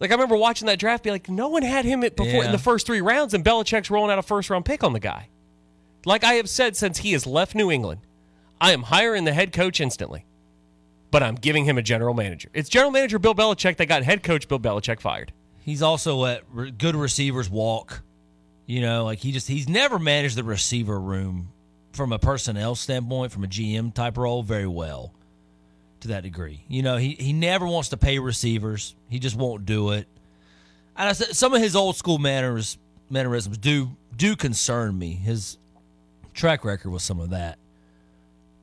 like 0.00 0.10
I 0.10 0.14
remember 0.14 0.36
watching 0.36 0.66
that 0.66 0.78
draft, 0.78 1.04
be 1.04 1.10
like, 1.10 1.28
no 1.28 1.48
one 1.48 1.62
had 1.62 1.84
him 1.84 2.00
before 2.00 2.26
Yeah. 2.26 2.44
in 2.44 2.52
the 2.52 2.58
first 2.58 2.86
three 2.86 3.00
rounds, 3.00 3.34
and 3.34 3.44
Belichick's 3.44 3.90
rolling 3.90 4.10
out 4.10 4.18
a 4.18 4.22
first 4.22 4.50
round 4.50 4.64
pick 4.64 4.84
on 4.84 4.92
the 4.92 5.00
guy. 5.00 5.28
Like 6.06 6.24
I 6.24 6.34
have 6.34 6.48
said 6.48 6.76
since 6.76 6.98
he 6.98 7.12
has 7.12 7.26
left 7.26 7.54
New 7.54 7.70
England, 7.70 8.00
I 8.60 8.72
am 8.72 8.82
hiring 8.82 9.24
the 9.24 9.32
head 9.32 9.52
coach 9.52 9.80
instantly, 9.80 10.24
but 11.10 11.22
I'm 11.22 11.34
giving 11.34 11.64
him 11.64 11.78
a 11.78 11.82
general 11.82 12.14
manager. 12.14 12.50
It's 12.52 12.68
general 12.68 12.90
manager 12.90 13.18
Bill 13.18 13.34
Belichick 13.34 13.76
that 13.76 13.86
got 13.86 14.02
head 14.02 14.22
coach 14.22 14.48
Bill 14.48 14.60
Belichick 14.60 15.00
fired. 15.00 15.32
He's 15.60 15.82
also 15.82 16.16
let 16.16 16.78
good 16.78 16.94
receivers 16.94 17.48
walk. 17.48 18.02
You 18.66 18.80
know, 18.80 19.04
like 19.04 19.18
he 19.18 19.32
just 19.32 19.48
he's 19.48 19.68
never 19.68 19.98
managed 19.98 20.36
the 20.36 20.44
receiver 20.44 20.98
room 20.98 21.50
from 21.92 22.12
a 22.12 22.18
personnel 22.18 22.74
standpoint, 22.74 23.32
from 23.32 23.44
a 23.44 23.46
GM 23.46 23.92
type 23.94 24.16
role, 24.16 24.42
very 24.42 24.66
well 24.66 25.12
to 26.00 26.08
that 26.08 26.22
degree. 26.22 26.64
You 26.68 26.82
know, 26.82 26.96
he 26.96 27.12
he 27.12 27.32
never 27.32 27.66
wants 27.66 27.90
to 27.90 27.96
pay 27.96 28.18
receivers. 28.18 28.94
He 29.08 29.18
just 29.18 29.36
won't 29.36 29.66
do 29.66 29.90
it. 29.90 30.06
And 30.96 31.08
I 31.08 31.12
said 31.12 31.34
some 31.34 31.54
of 31.54 31.60
his 31.60 31.74
old 31.74 31.96
school 31.96 32.18
manners 32.18 32.78
mannerisms 33.10 33.58
do 33.58 33.96
do 34.16 34.36
concern 34.36 34.98
me. 34.98 35.14
His 35.14 35.58
track 36.34 36.64
record 36.64 36.90
with 36.90 37.02
some 37.02 37.20
of 37.20 37.30
that. 37.30 37.58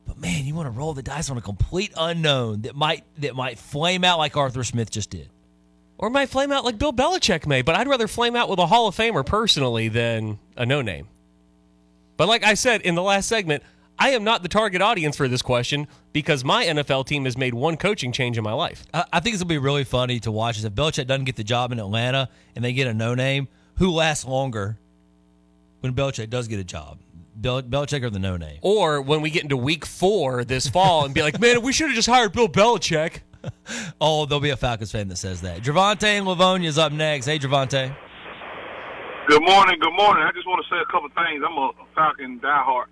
But 0.06 0.20
man, 0.20 0.46
you 0.46 0.54
want 0.54 0.68
to 0.68 0.78
roll 0.78 0.94
the 0.94 1.04
dice 1.04 1.30
on 1.30 1.38
a 1.38 1.42
complete 1.42 1.94
unknown 1.98 2.62
that 2.62 2.76
might 2.76 3.04
that 3.20 3.36
might 3.36 3.58
flame 3.58 4.04
out 4.04 4.18
like 4.18 4.36
Arthur 4.38 4.64
Smith 4.64 4.92
just 4.92 5.10
did. 5.10 5.30
Or 5.98 6.10
might 6.10 6.30
flame 6.30 6.52
out 6.52 6.66
like 6.66 6.80
Bill 6.80 6.92
Belichick 6.92 7.46
may, 7.46 7.62
but 7.62 7.76
I'd 7.76 7.88
rather 7.88 8.08
flame 8.08 8.36
out 8.36 8.50
with 8.50 8.58
a 8.58 8.66
Hall 8.66 8.88
of 8.88 8.96
Famer 8.96 9.26
personally 9.26 9.88
than 9.88 10.40
a 10.58 10.66
no 10.66 10.82
name. 10.82 11.08
But 12.18 12.28
like 12.28 12.44
I 12.44 12.56
said 12.56 12.82
in 12.82 12.96
the 12.96 13.04
last 13.04 13.28
segment, 13.28 13.64
I 14.00 14.10
am 14.10 14.24
not 14.24 14.42
the 14.42 14.50
target 14.50 14.82
audience 14.82 15.16
for 15.16 15.28
this 15.28 15.44
question 15.44 15.88
because 16.12 16.44
my 16.44 16.66
NFL 16.66 17.06
team 17.06 17.26
has 17.26 17.38
made 17.38 17.54
one 17.54 17.78
coaching 17.78 18.12
change 18.12 18.36
in 18.36 18.44
my 18.44 18.54
life. 18.54 18.84
I, 18.94 19.20
think 19.20 19.36
it's 19.36 19.44
gonna 19.44 19.50
be 19.50 19.60
really 19.60 19.84
funny 19.84 20.20
to 20.22 20.32
watch. 20.32 20.58
Is 20.58 20.66
if 20.66 20.74
Belichick 20.74 21.06
doesn't 21.06 21.26
get 21.26 21.36
the 21.36 21.44
job 21.44 21.72
in 21.72 21.80
Atlanta 21.80 22.30
and 22.56 22.66
they 22.66 22.74
get 22.74 22.88
a 22.88 22.96
no 22.96 23.14
name, 23.14 23.48
who 23.78 23.92
lasts 23.92 24.26
longer 24.26 24.80
when 25.82 25.94
Belichick 25.94 26.32
does 26.32 26.48
get 26.48 26.60
a 26.60 26.64
job? 26.64 26.98
Bel- 27.36 27.64
Belichick 27.64 28.04
or 28.04 28.10
the 28.10 28.20
no 28.20 28.38
name? 28.38 28.60
Or 28.62 29.02
when 29.02 29.22
we 29.22 29.30
get 29.30 29.44
into 29.44 29.58
week 29.58 29.86
four 29.86 30.44
this 30.44 30.68
fall 30.68 31.06
and 31.06 31.14
be 31.14 31.22
like, 31.22 31.40
man, 31.40 31.62
we 31.62 31.74
should 31.74 31.88
have 31.88 31.96
just 31.96 32.10
hired 32.10 32.34
Bill 32.34 32.50
Belichick. 32.50 33.22
Oh, 34.00 34.28
there'll 34.28 34.40
be 34.40 34.52
a 34.52 34.58
Falcons 34.58 34.92
fan 34.92 35.08
that 35.08 35.16
says 35.16 35.42
that. 35.42 35.62
Javante 35.64 36.04
and 36.04 36.28
Lavonia 36.28 36.66
is 36.68 36.78
up 36.78 36.92
next. 36.92 37.26
Hey, 37.26 37.40
Javante. 37.40 37.96
Good 39.28 39.42
morning, 39.42 39.80
good 39.80 39.94
morning. 39.94 40.24
I 40.24 40.32
just 40.34 40.46
want 40.46 40.64
to 40.64 40.70
say 40.70 40.80
a 40.80 40.86
couple 40.92 41.10
things. 41.10 41.42
I'm 41.46 41.58
a 41.58 41.72
Falcon 41.96 42.40
diehard. 42.40 42.86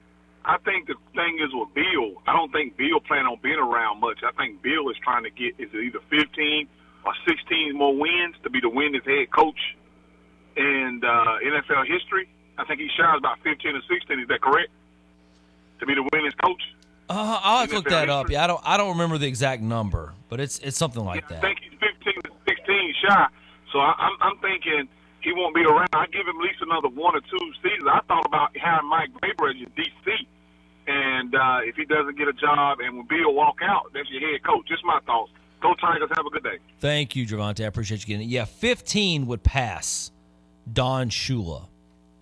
I 0.46 0.58
think 0.66 0.88
the 0.88 0.96
thing 1.14 1.38
is 1.44 1.54
with 1.54 1.74
Bill, 1.76 2.18
I 2.26 2.34
don't 2.34 2.52
think 2.52 2.78
Bill 2.78 3.00
plan 3.02 3.26
on 3.26 3.38
being 3.44 3.60
around 3.60 4.00
much. 4.00 4.20
I 4.26 4.32
think 4.42 4.62
Bill 4.64 4.90
is 4.90 4.96
trying 5.04 5.24
to 5.24 5.30
get 5.30 5.54
is 5.60 5.70
it 5.74 5.78
either 5.78 6.00
15 6.10 6.68
or 7.06 7.14
16 7.28 7.76
more 7.78 7.94
wins 7.96 8.36
to 8.44 8.50
be 8.50 8.60
the 8.62 8.70
winningest 8.70 9.06
head 9.06 9.30
coach 9.32 9.60
in 10.56 11.02
uh, 11.04 11.38
NFL 11.46 11.86
history. 11.88 12.30
I 12.60 12.66
think 12.66 12.82
he 12.82 12.90
shines 12.98 13.18
about 13.18 13.40
15 13.44 13.76
or 13.76 13.82
16. 13.90 14.20
Is 14.20 14.28
that 14.28 14.42
correct? 14.42 14.70
to 15.80 15.86
be 15.86 15.96
the 15.96 16.02
winningest 16.14 16.38
coach? 16.44 16.62
Uh, 17.10 17.40
I'll 17.42 17.60
have 17.62 17.70
to 17.70 17.76
look 17.76 17.90
that 17.90 18.10
up. 18.10 18.30
Yeah, 18.30 18.44
I 18.44 18.48
don't. 18.48 18.62
I 18.64 18.78
don't 18.78 18.90
remember 18.90 19.18
the 19.18 19.28
exact 19.28 19.64
number, 19.64 20.14
but 20.30 20.40
it's 20.40 20.60
it's 20.60 20.78
something 20.78 21.04
like 21.04 21.26
I 21.26 21.36
that. 21.36 21.42
think 21.42 21.60
he's 21.60 21.80
15 21.80 22.22
to 22.24 22.30
16 22.48 22.94
shy. 23.04 23.28
So 23.72 23.80
I, 23.80 23.94
I'm, 23.98 24.12
I'm 24.22 24.38
thinking 24.40 24.88
he 25.22 25.34
won't 25.34 25.56
be 25.56 25.64
around. 25.64 25.90
I 25.94 26.06
give 26.08 26.28
him 26.28 26.36
at 26.38 26.44
least 26.44 26.62
another 26.62 26.90
one 26.90 27.16
or 27.16 27.22
two 27.22 27.52
seasons. 27.64 27.90
I 27.92 28.02
thought 28.08 28.26
about 28.28 28.56
having 28.58 28.90
Mike 28.90 29.10
Vrabel 29.14 29.50
as 29.50 29.58
your 29.58 29.70
DC, 29.70 30.28
and 30.86 31.34
uh, 31.34 31.60
if 31.64 31.76
he 31.76 31.86
doesn't 31.86 32.16
get 32.16 32.28
a 32.28 32.34
job 32.34 32.80
and 32.80 32.98
when 32.98 33.08
Bill 33.08 33.34
walk 33.34 33.58
out, 33.64 33.92
that's 33.94 34.10
your 34.12 34.22
head 34.22 34.44
coach. 34.44 34.68
Just 34.68 34.86
my 34.86 35.00
thoughts. 35.08 35.32
Go 35.62 35.74
Tigers. 35.82 36.10
Have 36.16 36.26
a 36.26 36.30
good 36.30 36.44
day. 36.44 36.60
Thank 36.80 37.16
you, 37.16 37.26
Javante. 37.26 37.64
I 37.64 37.68
appreciate 37.68 38.02
you 38.02 38.06
getting 38.06 38.30
it. 38.30 38.32
Yeah, 38.32 38.46
15 38.46 39.26
would 39.26 39.44
pass 39.44 40.12
Don 40.72 41.10
Shula 41.10 41.69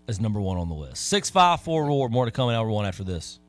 as 0.07 0.19
number 0.19 0.39
one 0.39 0.57
on 0.57 0.69
the 0.69 0.75
list. 0.75 1.07
654 1.07 1.85
Roar. 1.85 2.09
More 2.09 2.25
to 2.25 2.31
come 2.31 2.49
in 2.49 2.55
hour 2.55 2.69
one 2.69 2.85
after 2.85 3.03
this. 3.03 3.39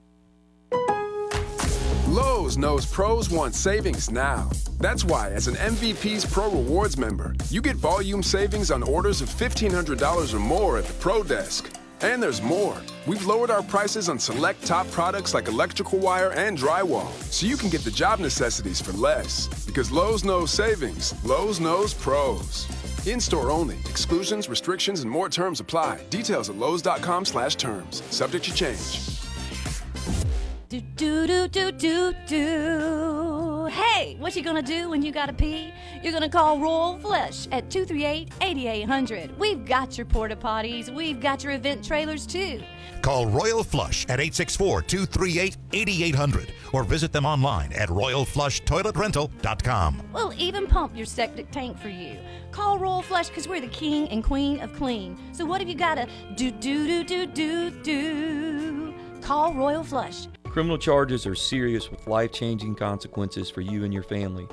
Lowe's 2.08 2.56
knows 2.56 2.86
pros 2.86 3.28
want 3.28 3.54
savings 3.54 4.10
now. 4.10 4.50
That's 4.80 5.04
why, 5.04 5.30
as 5.30 5.46
an 5.46 5.56
MVP's 5.56 6.24
Pro 6.24 6.50
Rewards 6.50 6.96
member, 6.96 7.34
you 7.50 7.60
get 7.60 7.76
volume 7.76 8.22
savings 8.22 8.70
on 8.70 8.82
orders 8.82 9.20
of 9.20 9.28
$1,500 9.28 10.34
or 10.34 10.38
more 10.38 10.78
at 10.78 10.84
the 10.84 10.92
Pro 10.94 11.22
Desk. 11.22 11.70
And 12.00 12.22
there's 12.22 12.40
more. 12.40 12.80
We've 13.06 13.26
lowered 13.26 13.50
our 13.50 13.62
prices 13.62 14.08
on 14.08 14.18
select 14.18 14.64
top 14.64 14.90
products 14.90 15.34
like 15.34 15.48
electrical 15.48 15.98
wire 15.98 16.30
and 16.32 16.56
drywall, 16.56 17.10
so 17.30 17.46
you 17.46 17.56
can 17.56 17.68
get 17.68 17.82
the 17.82 17.90
job 17.90 18.20
necessities 18.20 18.80
for 18.80 18.92
less. 18.92 19.48
Because 19.66 19.90
Lowe's 19.90 20.24
knows 20.24 20.50
savings, 20.50 21.12
Lowe's 21.24 21.60
knows 21.60 21.92
pros. 21.92 22.68
In 23.08 23.20
store 23.20 23.50
only. 23.50 23.78
Exclusions, 23.88 24.50
restrictions, 24.50 25.00
and 25.00 25.10
more 25.10 25.30
terms 25.30 25.60
apply. 25.60 26.00
Details 26.10 26.50
at 26.50 26.56
Lowe's.com 26.56 27.24
slash 27.24 27.56
terms. 27.56 28.02
Subject 28.10 28.44
to 28.44 28.52
change. 28.52 29.18
Do 30.68 30.82
do 30.96 31.26
do 31.26 31.48
do 31.48 31.72
do 31.72 32.14
do. 32.26 33.47
Hey, 33.68 34.16
what 34.18 34.34
you 34.34 34.42
gonna 34.42 34.62
do 34.62 34.88
when 34.88 35.02
you 35.02 35.12
gotta 35.12 35.32
pee? 35.32 35.72
You're 36.02 36.12
gonna 36.12 36.28
call 36.28 36.58
Royal 36.58 36.98
Flush 36.98 37.46
at 37.52 37.68
238-8800. 37.68 39.38
We've 39.38 39.64
got 39.64 39.96
your 39.98 40.06
porta 40.06 40.34
potties. 40.36 40.92
We've 40.92 41.20
got 41.20 41.44
your 41.44 41.52
event 41.52 41.84
trailers 41.84 42.26
too. 42.26 42.60
Call 43.02 43.26
Royal 43.26 43.62
Flush 43.62 44.06
at 44.08 44.18
864-238-8800 44.20 46.48
or 46.72 46.82
visit 46.84 47.12
them 47.12 47.26
online 47.26 47.72
at 47.74 47.90
royalflushtoiletrental.com. 47.90 50.02
We'll 50.12 50.32
even 50.38 50.66
pump 50.66 50.96
your 50.96 51.06
septic 51.06 51.50
tank 51.50 51.78
for 51.78 51.90
you. 51.90 52.16
Call 52.50 52.78
Royal 52.78 53.02
Flush 53.02 53.28
because 53.28 53.46
we're 53.46 53.60
the 53.60 53.68
king 53.68 54.08
and 54.08 54.24
queen 54.24 54.60
of 54.60 54.72
clean. 54.74 55.18
So 55.32 55.44
what 55.44 55.60
have 55.60 55.68
you 55.68 55.74
gotta 55.74 56.08
do 56.36 56.50
do 56.50 56.86
do 56.86 57.04
do 57.04 57.26
do 57.26 57.68
do? 57.70 58.94
Call 59.20 59.52
Royal 59.52 59.84
Flush. 59.84 60.26
Criminal 60.50 60.78
charges 60.78 61.26
are 61.26 61.34
serious 61.34 61.90
with 61.90 62.06
life 62.06 62.32
changing 62.32 62.74
consequences 62.74 63.50
for 63.50 63.60
you 63.60 63.84
and 63.84 63.92
your 63.92 64.02
family. 64.02 64.48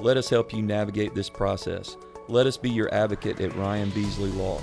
Let 0.00 0.16
us 0.16 0.30
help 0.30 0.54
you 0.54 0.62
navigate 0.62 1.14
this 1.14 1.28
process. 1.28 1.98
Let 2.28 2.46
us 2.46 2.56
be 2.56 2.70
your 2.70 2.92
advocate 2.94 3.40
at 3.40 3.54
Ryan 3.54 3.90
Beasley 3.90 4.30
Law. 4.30 4.60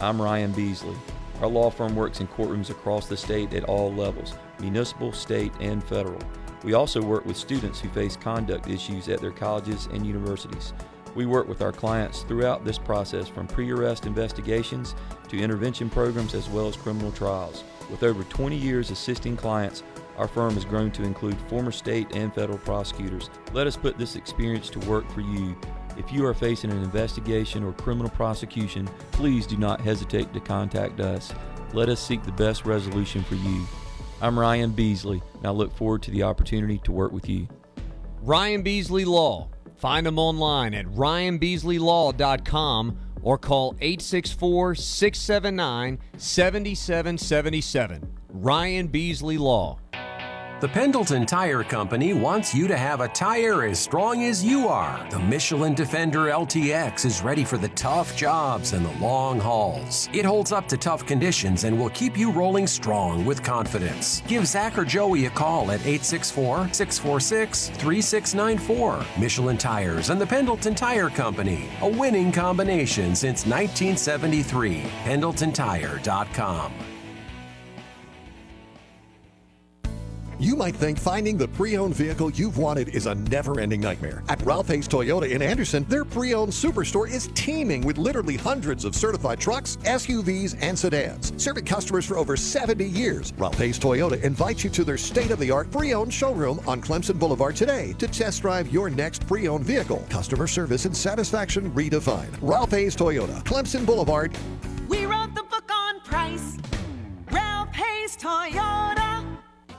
I'm 0.00 0.20
Ryan 0.20 0.52
Beasley. 0.52 0.96
Our 1.42 1.48
law 1.48 1.70
firm 1.70 1.94
works 1.94 2.20
in 2.20 2.28
courtrooms 2.28 2.70
across 2.70 3.08
the 3.08 3.16
state 3.16 3.52
at 3.52 3.64
all 3.64 3.92
levels 3.92 4.34
municipal, 4.58 5.12
state, 5.12 5.52
and 5.60 5.84
federal. 5.84 6.20
We 6.64 6.72
also 6.72 7.02
work 7.02 7.26
with 7.26 7.36
students 7.36 7.80
who 7.80 7.88
face 7.90 8.16
conduct 8.16 8.68
issues 8.68 9.08
at 9.08 9.20
their 9.20 9.32
colleges 9.32 9.88
and 9.92 10.06
universities. 10.06 10.72
We 11.14 11.26
work 11.26 11.46
with 11.46 11.60
our 11.60 11.72
clients 11.72 12.22
throughout 12.22 12.64
this 12.64 12.78
process 12.78 13.28
from 13.28 13.46
pre 13.46 13.70
arrest 13.70 14.06
investigations 14.06 14.94
to 15.28 15.38
intervention 15.38 15.90
programs 15.90 16.34
as 16.34 16.48
well 16.48 16.68
as 16.68 16.76
criminal 16.76 17.12
trials. 17.12 17.64
With 17.90 18.02
over 18.02 18.24
20 18.24 18.56
years 18.56 18.90
assisting 18.90 19.36
clients, 19.36 19.82
our 20.16 20.28
firm 20.28 20.54
has 20.54 20.64
grown 20.64 20.90
to 20.92 21.02
include 21.02 21.36
former 21.48 21.72
state 21.72 22.14
and 22.14 22.34
federal 22.34 22.58
prosecutors. 22.58 23.30
Let 23.52 23.66
us 23.66 23.76
put 23.76 23.98
this 23.98 24.16
experience 24.16 24.70
to 24.70 24.78
work 24.80 25.10
for 25.10 25.20
you. 25.20 25.56
If 25.96 26.12
you 26.12 26.26
are 26.26 26.34
facing 26.34 26.70
an 26.70 26.82
investigation 26.82 27.64
or 27.64 27.72
criminal 27.72 28.10
prosecution, 28.10 28.86
please 29.12 29.46
do 29.46 29.56
not 29.56 29.80
hesitate 29.80 30.32
to 30.32 30.40
contact 30.40 31.00
us. 31.00 31.32
Let 31.72 31.88
us 31.88 32.00
seek 32.00 32.22
the 32.22 32.32
best 32.32 32.64
resolution 32.64 33.22
for 33.24 33.34
you. 33.36 33.66
I'm 34.20 34.38
Ryan 34.38 34.70
Beasley, 34.70 35.22
and 35.34 35.46
I 35.46 35.50
look 35.50 35.74
forward 35.76 36.02
to 36.02 36.10
the 36.10 36.22
opportunity 36.22 36.78
to 36.84 36.92
work 36.92 37.12
with 37.12 37.28
you. 37.28 37.48
Ryan 38.20 38.62
Beasley 38.62 39.04
Law. 39.04 39.48
Find 39.76 40.06
them 40.06 40.16
online 40.16 40.74
at 40.74 40.86
ryanbeasleylaw.com 40.86 42.98
or 43.22 43.36
call 43.36 43.74
864 43.80 44.76
679 44.76 45.98
7777. 46.16 48.21
Ryan 48.32 48.86
Beasley 48.86 49.36
Law. 49.36 49.78
The 50.60 50.68
Pendleton 50.68 51.26
Tire 51.26 51.62
Company 51.64 52.14
wants 52.14 52.54
you 52.54 52.66
to 52.66 52.78
have 52.78 53.00
a 53.00 53.08
tire 53.08 53.64
as 53.64 53.78
strong 53.78 54.22
as 54.22 54.42
you 54.42 54.68
are. 54.68 55.06
The 55.10 55.18
Michelin 55.18 55.74
Defender 55.74 56.28
LTX 56.28 57.04
is 57.04 57.20
ready 57.20 57.44
for 57.44 57.58
the 57.58 57.68
tough 57.70 58.16
jobs 58.16 58.72
and 58.72 58.86
the 58.86 59.04
long 59.04 59.38
hauls. 59.38 60.08
It 60.14 60.24
holds 60.24 60.50
up 60.50 60.66
to 60.68 60.78
tough 60.78 61.04
conditions 61.04 61.64
and 61.64 61.78
will 61.78 61.90
keep 61.90 62.16
you 62.16 62.30
rolling 62.30 62.66
strong 62.66 63.26
with 63.26 63.42
confidence. 63.42 64.22
Give 64.26 64.46
Zach 64.46 64.78
or 64.78 64.84
Joey 64.86 65.26
a 65.26 65.30
call 65.30 65.70
at 65.70 65.80
864 65.80 66.72
646 66.72 67.68
3694. 67.68 69.04
Michelin 69.20 69.58
Tires 69.58 70.08
and 70.08 70.20
the 70.20 70.26
Pendleton 70.26 70.74
Tire 70.74 71.10
Company, 71.10 71.68
a 71.82 71.88
winning 71.88 72.32
combination 72.32 73.14
since 73.14 73.44
1973. 73.44 74.84
PendletonTire.com. 75.04 76.72
You 80.42 80.56
might 80.56 80.74
think 80.74 80.98
finding 80.98 81.36
the 81.36 81.46
pre-owned 81.46 81.94
vehicle 81.94 82.28
you've 82.32 82.58
wanted 82.58 82.88
is 82.88 83.06
a 83.06 83.14
never-ending 83.14 83.80
nightmare. 83.80 84.24
At 84.28 84.42
Ralph 84.42 84.66
Hayes 84.66 84.88
Toyota 84.88 85.30
in 85.30 85.40
Anderson, 85.40 85.84
their 85.84 86.04
pre-owned 86.04 86.50
superstore 86.50 87.08
is 87.08 87.28
teeming 87.36 87.82
with 87.82 87.96
literally 87.96 88.36
hundreds 88.36 88.84
of 88.84 88.96
certified 88.96 89.38
trucks, 89.38 89.76
SUVs, 89.84 90.58
and 90.60 90.76
sedans. 90.76 91.32
Serving 91.40 91.64
customers 91.64 92.04
for 92.04 92.18
over 92.18 92.36
70 92.36 92.84
years, 92.84 93.32
Ralph 93.38 93.56
Hayes 93.58 93.78
Toyota 93.78 94.20
invites 94.24 94.64
you 94.64 94.70
to 94.70 94.82
their 94.82 94.98
state-of-the-art 94.98 95.70
pre-owned 95.70 96.12
showroom 96.12 96.60
on 96.66 96.82
Clemson 96.82 97.20
Boulevard 97.20 97.54
today 97.54 97.94
to 98.00 98.08
test 98.08 98.42
drive 98.42 98.72
your 98.72 98.90
next 98.90 99.24
pre-owned 99.28 99.64
vehicle. 99.64 100.04
Customer 100.10 100.48
service 100.48 100.86
and 100.86 100.96
satisfaction 100.96 101.70
redefined. 101.70 102.36
Ralph 102.42 102.72
Hayes 102.72 102.96
Toyota, 102.96 103.44
Clemson 103.44 103.86
Boulevard. 103.86 104.36
We 104.88 105.06
wrote 105.06 105.36
the 105.36 105.44
book 105.44 105.70
on 105.72 106.00
price. 106.00 106.56
Ralph 107.30 107.72
Hayes 107.76 108.16
Toyota. 108.16 108.81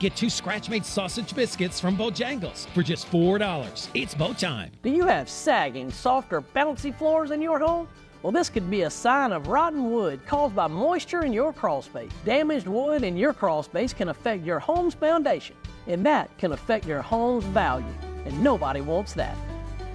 Get 0.04 0.16
two 0.16 0.28
scratch 0.28 0.68
made 0.68 0.84
sausage 0.84 1.34
biscuits 1.34 1.80
from 1.80 1.96
Bojangles 1.96 2.66
for 2.74 2.82
just 2.82 3.10
$4. 3.10 3.88
It's 3.94 4.14
bow 4.14 4.34
time. 4.34 4.70
Do 4.82 4.90
you 4.90 5.06
have 5.06 5.30
sagging, 5.30 5.90
soft, 5.90 6.30
or 6.34 6.42
bouncy 6.42 6.94
floors 6.94 7.30
in 7.30 7.40
your 7.40 7.58
home? 7.58 7.88
Well, 8.20 8.30
this 8.30 8.50
could 8.50 8.70
be 8.70 8.82
a 8.82 8.90
sign 8.90 9.32
of 9.32 9.46
rotten 9.48 9.90
wood 9.90 10.20
caused 10.26 10.54
by 10.54 10.66
moisture 10.66 11.24
in 11.24 11.32
your 11.32 11.54
crawl 11.54 11.80
space. 11.80 12.10
Damaged 12.26 12.66
wood 12.66 13.02
in 13.02 13.16
your 13.16 13.32
crawl 13.32 13.62
space 13.62 13.94
can 13.94 14.10
affect 14.10 14.44
your 14.44 14.58
home's 14.58 14.92
foundation, 14.92 15.56
and 15.86 16.04
that 16.04 16.36
can 16.36 16.52
affect 16.52 16.84
your 16.84 17.00
home's 17.00 17.44
value, 17.44 17.86
and 18.26 18.44
nobody 18.44 18.82
wants 18.82 19.14
that. 19.14 19.38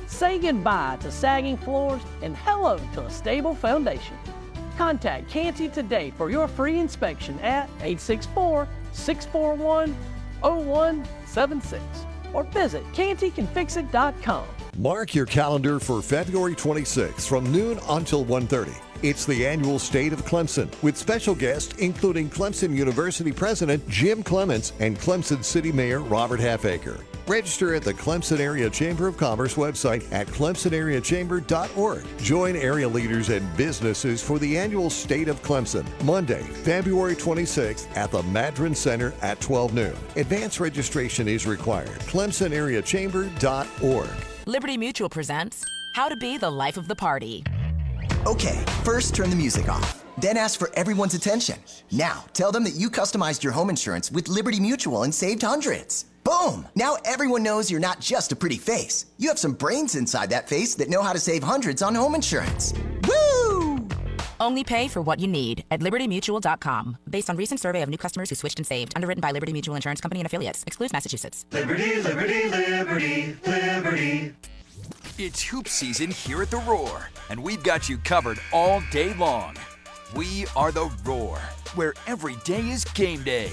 Say 0.07 0.39
goodbye 0.39 0.97
to 1.01 1.12
sagging 1.12 1.55
floors 1.55 2.01
and 2.24 2.36
hello 2.36 2.80
to 2.93 3.03
a 3.03 3.12
stable 3.12 3.53
foundation. 3.53 4.18
Contact 4.76 5.30
Canty 5.30 5.70
today 5.70 6.12
for 6.18 6.32
your 6.32 6.47
free 6.47 6.80
inspection 6.80 7.38
at 7.41 7.70
864 7.82 8.68
641 9.00 9.95
0176 10.41 11.82
or 12.34 12.43
visit 12.45 12.84
cantycanfixit.com. 12.93 14.45
Mark 14.78 15.14
your 15.14 15.26
calendar 15.26 15.80
for 15.80 16.02
February 16.02 16.56
26th 16.56 17.28
from 17.28 17.52
noon 17.52 17.80
until 17.89 18.24
1:30. 18.26 18.88
It's 19.02 19.26
the 19.26 19.47
annual 19.47 19.80
State 19.80 20.12
of 20.12 20.26
Clemson 20.26 20.70
with 20.84 20.97
special 20.97 21.34
guests 21.34 21.74
including 21.80 22.30
Clemson 22.30 22.76
University 22.76 23.32
President 23.32 23.88
Jim 23.88 24.22
Clements 24.22 24.74
and 24.80 25.00
Clemson 25.00 25.41
City 25.41 25.72
Mayor 25.72 26.02
Robert 26.02 26.41
Halfacre. 26.41 26.97
Register 27.26 27.74
at 27.76 27.84
the 27.84 27.93
Clemson 27.93 28.39
Area 28.39 28.70
Chamber 28.70 29.08
of 29.08 29.16
Commerce 29.16 29.54
website 29.54 30.04
at 30.12 30.28
clemsonareachamber.org. 30.28 32.06
Join 32.18 32.58
area 32.58 32.89
leaders 32.89 33.30
and 33.30 33.56
businesses 33.56 34.22
for 34.22 34.38
the 34.38 34.58
annual 34.58 34.89
State 34.89 35.30
of 35.30 35.41
Clemson, 35.43 35.86
Monday, 36.04 36.41
February 36.41 37.16
26th 37.16 37.88
at 37.95 38.12
the 38.12 38.24
Madren 38.24 38.76
Center 38.76 39.14
at 39.22 39.39
12 39.39 39.74
noon. 39.74 39.95
Advance 40.18 40.60
registration 40.60 41.30
is 41.30 41.47
required. 41.47 41.88
clemsonareachamber.org. 42.00 44.10
Liberty 44.45 44.78
Mutual 44.78 45.10
presents 45.10 45.64
How 45.93 46.10
to 46.10 46.18
Be 46.18 46.38
the 46.38 46.50
Life 46.50 46.76
of 46.76 46.89
the 46.89 46.95
Party. 46.95 47.45
Okay, 48.30 48.63
first 48.84 49.15
turn 49.15 49.32
the 49.32 49.36
music 49.36 49.69
off. 49.69 50.05
Then 50.19 50.38
ask 50.38 50.59
for 50.59 50.69
everyone's 50.75 51.15
attention. 51.15 51.55
Now, 51.89 52.25
tell 52.34 52.51
them 52.51 52.63
that 52.63 52.75
you 52.75 52.91
customized 52.91 53.41
your 53.41 53.53
home 53.53 53.71
insurance 53.71 54.11
with 54.11 54.27
Liberty 54.27 54.59
Mutual 54.59 55.01
and 55.01 55.11
saved 55.15 55.41
hundreds. 55.41 56.05
Boom! 56.23 56.67
Now 56.75 56.97
everyone 57.05 57.41
knows 57.41 57.71
you're 57.71 57.80
not 57.80 57.99
just 58.01 58.32
a 58.32 58.36
pretty 58.36 58.57
face. 58.57 59.07
You 59.17 59.30
have 59.30 59.39
some 59.39 59.53
brains 59.53 59.95
inside 59.95 60.30
that 60.30 60.47
face 60.47 60.75
that 60.75 60.89
know 60.89 61.01
how 61.01 61.11
to 61.11 61.19
save 61.19 61.41
hundreds 61.41 61.82
on 61.82 61.95
home 61.95 62.13
insurance. 62.13 62.71
Woo! 63.07 63.88
Only 64.39 64.63
pay 64.63 64.88
for 64.89 65.01
what 65.01 65.19
you 65.19 65.27
need 65.27 65.63
at 65.71 65.80
libertymutual.com. 65.80 66.97
Based 67.09 67.32
on 67.32 67.36
recent 67.36 67.59
survey 67.59 67.82
of 67.82 67.89
new 67.89 67.97
customers 67.97 68.30
who 68.30 68.36
switched 68.36 68.59
and 68.59 68.67
saved. 68.67 68.93
Underwritten 68.95 69.21
by 69.21 69.32
Liberty 69.32 69.53
Mutual 69.53 69.73
Insurance 69.73 70.01
Company 70.01 70.19
and 70.19 70.27
affiliates. 70.27 70.63
Excludes 70.67 70.93
Massachusetts. 70.93 71.47
Liberty, 71.51 71.99
liberty, 72.03 72.47
liberty, 72.47 73.38
liberty. 73.47 74.36
It's 75.22 75.43
hoop 75.43 75.67
season 75.67 76.11
here 76.11 76.41
at 76.41 76.49
the 76.49 76.63
Roar, 76.65 77.09
and 77.30 77.43
we've 77.43 77.61
got 77.61 77.89
you 77.89 77.97
covered 77.97 78.39
all 78.53 78.82
day 78.89 79.13
long. 79.15 79.53
We 80.15 80.45
are 80.55 80.72
the 80.72 80.89
Roar, 81.03 81.38
where 81.76 81.93
every 82.07 82.38
day 82.45 82.70
is 82.70 82.86
game 82.86 83.24
day. 83.24 83.51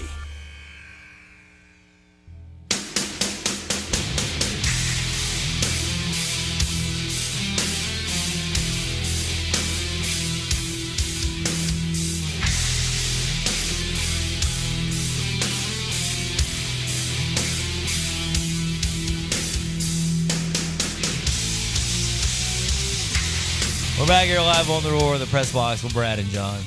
We're 24.07 24.13
back 24.13 24.27
here 24.27 24.39
live 24.39 24.69
on 24.69 24.83
the 24.83 24.91
roar, 24.91 25.17
the 25.17 25.25
press 25.25 25.51
box 25.51 25.83
with 25.83 25.93
Brad 25.93 26.17
and 26.17 26.29
John. 26.29 26.61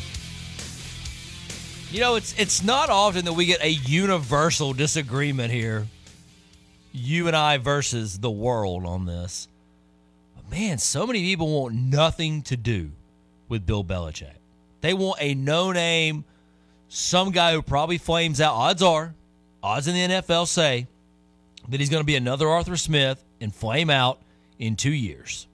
You 1.91 2.01
know, 2.01 2.17
it's 2.17 2.39
it's 2.39 2.63
not 2.63 2.91
often 2.91 3.25
that 3.25 3.33
we 3.33 3.47
get 3.47 3.63
a 3.63 3.71
universal 3.71 4.75
disagreement 4.75 5.51
here. 5.51 5.87
You 6.93 7.29
and 7.29 7.35
I 7.35 7.57
versus 7.57 8.19
the 8.19 8.31
world 8.31 8.85
on 8.85 9.07
this. 9.07 9.49
But 10.37 10.51
man, 10.51 10.77
so 10.77 11.07
many 11.07 11.23
people 11.23 11.63
want 11.63 11.75
nothing 11.75 12.43
to 12.43 12.59
do 12.59 12.91
with 13.49 13.65
Bill 13.65 13.85
Belichick. 13.85 14.37
They 14.83 14.93
want 14.93 15.17
a 15.23 15.33
no 15.33 15.73
name, 15.73 16.27
some 16.91 17.31
guy 17.31 17.55
who 17.55 17.63
probably 17.63 17.97
flames 17.97 18.43
out. 18.43 18.53
Odds 18.53 18.83
are, 18.83 19.15
odds 19.63 19.89
in 19.89 19.95
the 19.95 20.17
NFL 20.17 20.47
say 20.47 20.89
that 21.71 21.81
he's 21.81 21.89
going 21.89 22.03
to 22.03 22.07
be 22.07 22.17
another 22.17 22.51
Arthur 22.51 22.77
Smith 22.77 23.25
and 23.41 23.55
flame 23.55 23.89
out 23.89 24.21
in 24.59 24.77
two 24.77 24.93
years. 24.93 25.47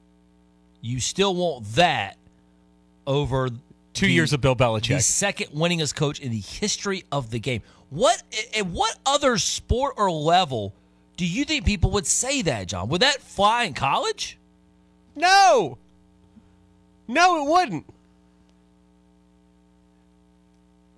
You 0.86 1.00
still 1.00 1.34
want 1.34 1.64
that 1.74 2.16
over 3.06 3.48
Two 3.92 4.06
the- 4.06 4.12
years 4.12 4.32
of 4.32 4.40
Bill 4.40 4.54
Belichick. 4.54 4.96
the 4.96 5.00
second 5.00 5.48
winningest 5.48 5.94
coach 5.96 6.20
in 6.20 6.30
the 6.30 6.38
history 6.40 7.04
of 7.10 7.30
the 7.30 7.38
game. 7.40 7.62
What 7.90 8.22
at 8.56 8.66
what 8.66 8.96
other 9.04 9.36
sport 9.38 9.94
or 9.96 10.10
level 10.10 10.74
do 11.16 11.26
you 11.26 11.44
think 11.44 11.64
people 11.64 11.90
would 11.92 12.06
say 12.06 12.42
that, 12.42 12.68
John? 12.68 12.88
Would 12.88 13.02
that 13.02 13.20
fly 13.22 13.64
in 13.64 13.74
college? 13.74 14.38
No. 15.14 15.78
No, 17.08 17.44
it 17.46 17.50
wouldn't. 17.50 17.86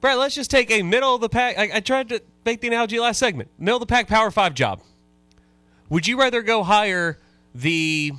Brett, 0.01 0.19
let's 0.19 0.35
just 0.35 0.51
take 0.51 0.71
a 0.71 0.83
middle 0.83 1.15
of 1.15 1.21
the 1.21 1.29
pack. 1.29 1.59
I, 1.59 1.71
I 1.77 1.81
tried 1.81 2.09
to 2.11 2.23
make 2.45 2.61
the 2.61 2.69
analogy 2.69 2.99
last 3.01 3.19
segment. 3.19 3.51
Middle 3.59 3.77
of 3.77 3.81
the 3.81 3.87
pack 3.87 4.07
Power 4.09 4.31
Five 4.31 4.55
job. 4.55 4.81
Would 5.89 6.07
you 6.07 6.19
rather 6.19 6.43
go 6.43 6.63
hire 6.63 7.19
the 7.55 8.13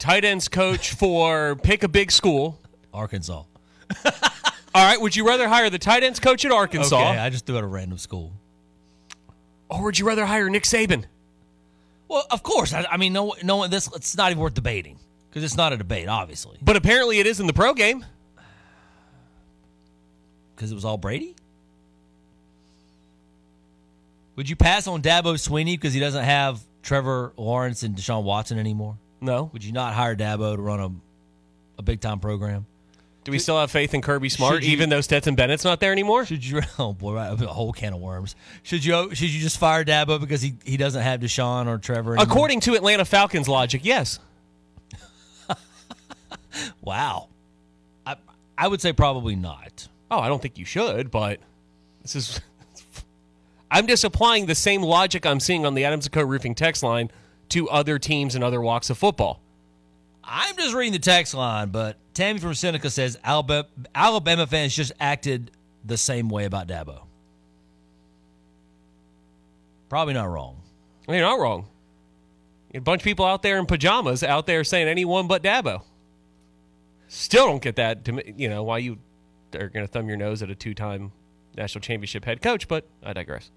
tight 0.00 0.24
ends 0.24 0.48
coach 0.48 0.94
for 0.94 1.54
pick 1.56 1.82
a 1.84 1.88
big 1.88 2.10
school, 2.10 2.58
Arkansas? 2.92 3.44
All 4.74 4.84
right. 4.86 5.00
Would 5.00 5.14
you 5.14 5.26
rather 5.26 5.48
hire 5.48 5.70
the 5.70 5.78
tight 5.78 6.02
ends 6.02 6.18
coach 6.18 6.44
at 6.44 6.50
Arkansas, 6.52 6.96
Okay, 6.96 7.18
I 7.18 7.30
just 7.30 7.46
threw 7.46 7.56
out 7.58 7.64
a 7.64 7.66
random 7.68 7.98
school. 7.98 8.32
or 9.68 9.84
would 9.84 9.98
you 9.98 10.06
rather 10.06 10.26
hire 10.26 10.48
Nick 10.50 10.64
Saban? 10.64 11.04
Well, 12.08 12.24
of 12.30 12.42
course. 12.42 12.72
I, 12.72 12.84
I 12.90 12.96
mean, 12.96 13.12
no, 13.12 13.34
no 13.44 13.56
one. 13.56 13.70
This 13.70 13.88
it's 13.94 14.16
not 14.16 14.30
even 14.32 14.42
worth 14.42 14.54
debating 14.54 14.98
because 15.28 15.44
it's 15.44 15.56
not 15.56 15.72
a 15.72 15.76
debate, 15.76 16.08
obviously, 16.08 16.58
But 16.60 16.74
apparently, 16.76 17.20
it 17.20 17.26
is 17.26 17.38
in 17.38 17.46
the 17.46 17.52
pro 17.52 17.72
game. 17.74 18.04
because 20.56 20.72
it 20.72 20.74
was 20.74 20.84
all 20.84 20.98
Brady. 20.98 21.36
Would 24.36 24.48
you 24.48 24.56
pass 24.56 24.86
on 24.86 25.02
Dabo 25.02 25.34
Swinney 25.34 25.74
because 25.74 25.92
he 25.92 26.00
doesn't 26.00 26.24
have 26.24 26.60
Trevor 26.82 27.32
Lawrence 27.36 27.82
and 27.82 27.94
Deshaun 27.94 28.22
Watson 28.24 28.58
anymore? 28.58 28.96
No. 29.20 29.50
Would 29.52 29.64
you 29.64 29.72
not 29.72 29.94
hire 29.94 30.16
Dabo 30.16 30.56
to 30.56 30.62
run 30.62 30.80
a 30.80 30.90
a 31.78 31.82
big 31.82 32.00
time 32.00 32.20
program? 32.20 32.66
Do 33.24 33.32
we 33.32 33.38
still 33.38 33.58
have 33.60 33.70
faith 33.70 33.92
in 33.92 34.00
Kirby 34.00 34.30
Smart, 34.30 34.62
you- 34.62 34.72
even 34.72 34.88
though 34.88 35.02
Stetson 35.02 35.34
Bennett's 35.34 35.62
not 35.64 35.78
there 35.80 35.92
anymore? 35.92 36.24
Should 36.24 36.44
you? 36.44 36.62
Oh 36.78 36.92
boy, 36.94 37.14
right, 37.14 37.30
a 37.40 37.46
whole 37.46 37.72
can 37.72 37.92
of 37.92 38.00
worms. 38.00 38.34
Should 38.62 38.84
you? 38.84 39.14
Should 39.14 39.30
you 39.30 39.40
just 39.40 39.58
fire 39.58 39.84
Dabo 39.84 40.18
because 40.18 40.40
he, 40.40 40.54
he 40.64 40.76
doesn't 40.78 41.02
have 41.02 41.20
Deshaun 41.20 41.66
or 41.66 41.76
Trevor? 41.78 42.14
Anymore? 42.16 42.32
According 42.32 42.60
to 42.60 42.74
Atlanta 42.74 43.04
Falcons 43.04 43.46
logic, 43.48 43.82
yes. 43.84 44.18
wow, 46.80 47.28
I 48.06 48.16
I 48.56 48.68
would 48.68 48.80
say 48.80 48.92
probably 48.92 49.36
not. 49.36 49.88
Oh, 50.10 50.18
I 50.18 50.28
don't 50.28 50.40
think 50.42 50.58
you 50.58 50.64
should, 50.64 51.10
but 51.10 51.40
this 52.02 52.16
is. 52.16 52.40
I'm 53.70 53.86
just 53.86 54.02
applying 54.02 54.46
the 54.46 54.54
same 54.56 54.82
logic 54.82 55.24
I'm 55.24 55.38
seeing 55.40 55.64
on 55.64 55.74
the 55.74 55.84
Adams 55.84 56.06
and 56.06 56.12
Co. 56.12 56.22
Roofing 56.22 56.54
text 56.56 56.82
line 56.82 57.10
to 57.50 57.68
other 57.68 57.98
teams 57.98 58.34
and 58.34 58.42
other 58.42 58.60
walks 58.60 58.90
of 58.90 58.98
football. 58.98 59.40
I'm 60.24 60.56
just 60.56 60.74
reading 60.74 60.92
the 60.92 60.98
text 60.98 61.34
line, 61.34 61.70
but 61.70 61.96
Tammy 62.14 62.38
from 62.38 62.54
Seneca 62.54 62.90
says 62.90 63.18
Alabama, 63.24 63.66
Alabama 63.94 64.46
fans 64.46 64.74
just 64.74 64.92
acted 65.00 65.50
the 65.84 65.96
same 65.96 66.28
way 66.28 66.44
about 66.44 66.68
Dabo. 66.68 67.02
Probably 69.88 70.14
not 70.14 70.26
wrong. 70.26 70.62
You're 71.08 71.20
not 71.20 71.40
wrong. 71.40 71.66
A 72.72 72.78
bunch 72.78 73.00
of 73.00 73.04
people 73.04 73.24
out 73.24 73.42
there 73.42 73.58
in 73.58 73.66
pajamas 73.66 74.22
out 74.22 74.46
there 74.46 74.62
saying 74.62 74.86
anyone 74.86 75.26
but 75.26 75.42
Dabo. 75.42 75.82
Still 77.08 77.46
don't 77.46 77.62
get 77.62 77.76
that. 77.76 78.04
To 78.04 78.12
me, 78.12 78.34
you 78.36 78.48
know 78.48 78.62
why 78.62 78.78
you 78.78 78.98
are 79.54 79.68
going 79.68 79.84
to 79.84 79.88
thumb 79.88 80.06
your 80.06 80.16
nose 80.16 80.42
at 80.42 80.50
a 80.50 80.54
two-time 80.54 81.10
national 81.56 81.80
championship 81.80 82.24
head 82.24 82.40
coach, 82.40 82.68
but 82.68 82.86
I 83.02 83.12
digress. 83.12 83.50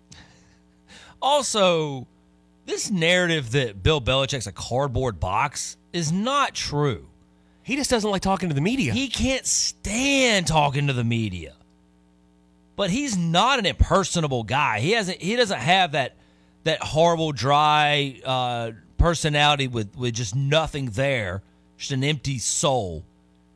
Also, 1.22 2.08
this 2.66 2.90
narrative 2.90 3.52
that 3.52 3.84
Bill 3.84 4.02
Belichick's 4.02 4.48
a 4.48 4.52
cardboard 4.52 5.20
box 5.20 5.78
is 5.92 6.12
not 6.12 6.54
true. 6.54 7.08
He 7.64 7.76
just 7.76 7.90
doesn't 7.90 8.10
like 8.10 8.22
talking 8.22 8.50
to 8.50 8.56
the 8.56 8.62
media. 8.62 8.94
He 8.94 9.08
can't 9.08 9.46
stand 9.46 10.48
talking 10.48 10.88
to 10.88 10.94
the 10.94 11.04
media. 11.04 11.56
But 12.76 12.90
he's 12.90 13.18
not 13.18 13.60
an 13.60 13.66
impersonable 13.66 14.44
guy. 14.44 14.80
He 14.80 14.92
hasn't. 14.92 15.22
He 15.22 15.36
doesn't 15.36 15.60
have 15.60 15.92
that 15.94 16.16
that 16.64 16.82
horrible, 16.82 17.32
dry 17.32 18.20
uh, 18.26 18.72
personality 18.98 19.68
with 19.68 19.96
with 19.96 20.16
just 20.16 20.36
nothing 20.36 20.88
there, 20.88 21.44
just 21.78 21.92
an 21.92 22.04
empty 22.04 22.40
soul. 22.40 23.06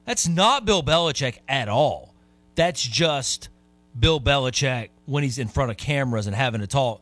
That's 0.06 0.28
not 0.28 0.66
Bill 0.66 0.84
Belichick 0.84 1.40
at 1.50 1.68
all. 1.68 2.14
That's 2.56 2.82
just 2.82 3.50
Bill 4.00 4.22
Belichick 4.22 4.90
when 5.06 5.24
he's 5.24 5.40
in 5.40 5.48
front 5.48 5.72
of 5.72 5.78
cameras 5.78 6.28
and 6.28 6.36
having 6.36 6.62
to 6.62 6.68
talk 6.68 7.02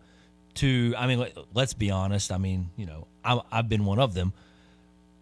to. 0.56 0.94
I 0.98 1.08
mean, 1.08 1.20
let- 1.20 1.38
let's 1.54 1.74
be 1.74 1.92
honest. 1.92 2.32
I 2.32 2.38
mean, 2.38 2.70
you 2.78 2.86
know, 2.86 3.08
I, 3.24 3.40
I've 3.52 3.70
been 3.70 3.86
one 3.86 4.00
of 4.00 4.14
them. 4.14 4.34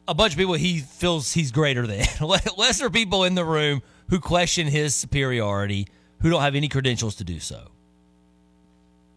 A 0.07 0.13
bunch 0.13 0.33
of 0.33 0.37
people 0.37 0.53
he 0.55 0.79
feels 0.79 1.31
he's 1.33 1.51
greater 1.51 1.87
than. 1.87 2.05
Lesser 2.57 2.89
people 2.89 3.23
in 3.23 3.35
the 3.35 3.45
room 3.45 3.81
who 4.09 4.19
question 4.19 4.67
his 4.67 4.93
superiority, 4.93 5.87
who 6.21 6.29
don't 6.29 6.41
have 6.41 6.55
any 6.55 6.67
credentials 6.67 7.15
to 7.15 7.23
do 7.23 7.39
so. 7.39 7.69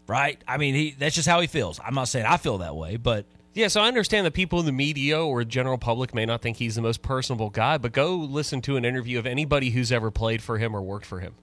Right? 0.07 0.41
I 0.47 0.57
mean, 0.59 0.75
he 0.75 0.91
that's 0.97 1.15
just 1.17 1.27
how 1.27 1.41
he 1.41 1.49
feels. 1.49 1.81
I'm 1.85 1.95
not 1.95 2.05
saying 2.09 2.27
I 2.27 2.37
feel 2.37 2.59
that 2.59 2.77
way, 2.77 2.97
but 2.97 3.25
Yeah, 3.55 3.67
so 3.69 3.81
I 3.81 3.89
understand 3.89 4.25
that 4.27 4.35
people 4.35 4.61
in 4.61 4.67
the 4.67 4.71
media 4.73 5.21
or 5.21 5.43
general 5.43 5.79
public 5.79 6.15
may 6.15 6.25
not 6.27 6.43
think 6.43 6.59
he's 6.59 6.77
the 6.77 6.83
most 6.83 7.03
personable 7.03 7.51
guy, 7.51 7.79
but 7.79 7.91
go 7.93 8.15
listen 8.15 8.61
to 8.63 8.77
an 8.77 8.85
interview 8.85 9.19
of 9.19 9.27
anybody 9.27 9.71
who's 9.71 9.91
ever 9.91 10.13
played 10.13 10.41
for 10.43 10.59
him 10.59 10.77
or 10.77 10.83
worked 10.83 11.07
for 11.07 11.19
him. 11.19 11.35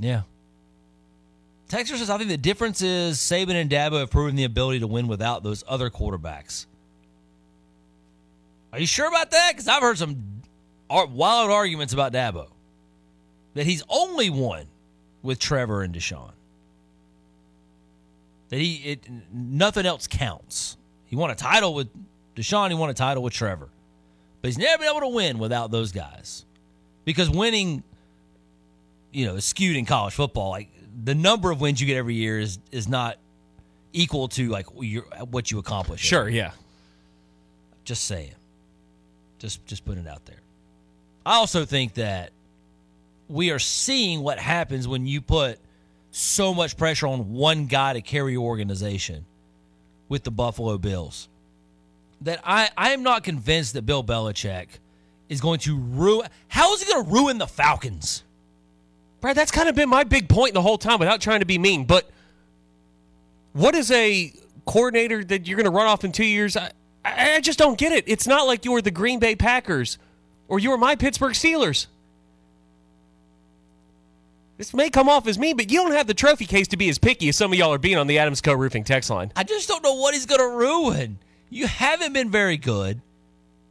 Yeah. 0.00 0.22
Texas 1.68 1.98
says, 1.98 2.10
I 2.10 2.18
think 2.18 2.30
the 2.30 2.36
difference 2.36 2.80
is 2.80 3.18
Saban 3.18 3.60
and 3.60 3.70
Dabo 3.70 3.98
have 3.98 4.10
proven 4.10 4.36
the 4.36 4.44
ability 4.44 4.80
to 4.80 4.86
win 4.86 5.08
without 5.08 5.42
those 5.42 5.64
other 5.66 5.90
quarterbacks. 5.90 6.66
Are 8.72 8.78
you 8.78 8.86
sure 8.86 9.08
about 9.08 9.32
that? 9.32 9.52
Because 9.52 9.66
I've 9.66 9.82
heard 9.82 9.98
some 9.98 10.42
wild 10.88 11.50
arguments 11.50 11.92
about 11.92 12.12
Dabo. 12.12 12.48
That 13.54 13.66
he's 13.66 13.82
only 13.88 14.30
won 14.30 14.66
with 15.22 15.38
Trevor 15.38 15.82
and 15.82 15.94
Deshaun. 15.94 16.32
That 18.50 18.60
he 18.60 18.74
it 18.76 19.08
nothing 19.32 19.86
else 19.86 20.06
counts. 20.06 20.76
He 21.06 21.16
won 21.16 21.30
a 21.30 21.34
title 21.34 21.74
with 21.74 21.88
Deshaun, 22.36 22.68
he 22.68 22.74
won 22.74 22.90
a 22.90 22.94
title 22.94 23.22
with 23.22 23.32
Trevor. 23.32 23.70
But 24.40 24.48
he's 24.48 24.58
never 24.58 24.82
been 24.82 24.90
able 24.90 25.00
to 25.00 25.08
win 25.08 25.38
without 25.38 25.70
those 25.70 25.90
guys. 25.90 26.44
Because 27.04 27.30
winning 27.30 27.82
you 29.16 29.24
know, 29.24 29.36
is 29.36 29.46
skewed 29.46 29.76
in 29.76 29.86
college 29.86 30.12
football. 30.12 30.50
Like 30.50 30.68
the 31.04 31.14
number 31.14 31.50
of 31.50 31.60
wins 31.60 31.80
you 31.80 31.86
get 31.86 31.96
every 31.96 32.14
year 32.14 32.38
is 32.38 32.58
is 32.72 32.88
not 32.88 33.18
equal 33.92 34.28
to 34.28 34.48
like 34.48 34.66
your, 34.78 35.02
what 35.30 35.50
you 35.50 35.58
accomplish. 35.58 36.00
Sure, 36.00 36.28
yeah. 36.28 36.52
Just 37.84 38.04
saying. 38.04 38.32
Just 39.38 39.64
just 39.66 39.84
putting 39.84 40.04
it 40.04 40.08
out 40.08 40.24
there. 40.26 40.40
I 41.24 41.34
also 41.34 41.64
think 41.64 41.94
that 41.94 42.30
we 43.28 43.50
are 43.50 43.58
seeing 43.58 44.20
what 44.22 44.38
happens 44.38 44.86
when 44.86 45.06
you 45.06 45.20
put 45.20 45.58
so 46.12 46.54
much 46.54 46.76
pressure 46.76 47.06
on 47.06 47.32
one 47.32 47.66
guy 47.66 47.92
to 47.92 48.00
carry 48.00 48.32
your 48.32 48.44
organization 48.44 49.26
with 50.08 50.22
the 50.24 50.30
Buffalo 50.30 50.78
Bills. 50.78 51.28
That 52.22 52.40
I, 52.44 52.70
I 52.78 52.92
am 52.92 53.02
not 53.02 53.24
convinced 53.24 53.74
that 53.74 53.82
Bill 53.82 54.02
Belichick 54.02 54.68
is 55.28 55.40
going 55.40 55.58
to 55.60 55.76
ruin. 55.76 56.28
How 56.48 56.72
is 56.72 56.82
he 56.82 56.90
going 56.90 57.04
to 57.04 57.10
ruin 57.10 57.38
the 57.38 57.46
Falcons? 57.46 58.22
Brad, 59.26 59.36
that's 59.36 59.50
kind 59.50 59.68
of 59.68 59.74
been 59.74 59.88
my 59.88 60.04
big 60.04 60.28
point 60.28 60.54
the 60.54 60.62
whole 60.62 60.78
time 60.78 61.00
without 61.00 61.20
trying 61.20 61.40
to 61.40 61.46
be 61.46 61.58
mean. 61.58 61.84
But 61.84 62.08
what 63.54 63.74
is 63.74 63.90
a 63.90 64.32
coordinator 64.66 65.24
that 65.24 65.48
you're 65.48 65.56
going 65.56 65.64
to 65.64 65.76
run 65.76 65.88
off 65.88 66.04
in 66.04 66.12
two 66.12 66.24
years? 66.24 66.56
I, 66.56 66.70
I 67.04 67.40
just 67.40 67.58
don't 67.58 67.76
get 67.76 67.90
it. 67.90 68.04
It's 68.06 68.28
not 68.28 68.46
like 68.46 68.64
you 68.64 68.70
were 68.70 68.80
the 68.80 68.92
Green 68.92 69.18
Bay 69.18 69.34
Packers 69.34 69.98
or 70.46 70.60
you 70.60 70.70
were 70.70 70.78
my 70.78 70.94
Pittsburgh 70.94 71.32
Steelers. 71.32 71.88
This 74.58 74.72
may 74.72 74.90
come 74.90 75.08
off 75.08 75.26
as 75.26 75.40
mean, 75.40 75.56
but 75.56 75.72
you 75.72 75.82
don't 75.82 75.90
have 75.90 76.06
the 76.06 76.14
trophy 76.14 76.46
case 76.46 76.68
to 76.68 76.76
be 76.76 76.88
as 76.88 76.96
picky 76.96 77.28
as 77.28 77.36
some 77.36 77.52
of 77.52 77.58
y'all 77.58 77.72
are 77.72 77.78
being 77.78 77.98
on 77.98 78.06
the 78.06 78.20
Adams 78.20 78.40
Co. 78.40 78.52
Roofing 78.52 78.84
text 78.84 79.10
line. 79.10 79.32
I 79.34 79.42
just 79.42 79.66
don't 79.66 79.82
know 79.82 79.94
what 79.96 80.14
he's 80.14 80.26
going 80.26 80.40
to 80.40 80.56
ruin. 80.56 81.18
You 81.50 81.66
haven't 81.66 82.12
been 82.12 82.30
very 82.30 82.58
good. 82.58 83.00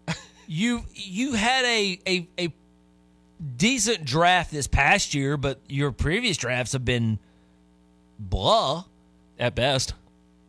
you 0.48 0.84
you 0.94 1.32
had 1.32 1.64
a, 1.64 2.00
a 2.06 2.28
a 2.38 2.54
decent 3.58 4.06
draft 4.06 4.52
this 4.52 4.68
past 4.68 5.14
year, 5.14 5.38
but 5.38 5.60
your 5.68 5.92
previous 5.92 6.38
drafts 6.38 6.74
have 6.74 6.86
been 6.86 7.20
blah 8.20 8.86
at 9.40 9.56
best. 9.56 9.94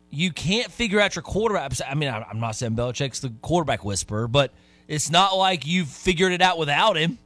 You 0.09 0.31
can't 0.31 0.71
figure 0.71 0.99
out 0.99 1.15
your 1.15 1.23
quarterback. 1.23 1.73
I 1.87 1.93
mean, 1.95 2.09
I'm 2.09 2.39
not 2.39 2.55
saying 2.55 2.75
Belichick's 2.75 3.19
the 3.19 3.33
quarterback 3.41 3.83
whisperer, 3.83 4.27
but 4.27 4.53
it's 4.87 5.09
not 5.09 5.35
like 5.37 5.67
you've 5.67 5.89
figured 5.89 6.31
it 6.31 6.41
out 6.41 6.57
without 6.57 6.95
him 6.95 7.17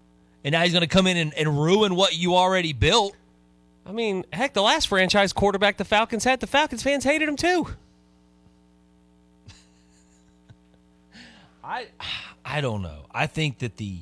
and 0.44 0.54
now 0.54 0.64
he's 0.64 0.74
going 0.74 0.82
to 0.82 0.88
come 0.88 1.08
in 1.08 1.18
and, 1.18 1.34
and 1.36 1.62
ruin 1.62 1.96
what 1.96 2.16
you 2.18 2.36
already 2.36 2.74
built. 2.74 3.16
I 3.86 3.92
mean, 3.92 4.26
heck, 4.32 4.54
the 4.54 4.62
last 4.62 4.88
franchise 4.88 5.34
quarterback 5.34 5.78
the 5.78 5.86
Falcons 5.86 6.24
had, 6.24 6.40
the 6.40 6.48
Falcons 6.48 6.82
fans 6.84 7.04
hated 7.04 7.28
him 7.28 7.36
too. 7.36 7.68
I 11.64 11.88
I 12.44 12.62
don't 12.62 12.82
know. 12.82 13.06
I 13.12 13.28
think 13.28 13.60
that 13.60 13.78
the 13.78 14.00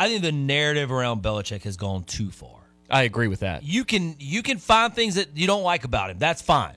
I 0.00 0.08
think 0.08 0.22
the 0.22 0.32
narrative 0.32 0.90
around 0.90 1.22
Belichick 1.22 1.64
has 1.64 1.76
gone 1.76 2.04
too 2.04 2.30
far. 2.30 2.56
I 2.88 3.02
agree 3.02 3.28
with 3.28 3.40
that. 3.40 3.64
You 3.64 3.84
can 3.84 4.16
you 4.18 4.42
can 4.42 4.56
find 4.56 4.94
things 4.94 5.16
that 5.16 5.36
you 5.36 5.46
don't 5.46 5.62
like 5.62 5.84
about 5.84 6.08
him. 6.08 6.18
That's 6.18 6.40
fine. 6.40 6.74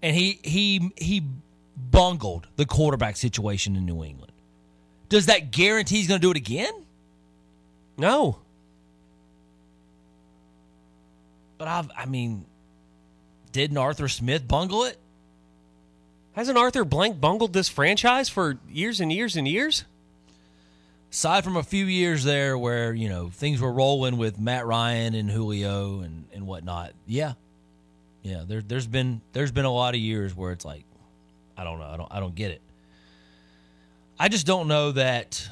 And 0.00 0.14
he 0.14 0.38
he 0.44 0.92
he 0.96 1.24
bungled 1.76 2.46
the 2.54 2.66
quarterback 2.66 3.16
situation 3.16 3.74
in 3.74 3.84
New 3.84 4.04
England. 4.04 4.30
Does 5.08 5.26
that 5.26 5.50
guarantee 5.50 5.96
he's 5.96 6.06
going 6.06 6.20
to 6.20 6.24
do 6.24 6.30
it 6.30 6.36
again? 6.36 6.72
No. 7.98 8.38
But 11.58 11.66
I've, 11.66 11.90
I 11.98 12.06
mean, 12.06 12.44
didn't 13.50 13.76
Arthur 13.76 14.06
Smith 14.06 14.46
bungle 14.46 14.84
it? 14.84 14.98
Hasn't 16.34 16.56
Arthur 16.56 16.84
Blank 16.84 17.20
bungled 17.20 17.52
this 17.52 17.68
franchise 17.68 18.28
for 18.28 18.60
years 18.70 19.00
and 19.00 19.12
years 19.12 19.36
and 19.36 19.48
years? 19.48 19.84
Aside 21.12 21.44
from 21.44 21.58
a 21.58 21.62
few 21.62 21.84
years 21.84 22.24
there 22.24 22.56
where, 22.56 22.94
you 22.94 23.10
know, 23.10 23.28
things 23.28 23.60
were 23.60 23.70
rolling 23.70 24.16
with 24.16 24.40
Matt 24.40 24.64
Ryan 24.64 25.14
and 25.14 25.30
Julio 25.30 26.00
and, 26.00 26.24
and 26.32 26.46
whatnot. 26.46 26.94
Yeah. 27.06 27.34
Yeah. 28.22 28.44
There, 28.46 28.62
there's 28.62 28.86
been 28.86 29.20
there's 29.34 29.52
been 29.52 29.66
a 29.66 29.72
lot 29.72 29.94
of 29.94 30.00
years 30.00 30.34
where 30.34 30.52
it's 30.52 30.64
like, 30.64 30.84
I 31.56 31.64
don't 31.64 31.78
know. 31.78 31.84
I 31.86 31.96
don't 31.98 32.12
I 32.12 32.20
don't 32.20 32.34
get 32.34 32.50
it. 32.50 32.62
I 34.18 34.28
just 34.28 34.46
don't 34.46 34.68
know 34.68 34.92
that 34.92 35.46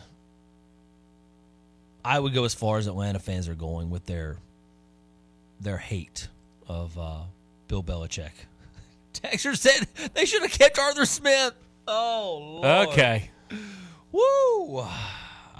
I 2.02 2.18
would 2.18 2.32
go 2.32 2.44
as 2.44 2.54
far 2.54 2.78
as 2.78 2.86
Atlanta 2.86 3.18
fans 3.18 3.46
are 3.46 3.54
going 3.54 3.90
with 3.90 4.06
their 4.06 4.38
their 5.60 5.76
hate 5.76 6.28
of 6.68 6.96
uh, 6.98 7.18
Bill 7.68 7.82
Belichick. 7.82 8.30
Texter 9.12 9.54
said 9.54 9.86
they 10.14 10.24
should 10.24 10.40
have 10.40 10.52
kept 10.52 10.78
Arthur 10.78 11.04
Smith. 11.04 11.52
Oh, 11.86 12.60
Lord. 12.62 12.88
okay. 12.88 13.30
Woo! 14.10 14.86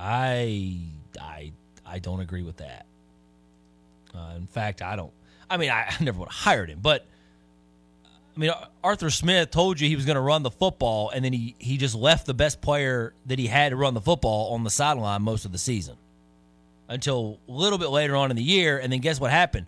I 0.01 0.79
I 1.21 1.53
I 1.85 1.99
don't 1.99 2.21
agree 2.21 2.43
with 2.43 2.57
that. 2.57 2.87
Uh, 4.15 4.35
in 4.37 4.47
fact, 4.47 4.83
I 4.83 4.97
don't. 4.97 5.13
I 5.49 5.57
mean, 5.57 5.71
I, 5.71 5.95
I 6.01 6.03
never 6.03 6.21
would 6.21 6.29
have 6.29 6.35
hired 6.35 6.71
him, 6.71 6.81
but 6.81 7.07
I 8.37 8.41
mean, 8.41 8.53
Arthur 8.83 9.11
Smith 9.11 9.51
told 9.51 9.81
you 9.81 9.89
he 9.89 9.97
was 9.97 10.07
going 10.07 10.15
to 10.17 10.21
run 10.23 10.43
the 10.43 10.51
football, 10.51 11.11
and 11.11 11.25
then 11.25 11.33
he 11.33 11.55
he 11.59 11.77
just 11.77 11.95
left 11.95 12.27
the 12.27 12.35
best 12.35 12.61
player 12.61 13.13
that 13.27 13.39
he 13.39 13.47
had 13.47 13.71
to 13.71 13.77
run 13.77 13.95
the 13.95 14.01
football 14.01 14.55
on 14.55 14.65
the 14.65 14.71
sideline 14.71 15.23
most 15.23 15.45
of 15.45 15.53
the 15.53 15.59
season 15.59 15.97
until 16.89 17.39
a 17.49 17.53
little 17.53 17.79
bit 17.79 17.91
later 17.91 18.17
on 18.17 18.31
in 18.31 18.37
the 18.37 18.43
year. 18.43 18.79
And 18.79 18.93
then 18.93 19.01
guess 19.01 19.21
what 19.21 19.31
happened? 19.31 19.67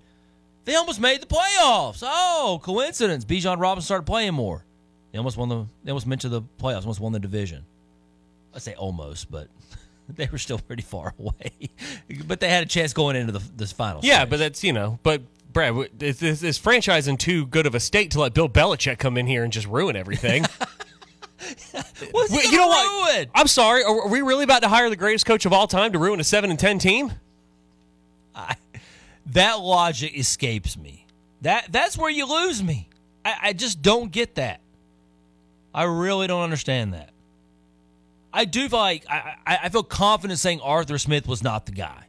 They 0.65 0.75
almost 0.77 1.01
made 1.01 1.21
the 1.21 1.27
playoffs. 1.27 2.03
Oh, 2.07 2.61
coincidence. 2.63 3.25
Bijan 3.25 3.61
Robinson 3.61 3.87
started 3.87 4.07
playing 4.07 4.35
more. 4.35 4.65
They 5.11 5.19
almost 5.19 5.37
won 5.37 5.49
the. 5.49 5.67
They 5.85 5.91
almost 5.91 6.21
to 6.21 6.29
the 6.29 6.43
playoffs. 6.43 6.83
Almost 6.83 7.01
won 7.01 7.13
the 7.13 7.21
division. 7.21 7.65
I 8.55 8.59
say 8.59 8.75
almost, 8.75 9.31
but 9.31 9.49
they 10.09 10.29
were 10.31 10.39
still 10.39 10.59
pretty 10.59 10.83
far 10.83 11.15
away. 11.19 11.71
but 12.27 12.41
they 12.41 12.49
had 12.49 12.63
a 12.63 12.67
chance 12.67 12.93
going 12.93 13.17
into 13.17 13.33
the 13.33 13.43
this 13.57 13.73
final. 13.73 14.01
Yeah, 14.05 14.21
stage. 14.21 14.31
but 14.31 14.39
that's 14.39 14.65
you 14.65 14.73
know, 14.73 14.99
but 15.03 15.23
Brad, 15.53 15.75
is 16.01 16.19
this, 16.19 16.41
this 16.41 16.59
franchise 16.59 17.09
in 17.09 17.17
too 17.17 17.47
good 17.47 17.67
of 17.67 17.75
a 17.75 17.81
state 17.81 18.11
to 18.13 18.21
let 18.21 18.35
Bill 18.35 18.49
Belichick 18.49 18.99
come 18.99 19.17
in 19.19 19.27
here 19.27 19.45
and 19.45 19.53
just 19.53 19.67
ruin 19.67 19.97
everything? 19.97 20.45
You 22.31 22.53
know 22.53 22.69
what? 22.69 23.29
I'm 23.35 23.49
sorry. 23.49 23.83
Are, 23.83 24.03
are 24.03 24.09
we 24.09 24.23
really 24.23 24.45
about 24.45 24.63
to 24.63 24.69
hire 24.69 24.89
the 24.89 24.97
greatest 24.97 25.27
coach 25.27 25.45
of 25.45 25.53
all 25.53 25.67
time 25.67 25.93
to 25.93 25.99
ruin 25.99 26.21
a 26.21 26.25
seven 26.25 26.51
and 26.51 26.59
ten 26.59 26.79
team? 26.79 27.13
I, 28.35 28.57
that 29.27 29.61
logic 29.61 30.17
escapes 30.19 30.77
me. 30.77 31.07
That 31.43 31.67
that's 31.71 31.99
where 31.99 32.11
you 32.11 32.27
lose 32.27 32.63
me. 32.63 32.89
I, 33.25 33.35
I 33.43 33.53
just 33.53 33.83
don't 33.83 34.11
get 34.11 34.37
that. 34.37 34.61
I 35.75 35.85
really 35.85 36.27
don't 36.27 36.43
understand 36.43 36.95
that. 36.95 37.11
I 38.33 38.45
do 38.45 38.69
feel 38.69 38.79
like 38.79 39.05
I, 39.09 39.37
I, 39.47 39.69
feel 39.69 39.83
confident 39.83 40.39
saying 40.39 40.61
Arthur 40.61 40.97
Smith 40.99 41.27
was 41.27 41.43
not 41.43 41.67
the 41.67 41.73
guy. 41.73 42.05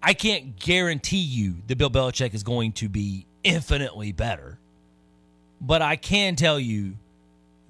I 0.00 0.14
can't 0.14 0.58
guarantee 0.58 1.16
you 1.16 1.56
that 1.66 1.76
Bill 1.76 1.90
Belichick 1.90 2.34
is 2.34 2.44
going 2.44 2.72
to 2.72 2.88
be 2.88 3.26
infinitely 3.42 4.12
better, 4.12 4.58
but 5.60 5.82
I 5.82 5.96
can 5.96 6.36
tell 6.36 6.60
you 6.60 6.94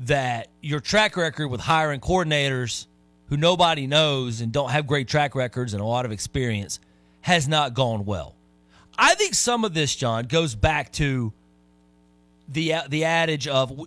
that 0.01 0.49
your 0.61 0.81
track 0.81 1.17
record 1.17 1.49
with 1.49 1.61
hiring 1.61 2.01
coordinators 2.01 2.87
who 3.29 3.37
nobody 3.37 3.87
knows 3.87 4.41
and 4.41 4.53
don't 4.53 4.71
have 4.71 4.87
great 4.87 5.09
track 5.09 5.35
records 5.35 5.73
and 5.73 5.83
a 5.83 5.87
lot 5.87 6.05
of 6.05 6.13
experience 6.13 6.81
has 7.23 7.49
not 7.49 7.75
gone 7.75 8.05
well. 8.05 8.35
I 8.97 9.15
think 9.15 9.35
some 9.35 9.65
of 9.65 9.75
this, 9.75 9.95
John, 9.95 10.27
goes 10.27 10.55
back 10.55 10.93
to 10.95 11.33
the 12.49 12.75
the 12.89 13.05
adage 13.05 13.47
of 13.47 13.87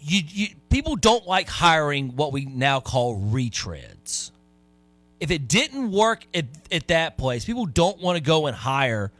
you, 0.00 0.22
you 0.26 0.48
people 0.70 0.96
don't 0.96 1.26
like 1.26 1.48
hiring 1.48 2.16
what 2.16 2.32
we 2.32 2.44
now 2.44 2.80
call 2.80 3.20
retreads. 3.20 4.30
If 5.20 5.30
it 5.30 5.48
didn't 5.48 5.90
work 5.90 6.24
at, 6.32 6.46
at 6.70 6.88
that 6.88 7.18
place, 7.18 7.44
people 7.44 7.66
don't 7.66 8.00
want 8.00 8.16
to 8.16 8.22
go 8.22 8.46
and 8.46 8.56
hire 8.56 9.10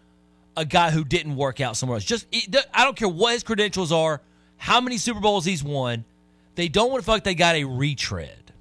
a 0.56 0.64
guy 0.64 0.90
who 0.90 1.04
didn't 1.04 1.36
work 1.36 1.60
out 1.60 1.76
somewhere 1.76 1.96
else. 1.96 2.04
Just 2.04 2.26
I 2.74 2.84
don't 2.84 2.96
care 2.96 3.08
what 3.08 3.32
his 3.32 3.42
credentials 3.42 3.92
are, 3.92 4.20
how 4.56 4.80
many 4.80 4.98
Super 4.98 5.20
Bowls 5.20 5.44
he's 5.44 5.62
won. 5.62 6.04
They 6.54 6.68
don't 6.68 6.90
want 6.90 7.02
to 7.02 7.06
fuck. 7.06 7.24
they 7.24 7.34
got 7.34 7.54
a 7.54 7.64
retread. 7.64 8.52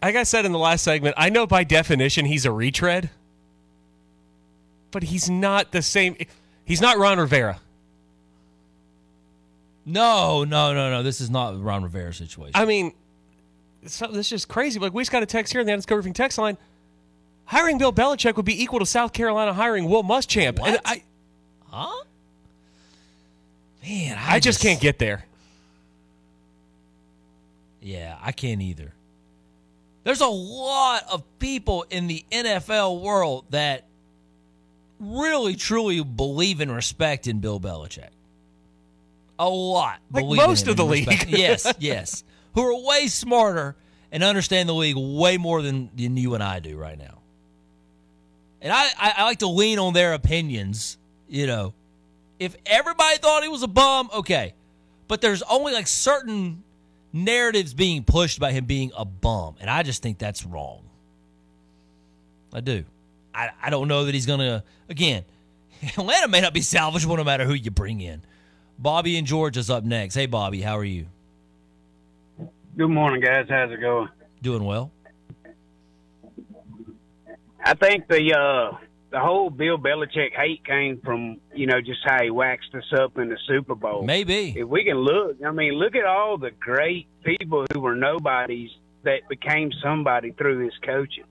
Like 0.00 0.16
I 0.16 0.22
said 0.22 0.44
in 0.46 0.52
the 0.52 0.58
last 0.58 0.82
segment, 0.82 1.14
I 1.18 1.28
know 1.28 1.46
by 1.46 1.64
definition 1.64 2.24
he's 2.24 2.46
a 2.46 2.52
retread, 2.52 3.10
but 4.90 5.02
he's 5.02 5.28
not 5.28 5.72
the 5.72 5.82
same. 5.82 6.16
He's 6.64 6.80
not 6.80 6.96
Ron 6.96 7.18
Rivera. 7.18 7.60
No, 9.90 10.44
no, 10.44 10.72
no, 10.72 10.90
no. 10.90 11.02
This 11.02 11.20
is 11.20 11.30
not 11.30 11.60
Ron 11.60 11.82
Rivera 11.82 12.14
situation. 12.14 12.52
I 12.54 12.64
mean, 12.64 12.92
so, 13.86 14.06
this 14.06 14.26
is 14.26 14.30
just 14.30 14.48
crazy. 14.48 14.78
Like 14.78 14.94
we 14.94 15.02
just 15.02 15.12
got 15.12 15.22
a 15.22 15.26
text 15.26 15.52
here 15.52 15.60
in 15.60 15.66
the 15.66 15.72
Adams 15.72 15.86
Roofing 15.88 16.12
text 16.12 16.38
line. 16.38 16.56
Hiring 17.46 17.78
Bill 17.78 17.92
Belichick 17.92 18.36
would 18.36 18.44
be 18.44 18.62
equal 18.62 18.78
to 18.78 18.86
South 18.86 19.12
Carolina 19.12 19.52
hiring 19.52 19.88
Will 19.88 20.04
Muschamp. 20.04 20.60
What? 20.60 20.68
And 20.68 20.78
I, 20.84 21.02
huh? 21.68 22.04
Man, 23.82 24.16
I, 24.18 24.36
I, 24.36 24.40
just 24.40 24.60
can't 24.60 24.80
get 24.80 24.98
there. 24.98 25.24
Yeah, 27.80 28.16
I 28.22 28.30
can't 28.32 28.60
either. 28.60 28.92
There's 30.04 30.20
a 30.20 30.28
lot 30.28 31.04
of 31.10 31.24
people 31.38 31.86
in 31.90 32.06
the 32.06 32.24
NFL 32.30 33.00
world 33.00 33.46
that 33.50 33.84
really, 35.00 35.56
truly 35.56 36.04
believe 36.04 36.60
and 36.60 36.70
respect 36.70 37.26
in 37.26 37.40
Bill 37.40 37.58
Belichick. 37.58 38.10
A 39.40 39.48
lot. 39.48 40.00
Like 40.12 40.26
most 40.26 40.68
of 40.68 40.76
the 40.76 40.84
league. 40.84 41.08
yes, 41.28 41.72
yes. 41.78 42.24
Who 42.54 42.62
are 42.62 42.86
way 42.86 43.06
smarter 43.06 43.74
and 44.12 44.22
understand 44.22 44.68
the 44.68 44.74
league 44.74 44.96
way 44.98 45.38
more 45.38 45.62
than, 45.62 45.88
than 45.96 46.18
you 46.18 46.34
and 46.34 46.42
I 46.42 46.60
do 46.60 46.76
right 46.76 46.98
now. 46.98 47.20
And 48.60 48.70
I, 48.70 48.84
I, 48.98 49.14
I 49.16 49.24
like 49.24 49.38
to 49.38 49.46
lean 49.48 49.78
on 49.78 49.94
their 49.94 50.12
opinions, 50.12 50.98
you 51.26 51.46
know. 51.46 51.72
If 52.38 52.54
everybody 52.66 53.16
thought 53.16 53.42
he 53.42 53.48
was 53.48 53.62
a 53.62 53.68
bum, 53.68 54.10
okay. 54.12 54.52
But 55.08 55.22
there's 55.22 55.42
only 55.42 55.72
like 55.72 55.86
certain 55.86 56.62
narratives 57.10 57.72
being 57.72 58.04
pushed 58.04 58.40
by 58.40 58.52
him 58.52 58.66
being 58.66 58.92
a 58.94 59.06
bum. 59.06 59.56
And 59.58 59.70
I 59.70 59.82
just 59.84 60.02
think 60.02 60.18
that's 60.18 60.44
wrong. 60.44 60.82
I 62.52 62.60
do. 62.60 62.84
I, 63.34 63.50
I 63.62 63.70
don't 63.70 63.88
know 63.88 64.04
that 64.04 64.14
he's 64.14 64.26
going 64.26 64.40
to, 64.40 64.62
again, 64.90 65.24
Atlanta 65.82 66.28
may 66.28 66.42
not 66.42 66.52
be 66.52 66.60
salvageable 66.60 67.16
no 67.16 67.24
matter 67.24 67.46
who 67.46 67.54
you 67.54 67.70
bring 67.70 68.02
in. 68.02 68.20
Bobby 68.80 69.18
and 69.18 69.26
George 69.26 69.58
is 69.58 69.68
up 69.68 69.84
next. 69.84 70.14
Hey, 70.14 70.24
Bobby, 70.24 70.62
how 70.62 70.78
are 70.78 70.84
you? 70.84 71.06
Good 72.78 72.88
morning, 72.88 73.20
guys. 73.20 73.44
How's 73.46 73.70
it 73.70 73.80
going? 73.80 74.08
Doing 74.40 74.64
well. 74.64 74.90
I 77.62 77.74
think 77.74 78.08
the 78.08 78.34
uh, 78.34 78.78
the 79.10 79.20
whole 79.20 79.50
Bill 79.50 79.76
Belichick 79.76 80.32
hate 80.34 80.64
came 80.64 80.98
from 81.04 81.38
you 81.54 81.66
know 81.66 81.82
just 81.82 82.00
how 82.06 82.22
he 82.22 82.30
waxed 82.30 82.74
us 82.74 82.90
up 82.98 83.18
in 83.18 83.28
the 83.28 83.36
Super 83.46 83.74
Bowl. 83.74 84.02
Maybe 84.02 84.54
if 84.56 84.66
we 84.66 84.84
can 84.84 84.96
look, 84.96 85.36
I 85.46 85.50
mean, 85.50 85.74
look 85.74 85.94
at 85.94 86.06
all 86.06 86.38
the 86.38 86.50
great 86.52 87.06
people 87.22 87.66
who 87.74 87.80
were 87.80 87.94
nobodies 87.94 88.70
that 89.02 89.28
became 89.28 89.72
somebody 89.82 90.30
through 90.30 90.64
his 90.64 90.72
coaching. 90.82 91.24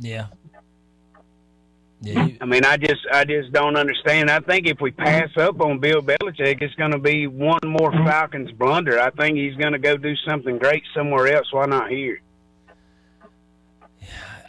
Yeah. 0.00 0.26
Yeah, 2.00 2.26
you, 2.26 2.38
I 2.40 2.44
mean, 2.44 2.64
I 2.64 2.76
just, 2.76 3.00
I 3.12 3.24
just 3.24 3.52
don't 3.52 3.76
understand. 3.76 4.30
I 4.30 4.40
think 4.40 4.66
if 4.66 4.80
we 4.80 4.92
pass 4.92 5.30
up 5.36 5.60
on 5.60 5.80
Bill 5.80 6.00
Belichick, 6.00 6.62
it's 6.62 6.74
going 6.76 6.92
to 6.92 6.98
be 6.98 7.26
one 7.26 7.58
more 7.64 7.90
mm-hmm. 7.90 8.06
Falcons 8.06 8.52
blunder. 8.52 9.00
I 9.00 9.10
think 9.10 9.36
he's 9.36 9.56
going 9.56 9.72
to 9.72 9.78
go 9.78 9.96
do 9.96 10.14
something 10.28 10.58
great 10.58 10.84
somewhere 10.94 11.34
else. 11.34 11.52
Why 11.52 11.66
not 11.66 11.90
here? 11.90 12.20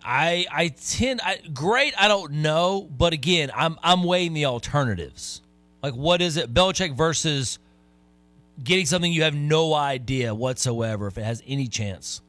I 0.04 0.46
I 0.52 0.68
tend 0.70 1.22
I, 1.24 1.40
great. 1.54 1.94
I 2.00 2.08
don't 2.08 2.34
know, 2.34 2.88
but 2.98 3.14
again, 3.14 3.52
I'm 3.56 3.78
I'm 3.84 4.04
weighing 4.04 4.34
the 4.34 4.46
alternatives. 4.46 5.42
Like, 5.84 5.94
what 5.94 6.22
is 6.22 6.38
it, 6.38 6.54
Belichick 6.54 6.96
versus 6.96 7.60
getting 8.64 8.86
something 8.86 9.12
you 9.12 9.24
have 9.24 9.36
no 9.36 9.74
idea 9.74 10.34
whatsoever 10.36 11.08
if 11.08 11.18
it 11.18 11.24
has 11.24 11.42
any 11.48 11.68
chance 11.68 12.22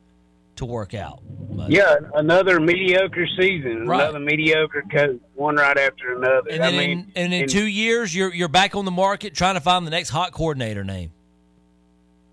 to 0.60 0.64
work 0.64 0.94
out. 0.94 1.20
But, 1.50 1.70
yeah, 1.70 1.96
another 2.14 2.60
mediocre 2.60 3.26
season, 3.38 3.86
Right. 3.86 4.02
another 4.02 4.20
mediocre 4.20 4.84
coach, 4.90 5.20
one 5.34 5.56
right 5.56 5.76
after 5.76 6.16
another. 6.16 6.48
And 6.50 6.62
I 6.62 6.70
mean, 6.70 6.90
in, 6.90 7.12
and 7.16 7.34
in 7.34 7.48
two 7.48 7.66
years, 7.66 8.14
you're 8.14 8.32
you're 8.32 8.48
back 8.48 8.74
on 8.74 8.84
the 8.84 8.90
market 8.90 9.34
trying 9.34 9.54
to 9.56 9.60
find 9.60 9.86
the 9.86 9.90
next 9.90 10.10
hot 10.10 10.32
coordinator 10.32 10.84
name. 10.84 11.10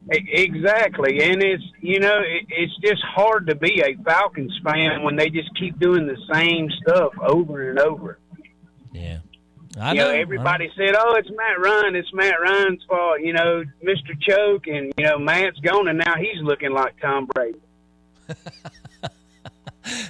Exactly, 0.09 1.21
and 1.21 1.43
it's 1.43 1.63
you 1.81 1.99
know 1.99 2.19
it, 2.19 2.45
it's 2.49 2.73
just 2.81 3.01
hard 3.03 3.47
to 3.47 3.55
be 3.55 3.81
a 3.81 4.01
Falcons 4.03 4.57
fan 4.63 5.03
when 5.03 5.17
they 5.17 5.29
just 5.29 5.49
keep 5.59 5.77
doing 5.79 6.07
the 6.07 6.15
same 6.31 6.69
stuff 6.81 7.11
over 7.21 7.69
and 7.69 7.77
over. 7.79 8.17
Yeah, 8.93 9.19
I 9.77 9.91
you 9.91 9.99
know, 9.99 10.05
know, 10.11 10.17
everybody 10.17 10.71
said, 10.77 10.95
"Oh, 10.97 11.15
it's 11.15 11.29
Matt 11.29 11.59
Ryan. 11.59 11.95
It's 11.95 12.13
Matt 12.13 12.39
Ryan's 12.41 12.81
fault." 12.87 13.19
You 13.19 13.33
know, 13.33 13.63
Mister 13.81 14.13
Choke, 14.21 14.67
and 14.67 14.93
you 14.97 15.03
know 15.03 15.19
Matt's 15.19 15.59
gone, 15.59 15.89
and 15.89 15.97
now 15.97 16.15
he's 16.17 16.41
looking 16.41 16.71
like 16.71 16.93
Tom 17.01 17.27
Brady. 17.33 17.59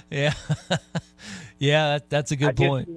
Yeah, 0.10 0.34
yeah, 1.60 1.88
that, 1.94 2.10
that's 2.10 2.32
a 2.32 2.36
good 2.36 2.50
I 2.50 2.52
just- 2.54 2.58
point. 2.58 2.90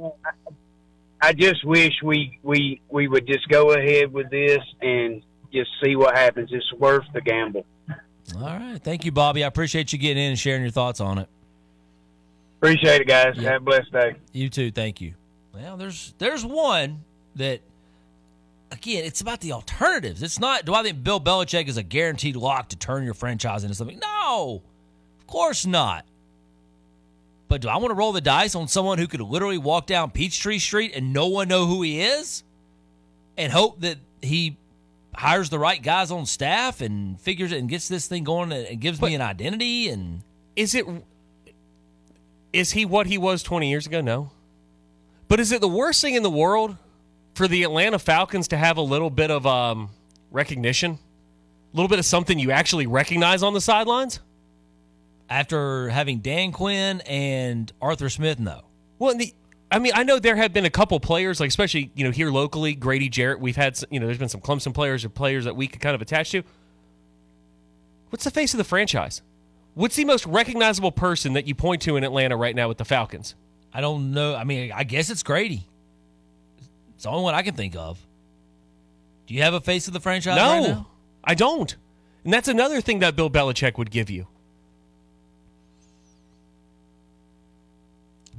I 1.22 1.34
just 1.34 1.62
wish 1.66 1.92
we 2.02 2.38
we 2.42 2.80
we 2.88 3.06
would 3.06 3.26
just 3.26 3.46
go 3.48 3.72
ahead 3.72 4.10
with 4.10 4.30
this 4.30 4.60
and 4.80 5.22
just 5.52 5.68
see 5.84 5.94
what 5.94 6.16
happens. 6.16 6.48
It's 6.50 6.72
worth 6.72 7.04
the 7.12 7.20
gamble. 7.20 7.66
All 8.36 8.40
right, 8.56 8.80
thank 8.82 9.04
you, 9.04 9.12
Bobby. 9.12 9.44
I 9.44 9.48
appreciate 9.48 9.92
you 9.92 9.98
getting 9.98 10.22
in 10.22 10.30
and 10.30 10.38
sharing 10.38 10.62
your 10.62 10.70
thoughts 10.70 10.98
on 11.00 11.18
it. 11.18 11.28
Appreciate 12.62 13.02
it, 13.02 13.06
guys. 13.06 13.34
Yeah. 13.36 13.50
Have 13.52 13.62
a 13.62 13.64
blessed 13.66 13.92
day. 13.92 14.14
You 14.32 14.48
too. 14.48 14.70
Thank 14.70 15.02
you. 15.02 15.12
Well, 15.52 15.76
there's 15.76 16.14
there's 16.16 16.46
one 16.46 17.04
that 17.36 17.60
again, 18.72 19.04
it's 19.04 19.20
about 19.20 19.40
the 19.40 19.52
alternatives. 19.52 20.22
It's 20.22 20.38
not. 20.40 20.64
Do 20.64 20.72
I 20.72 20.82
think 20.82 21.04
Bill 21.04 21.20
Belichick 21.20 21.68
is 21.68 21.76
a 21.76 21.82
guaranteed 21.82 22.36
lock 22.36 22.70
to 22.70 22.76
turn 22.76 23.04
your 23.04 23.14
franchise 23.14 23.62
into 23.62 23.74
something? 23.74 23.98
No, 23.98 24.62
course 25.31 25.64
not. 25.64 26.05
But 27.49 27.62
do 27.62 27.68
I 27.68 27.78
want 27.78 27.89
to 27.89 27.95
roll 27.95 28.12
the 28.12 28.20
dice 28.20 28.55
on 28.55 28.68
someone 28.68 28.99
who 28.99 29.09
could 29.09 29.20
literally 29.20 29.59
walk 29.59 29.87
down 29.87 30.11
Peachtree 30.11 30.59
Street 30.59 30.93
and 30.95 31.12
no 31.12 31.26
one 31.26 31.49
know 31.49 31.66
who 31.66 31.83
he 31.83 32.01
is, 32.01 32.45
and 33.37 33.53
hope 33.53 33.81
that 33.81 33.97
he 34.20 34.57
hires 35.14 35.51
the 35.51 35.59
right 35.59 35.83
guys 35.83 36.11
on 36.11 36.26
staff 36.26 36.81
and 36.81 37.20
figures 37.20 37.51
it 37.51 37.59
and 37.59 37.68
gets 37.68 37.89
this 37.89 38.07
thing 38.07 38.22
going 38.22 38.53
and 38.53 38.81
gives 38.81 39.01
me 39.03 39.14
an 39.14 39.20
identity 39.20 39.89
and 39.89 40.22
Is 40.55 40.74
it? 40.74 40.87
Is 42.53 42.72
he 42.72 42.85
what 42.85 43.07
he 43.07 43.18
was 43.18 43.43
20 43.43 43.68
years 43.68 43.87
ago? 43.87 44.01
No. 44.01 44.31
But 45.28 45.41
is 45.41 45.53
it 45.53 45.61
the 45.61 45.68
worst 45.68 46.01
thing 46.01 46.14
in 46.14 46.22
the 46.22 46.31
world 46.31 46.76
for 47.35 47.47
the 47.49 47.62
Atlanta 47.62 47.99
Falcons 47.99 48.49
to 48.49 48.57
have 48.57 48.76
a 48.76 48.83
little 48.83 49.11
bit 49.11 49.31
of 49.31 49.47
um, 49.47 49.91
recognition, 50.31 50.99
a 51.72 51.76
little 51.76 51.89
bit 51.89 51.99
of 52.01 52.05
something 52.05 52.39
you 52.39 52.51
actually 52.51 52.87
recognize 52.87 53.43
on 53.43 53.55
the 53.55 53.61
sidelines? 53.61 54.20
After 55.31 55.89
having 55.89 56.18
Dan 56.18 56.53
Quinn 56.53 57.01
and 57.03 57.72
Arthur 57.81 58.11
Smith, 58.11 58.41
no. 58.41 58.62
Well, 58.99 59.16
the, 59.16 59.33
I 59.70 59.78
mean, 59.78 59.93
I 59.95 60.03
know 60.03 60.18
there 60.18 60.37
have 60.37 60.53
been 60.53 60.66
a 60.66 60.70
couple 60.70 60.99
players, 61.01 61.39
like 61.41 61.49
especially 61.49 61.93
you 61.95 62.05
know 62.05 62.11
here 62.11 62.31
locally, 62.31 62.74
Grady 62.74 63.09
Jarrett. 63.09 63.41
We've 63.41 63.57
had 63.57 63.74
s- 63.74 63.85
you 63.91 64.01
know, 64.01 64.07
there's 64.07 64.18
been 64.18 64.28
some 64.28 64.41
Clemson 64.41 64.74
players 64.74 65.05
or 65.05 65.09
players 65.09 65.45
that 65.45 65.55
we 65.57 65.68
could 65.68 65.81
kind 65.81 65.95
of 65.95 66.03
attach 66.03 66.33
to. 66.33 66.43
What's 68.11 68.24
the 68.24 68.31
face 68.33 68.53
of 68.53 68.59
the 68.59 68.64
franchise? 68.64 69.22
What's 69.74 69.95
the 69.95 70.05
most 70.05 70.26
recognizable 70.26 70.91
person 70.91 71.35
that 71.35 71.47
you 71.47 71.55
point 71.55 71.83
to 71.83 71.97
in 71.97 72.03
Atlanta 72.03 72.37
right 72.37 72.57
now 72.57 72.66
with 72.66 72.78
the 72.78 72.85
Falcons? 72.85 73.37
I 73.72 73.81
don't 73.81 74.12
know. 74.12 74.35
I 74.35 74.43
mean, 74.43 74.72
I 74.72 74.83
guess 74.83 75.11
it's 75.11 75.22
Grady. 75.22 75.68
It's 76.97 77.05
the 77.05 77.11
only 77.11 77.22
one 77.22 77.37
I 77.37 77.43
can 77.43 77.55
think 77.55 77.76
of. 77.76 78.05
Do 79.26 79.35
you 79.35 79.43
have 79.43 79.55
a 79.55 79.61
face 79.61 79.87
of 79.87 79.93
the 79.93 80.01
franchise 80.01 80.35
no, 80.37 80.53
right 80.53 80.68
now? 80.70 80.87
I 81.22 81.37
don't. 81.37 81.76
And 82.24 82.33
that's 82.33 82.49
another 82.49 82.81
thing 82.81 82.99
that 82.99 83.14
Bill 83.14 83.31
Belichick 83.31 83.78
would 83.78 83.93
give 83.93 84.11
you. 84.11 84.26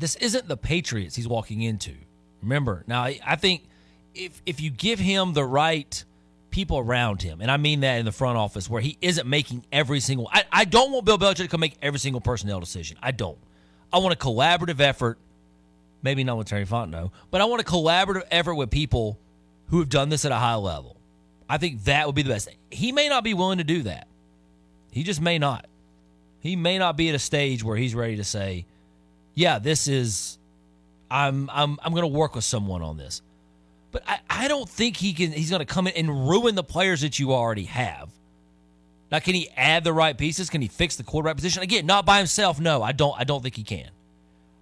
This 0.01 0.15
isn't 0.15 0.47
the 0.47 0.57
Patriots 0.57 1.15
he's 1.15 1.27
walking 1.27 1.61
into. 1.61 1.93
Remember, 2.41 2.83
now 2.87 3.03
I 3.03 3.35
think 3.35 3.63
if 4.15 4.41
if 4.47 4.59
you 4.59 4.71
give 4.71 4.97
him 4.97 5.33
the 5.33 5.45
right 5.45 6.03
people 6.49 6.79
around 6.79 7.21
him, 7.21 7.39
and 7.39 7.51
I 7.51 7.57
mean 7.57 7.81
that 7.81 7.99
in 7.99 8.05
the 8.05 8.11
front 8.11 8.35
office 8.35 8.67
where 8.67 8.81
he 8.81 8.97
isn't 8.99 9.27
making 9.27 9.63
every 9.71 9.99
single 9.99 10.27
I, 10.33 10.43
I 10.51 10.65
don't 10.65 10.91
want 10.91 11.05
Bill 11.05 11.19
Belichick 11.19 11.35
to 11.35 11.47
come 11.47 11.59
make 11.59 11.77
every 11.83 11.99
single 11.99 12.19
personnel 12.19 12.59
decision. 12.59 12.97
I 13.01 13.11
don't. 13.11 13.37
I 13.93 13.99
want 13.99 14.11
a 14.11 14.17
collaborative 14.17 14.79
effort, 14.79 15.19
maybe 16.01 16.23
not 16.23 16.35
with 16.35 16.47
Terry 16.47 16.65
Fontenot, 16.65 17.11
but 17.29 17.41
I 17.41 17.45
want 17.45 17.61
a 17.61 17.65
collaborative 17.65 18.25
effort 18.31 18.55
with 18.55 18.71
people 18.71 19.19
who 19.67 19.77
have 19.79 19.89
done 19.89 20.09
this 20.09 20.25
at 20.25 20.31
a 20.31 20.35
high 20.35 20.55
level. 20.55 20.97
I 21.47 21.59
think 21.59 21.83
that 21.83 22.07
would 22.07 22.15
be 22.15 22.23
the 22.23 22.29
best. 22.29 22.49
He 22.71 22.91
may 22.91 23.07
not 23.07 23.23
be 23.23 23.35
willing 23.35 23.59
to 23.59 23.63
do 23.63 23.83
that. 23.83 24.07
He 24.91 25.03
just 25.03 25.21
may 25.21 25.37
not. 25.37 25.67
He 26.39 26.55
may 26.55 26.79
not 26.79 26.97
be 26.97 27.09
at 27.09 27.15
a 27.15 27.19
stage 27.19 27.63
where 27.63 27.77
he's 27.77 27.93
ready 27.93 28.15
to 28.15 28.23
say, 28.23 28.65
yeah, 29.33 29.59
this 29.59 29.87
is 29.87 30.37
I'm 31.09 31.49
I'm 31.49 31.79
I'm 31.83 31.93
gonna 31.93 32.07
work 32.07 32.35
with 32.35 32.43
someone 32.43 32.81
on 32.81 32.97
this. 32.97 33.21
But 33.91 34.03
I, 34.07 34.19
I 34.29 34.47
don't 34.47 34.69
think 34.69 34.97
he 34.97 35.13
can 35.13 35.31
he's 35.31 35.49
gonna 35.51 35.65
come 35.65 35.87
in 35.87 35.93
and 35.93 36.29
ruin 36.29 36.55
the 36.55 36.63
players 36.63 37.01
that 37.01 37.19
you 37.19 37.33
already 37.33 37.65
have. 37.65 38.09
Now 39.11 39.19
can 39.19 39.35
he 39.35 39.49
add 39.57 39.83
the 39.83 39.93
right 39.93 40.17
pieces? 40.17 40.49
Can 40.49 40.61
he 40.61 40.67
fix 40.67 40.95
the 40.95 41.03
quarterback 41.03 41.35
position? 41.35 41.63
Again, 41.63 41.85
not 41.85 42.05
by 42.05 42.17
himself, 42.17 42.59
no. 42.59 42.81
I 42.81 42.91
don't 42.91 43.19
I 43.19 43.23
don't 43.23 43.41
think 43.41 43.55
he 43.55 43.63
can. 43.63 43.89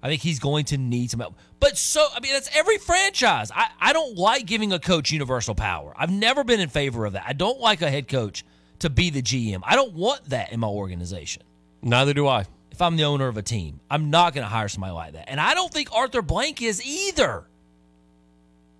I 0.01 0.07
think 0.07 0.21
he's 0.21 0.39
going 0.39 0.63
to 0.65 0.77
need 0.77 1.11
some 1.11 1.19
help. 1.19 1.35
But 1.59 1.77
so 1.77 2.05
I 2.15 2.19
mean 2.21 2.33
that's 2.33 2.49
every 2.55 2.77
franchise. 2.77 3.51
I, 3.53 3.69
I 3.79 3.93
don't 3.93 4.17
like 4.17 4.45
giving 4.45 4.71
a 4.73 4.79
coach 4.79 5.11
universal 5.11 5.55
power. 5.55 5.93
I've 5.97 6.11
never 6.11 6.43
been 6.43 6.59
in 6.59 6.69
favor 6.69 7.05
of 7.05 7.13
that. 7.13 7.25
I 7.27 7.33
don't 7.33 7.59
like 7.59 7.81
a 7.81 7.89
head 7.89 8.07
coach 8.07 8.43
to 8.79 8.89
be 8.89 9.09
the 9.09 9.21
GM. 9.21 9.61
I 9.63 9.75
don't 9.75 9.93
want 9.93 10.29
that 10.29 10.51
in 10.51 10.59
my 10.61 10.67
organization 10.67 11.43
Neither 11.81 12.13
do 12.13 12.27
I. 12.27 12.45
if 12.79 12.81
I'm 12.81 12.95
the 12.95 13.03
owner 13.03 13.27
of 13.27 13.35
a 13.35 13.41
team. 13.41 13.81
I'm 13.91 14.09
not 14.09 14.33
going 14.33 14.45
to 14.45 14.49
hire 14.49 14.69
somebody 14.69 14.93
like 14.93 15.11
that. 15.11 15.29
And 15.29 15.37
I 15.37 15.53
don't 15.53 15.69
think 15.69 15.93
Arthur 15.93 16.21
Blank 16.21 16.61
is 16.61 16.81
either. 16.81 17.43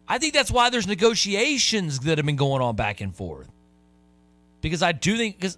I 0.07 0.19
think 0.19 0.33
that's 0.33 0.49
why 0.49 0.69
there's 0.69 0.87
negotiations 0.87 1.99
that 1.99 2.17
have 2.17 2.25
been 2.25 2.37
going 2.37 2.61
on 2.61 2.77
back 2.77 3.01
and 3.01 3.13
forth. 3.13 3.51
Because 4.61 4.81
I 4.81 4.93
do 4.93 5.17
think 5.17 5.35
because 5.35 5.57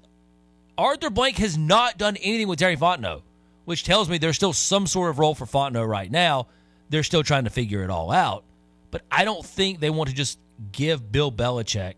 Arthur 0.75 1.11
Blank 1.11 1.37
has 1.37 1.55
not 1.55 1.99
done 1.99 2.17
anything 2.17 2.47
with 2.47 2.57
Terry 2.57 2.75
Fontenot, 2.75 3.21
which 3.65 3.83
tells 3.83 4.09
me 4.09 4.17
there's 4.17 4.37
still 4.37 4.53
some 4.53 4.87
sort 4.87 5.11
of 5.11 5.19
role 5.19 5.35
for 5.35 5.45
Fontenot 5.45 5.87
right 5.87 6.09
now. 6.09 6.47
They're 6.89 7.03
still 7.03 7.21
trying 7.21 7.43
to 7.43 7.51
figure 7.51 7.83
it 7.83 7.91
all 7.91 8.11
out. 8.11 8.43
But 8.89 9.03
I 9.11 9.23
don't 9.23 9.45
think 9.45 9.79
they 9.79 9.91
want 9.91 10.09
to 10.09 10.15
just 10.15 10.39
give 10.71 11.11
Bill 11.11 11.31
Belichick 11.31 11.93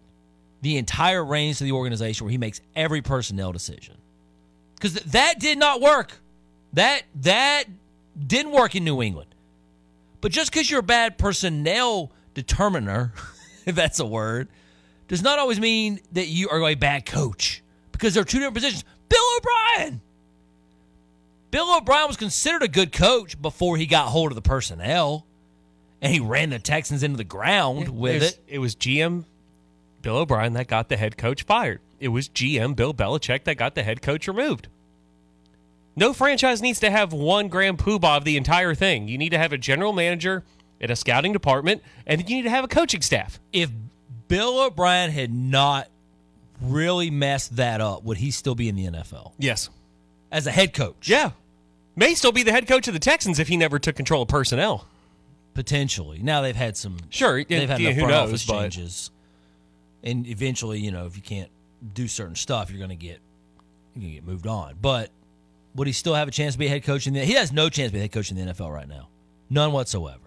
the 0.61 0.75
entire 0.75 1.23
reins 1.23 1.59
to 1.59 1.63
the 1.63 1.71
organization 1.71 2.25
where 2.25 2.31
he 2.31 2.37
makes 2.37 2.59
every 2.75 3.01
personnel 3.01 3.53
decision 3.53 3.95
because 4.75 4.95
that 4.95 5.39
did 5.39 5.57
not 5.57 5.79
work. 5.79 6.19
That 6.73 7.03
that 7.21 7.65
didn't 8.27 8.51
work 8.51 8.75
in 8.75 8.83
New 8.83 9.01
England. 9.01 9.33
But 10.21 10.31
just 10.31 10.51
because 10.51 10.69
you're 10.69 10.79
a 10.79 10.83
bad 10.83 11.17
personnel 11.17 12.11
determiner, 12.33 13.13
if 13.65 13.75
that's 13.75 13.99
a 13.99 14.05
word, 14.05 14.47
does 15.07 15.21
not 15.21 15.39
always 15.39 15.59
mean 15.59 15.99
that 16.13 16.27
you 16.27 16.49
are 16.49 16.61
a 16.67 16.75
bad 16.75 17.05
coach. 17.05 17.61
Because 17.91 18.13
there 18.13 18.21
are 18.21 18.25
two 18.25 18.37
different 18.39 18.55
positions. 18.55 18.83
Bill 19.09 19.23
O'Brien. 19.37 20.01
Bill 21.51 21.77
O'Brien 21.77 22.07
was 22.07 22.17
considered 22.17 22.63
a 22.63 22.67
good 22.67 22.91
coach 22.91 23.39
before 23.39 23.77
he 23.77 23.85
got 23.85 24.07
hold 24.07 24.31
of 24.31 24.35
the 24.35 24.41
personnel, 24.41 25.25
and 26.01 26.11
he 26.11 26.19
ran 26.19 26.49
the 26.49 26.57
Texans 26.57 27.03
into 27.03 27.17
the 27.17 27.23
ground 27.23 27.89
with 27.89 28.19
There's- 28.21 28.33
it. 28.33 28.43
It 28.47 28.59
was 28.59 28.75
GM 28.75 29.25
Bill 30.01 30.17
O'Brien 30.17 30.53
that 30.53 30.67
got 30.67 30.89
the 30.89 30.97
head 30.97 31.17
coach 31.17 31.43
fired. 31.43 31.79
It 31.99 32.07
was 32.09 32.27
GM 32.27 32.75
Bill 32.75 32.93
Belichick 32.93 33.43
that 33.43 33.55
got 33.55 33.75
the 33.75 33.83
head 33.83 34.01
coach 34.01 34.27
removed. 34.27 34.67
No 35.95 36.13
franchise 36.13 36.61
needs 36.61 36.79
to 36.79 36.89
have 36.89 37.13
one 37.13 37.47
grand 37.49 37.77
poobah 37.77 38.17
of 38.17 38.23
the 38.25 38.37
entire 38.37 38.73
thing. 38.73 39.07
You 39.07 39.17
need 39.17 39.29
to 39.29 39.37
have 39.37 39.53
a 39.53 39.57
general 39.57 39.93
manager 39.93 40.43
and 40.81 40.89
a 40.91 40.95
scouting 40.95 41.33
department, 41.33 41.81
and 42.07 42.19
you 42.27 42.35
need 42.35 42.41
to 42.43 42.49
have 42.49 42.63
a 42.63 42.67
coaching 42.67 43.01
staff. 43.01 43.39
If 43.51 43.69
Bill 44.27 44.59
O'Brien 44.61 45.11
had 45.11 45.33
not 45.33 45.87
really 46.61 47.09
messed 47.11 47.55
that 47.57 47.79
up, 47.81 48.03
would 48.03 48.17
he 48.17 48.31
still 48.31 48.55
be 48.55 48.69
in 48.69 48.75
the 48.75 48.85
NFL 48.87 49.33
Yes. 49.37 49.69
as 50.31 50.47
a 50.47 50.51
head 50.51 50.73
coach? 50.73 51.07
Yeah. 51.07 51.31
May 51.95 52.15
still 52.15 52.31
be 52.31 52.41
the 52.43 52.51
head 52.51 52.67
coach 52.67 52.87
of 52.87 52.93
the 52.95 52.99
Texans 52.99 53.37
if 53.37 53.47
he 53.47 53.55
never 53.57 53.77
took 53.77 53.95
control 53.95 54.23
of 54.23 54.27
personnel. 54.27 54.87
Potentially. 55.53 56.19
Now 56.23 56.41
they've 56.41 56.55
had 56.55 56.75
some. 56.75 56.97
Sure, 57.11 57.43
they've 57.43 57.69
had 57.69 57.79
yeah, 57.79 57.89
enough 57.89 57.99
front 57.99 58.11
knows, 58.11 58.29
office 58.29 58.45
but- 58.47 58.61
changes, 58.61 59.11
and 60.03 60.25
eventually, 60.25 60.79
you 60.79 60.91
know, 60.91 61.05
if 61.05 61.15
you 61.15 61.21
can't 61.21 61.51
do 61.93 62.07
certain 62.07 62.35
stuff, 62.35 62.71
you're 62.71 62.79
going 62.79 62.89
to 62.89 62.95
get 62.95 63.19
you're 63.95 64.09
get 64.11 64.25
moved 64.25 64.47
on. 64.47 64.75
But 64.81 65.11
would 65.75 65.87
he 65.87 65.93
still 65.93 66.13
have 66.13 66.27
a 66.27 66.31
chance 66.31 66.53
to 66.53 66.59
be 66.59 66.67
a 66.67 66.69
head 66.69 66.83
coach 66.83 67.07
in 67.07 67.13
the? 67.13 67.25
He 67.25 67.33
has 67.33 67.51
no 67.51 67.69
chance 67.69 67.89
to 67.89 67.93
be 67.93 67.99
a 67.99 68.01
head 68.03 68.11
coach 68.11 68.31
in 68.31 68.37
the 68.37 68.53
NFL 68.53 68.73
right 68.73 68.87
now, 68.87 69.09
none 69.49 69.71
whatsoever. 69.71 70.19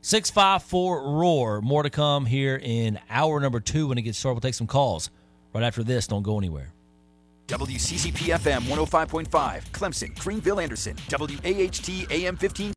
Six 0.00 0.30
five 0.30 0.62
four 0.62 1.02
roar. 1.02 1.60
More 1.60 1.82
to 1.82 1.90
come 1.90 2.26
here 2.26 2.58
in 2.62 2.98
hour 3.10 3.40
number 3.40 3.60
two 3.60 3.88
when 3.88 3.98
it 3.98 4.02
gets 4.02 4.18
started. 4.18 4.34
We'll 4.34 4.40
take 4.40 4.54
some 4.54 4.66
calls 4.66 5.10
right 5.52 5.64
after 5.64 5.82
this. 5.82 6.06
Don't 6.06 6.22
go 6.22 6.38
anywhere. 6.38 6.72
WCCP 7.48 8.36
FM 8.38 8.60
105.5, 8.64 9.70
Clemson, 9.70 10.18
Greenville, 10.18 10.60
Anderson, 10.60 10.94
WAHT 11.10 12.10
AM 12.10 12.36
15. 12.36 12.74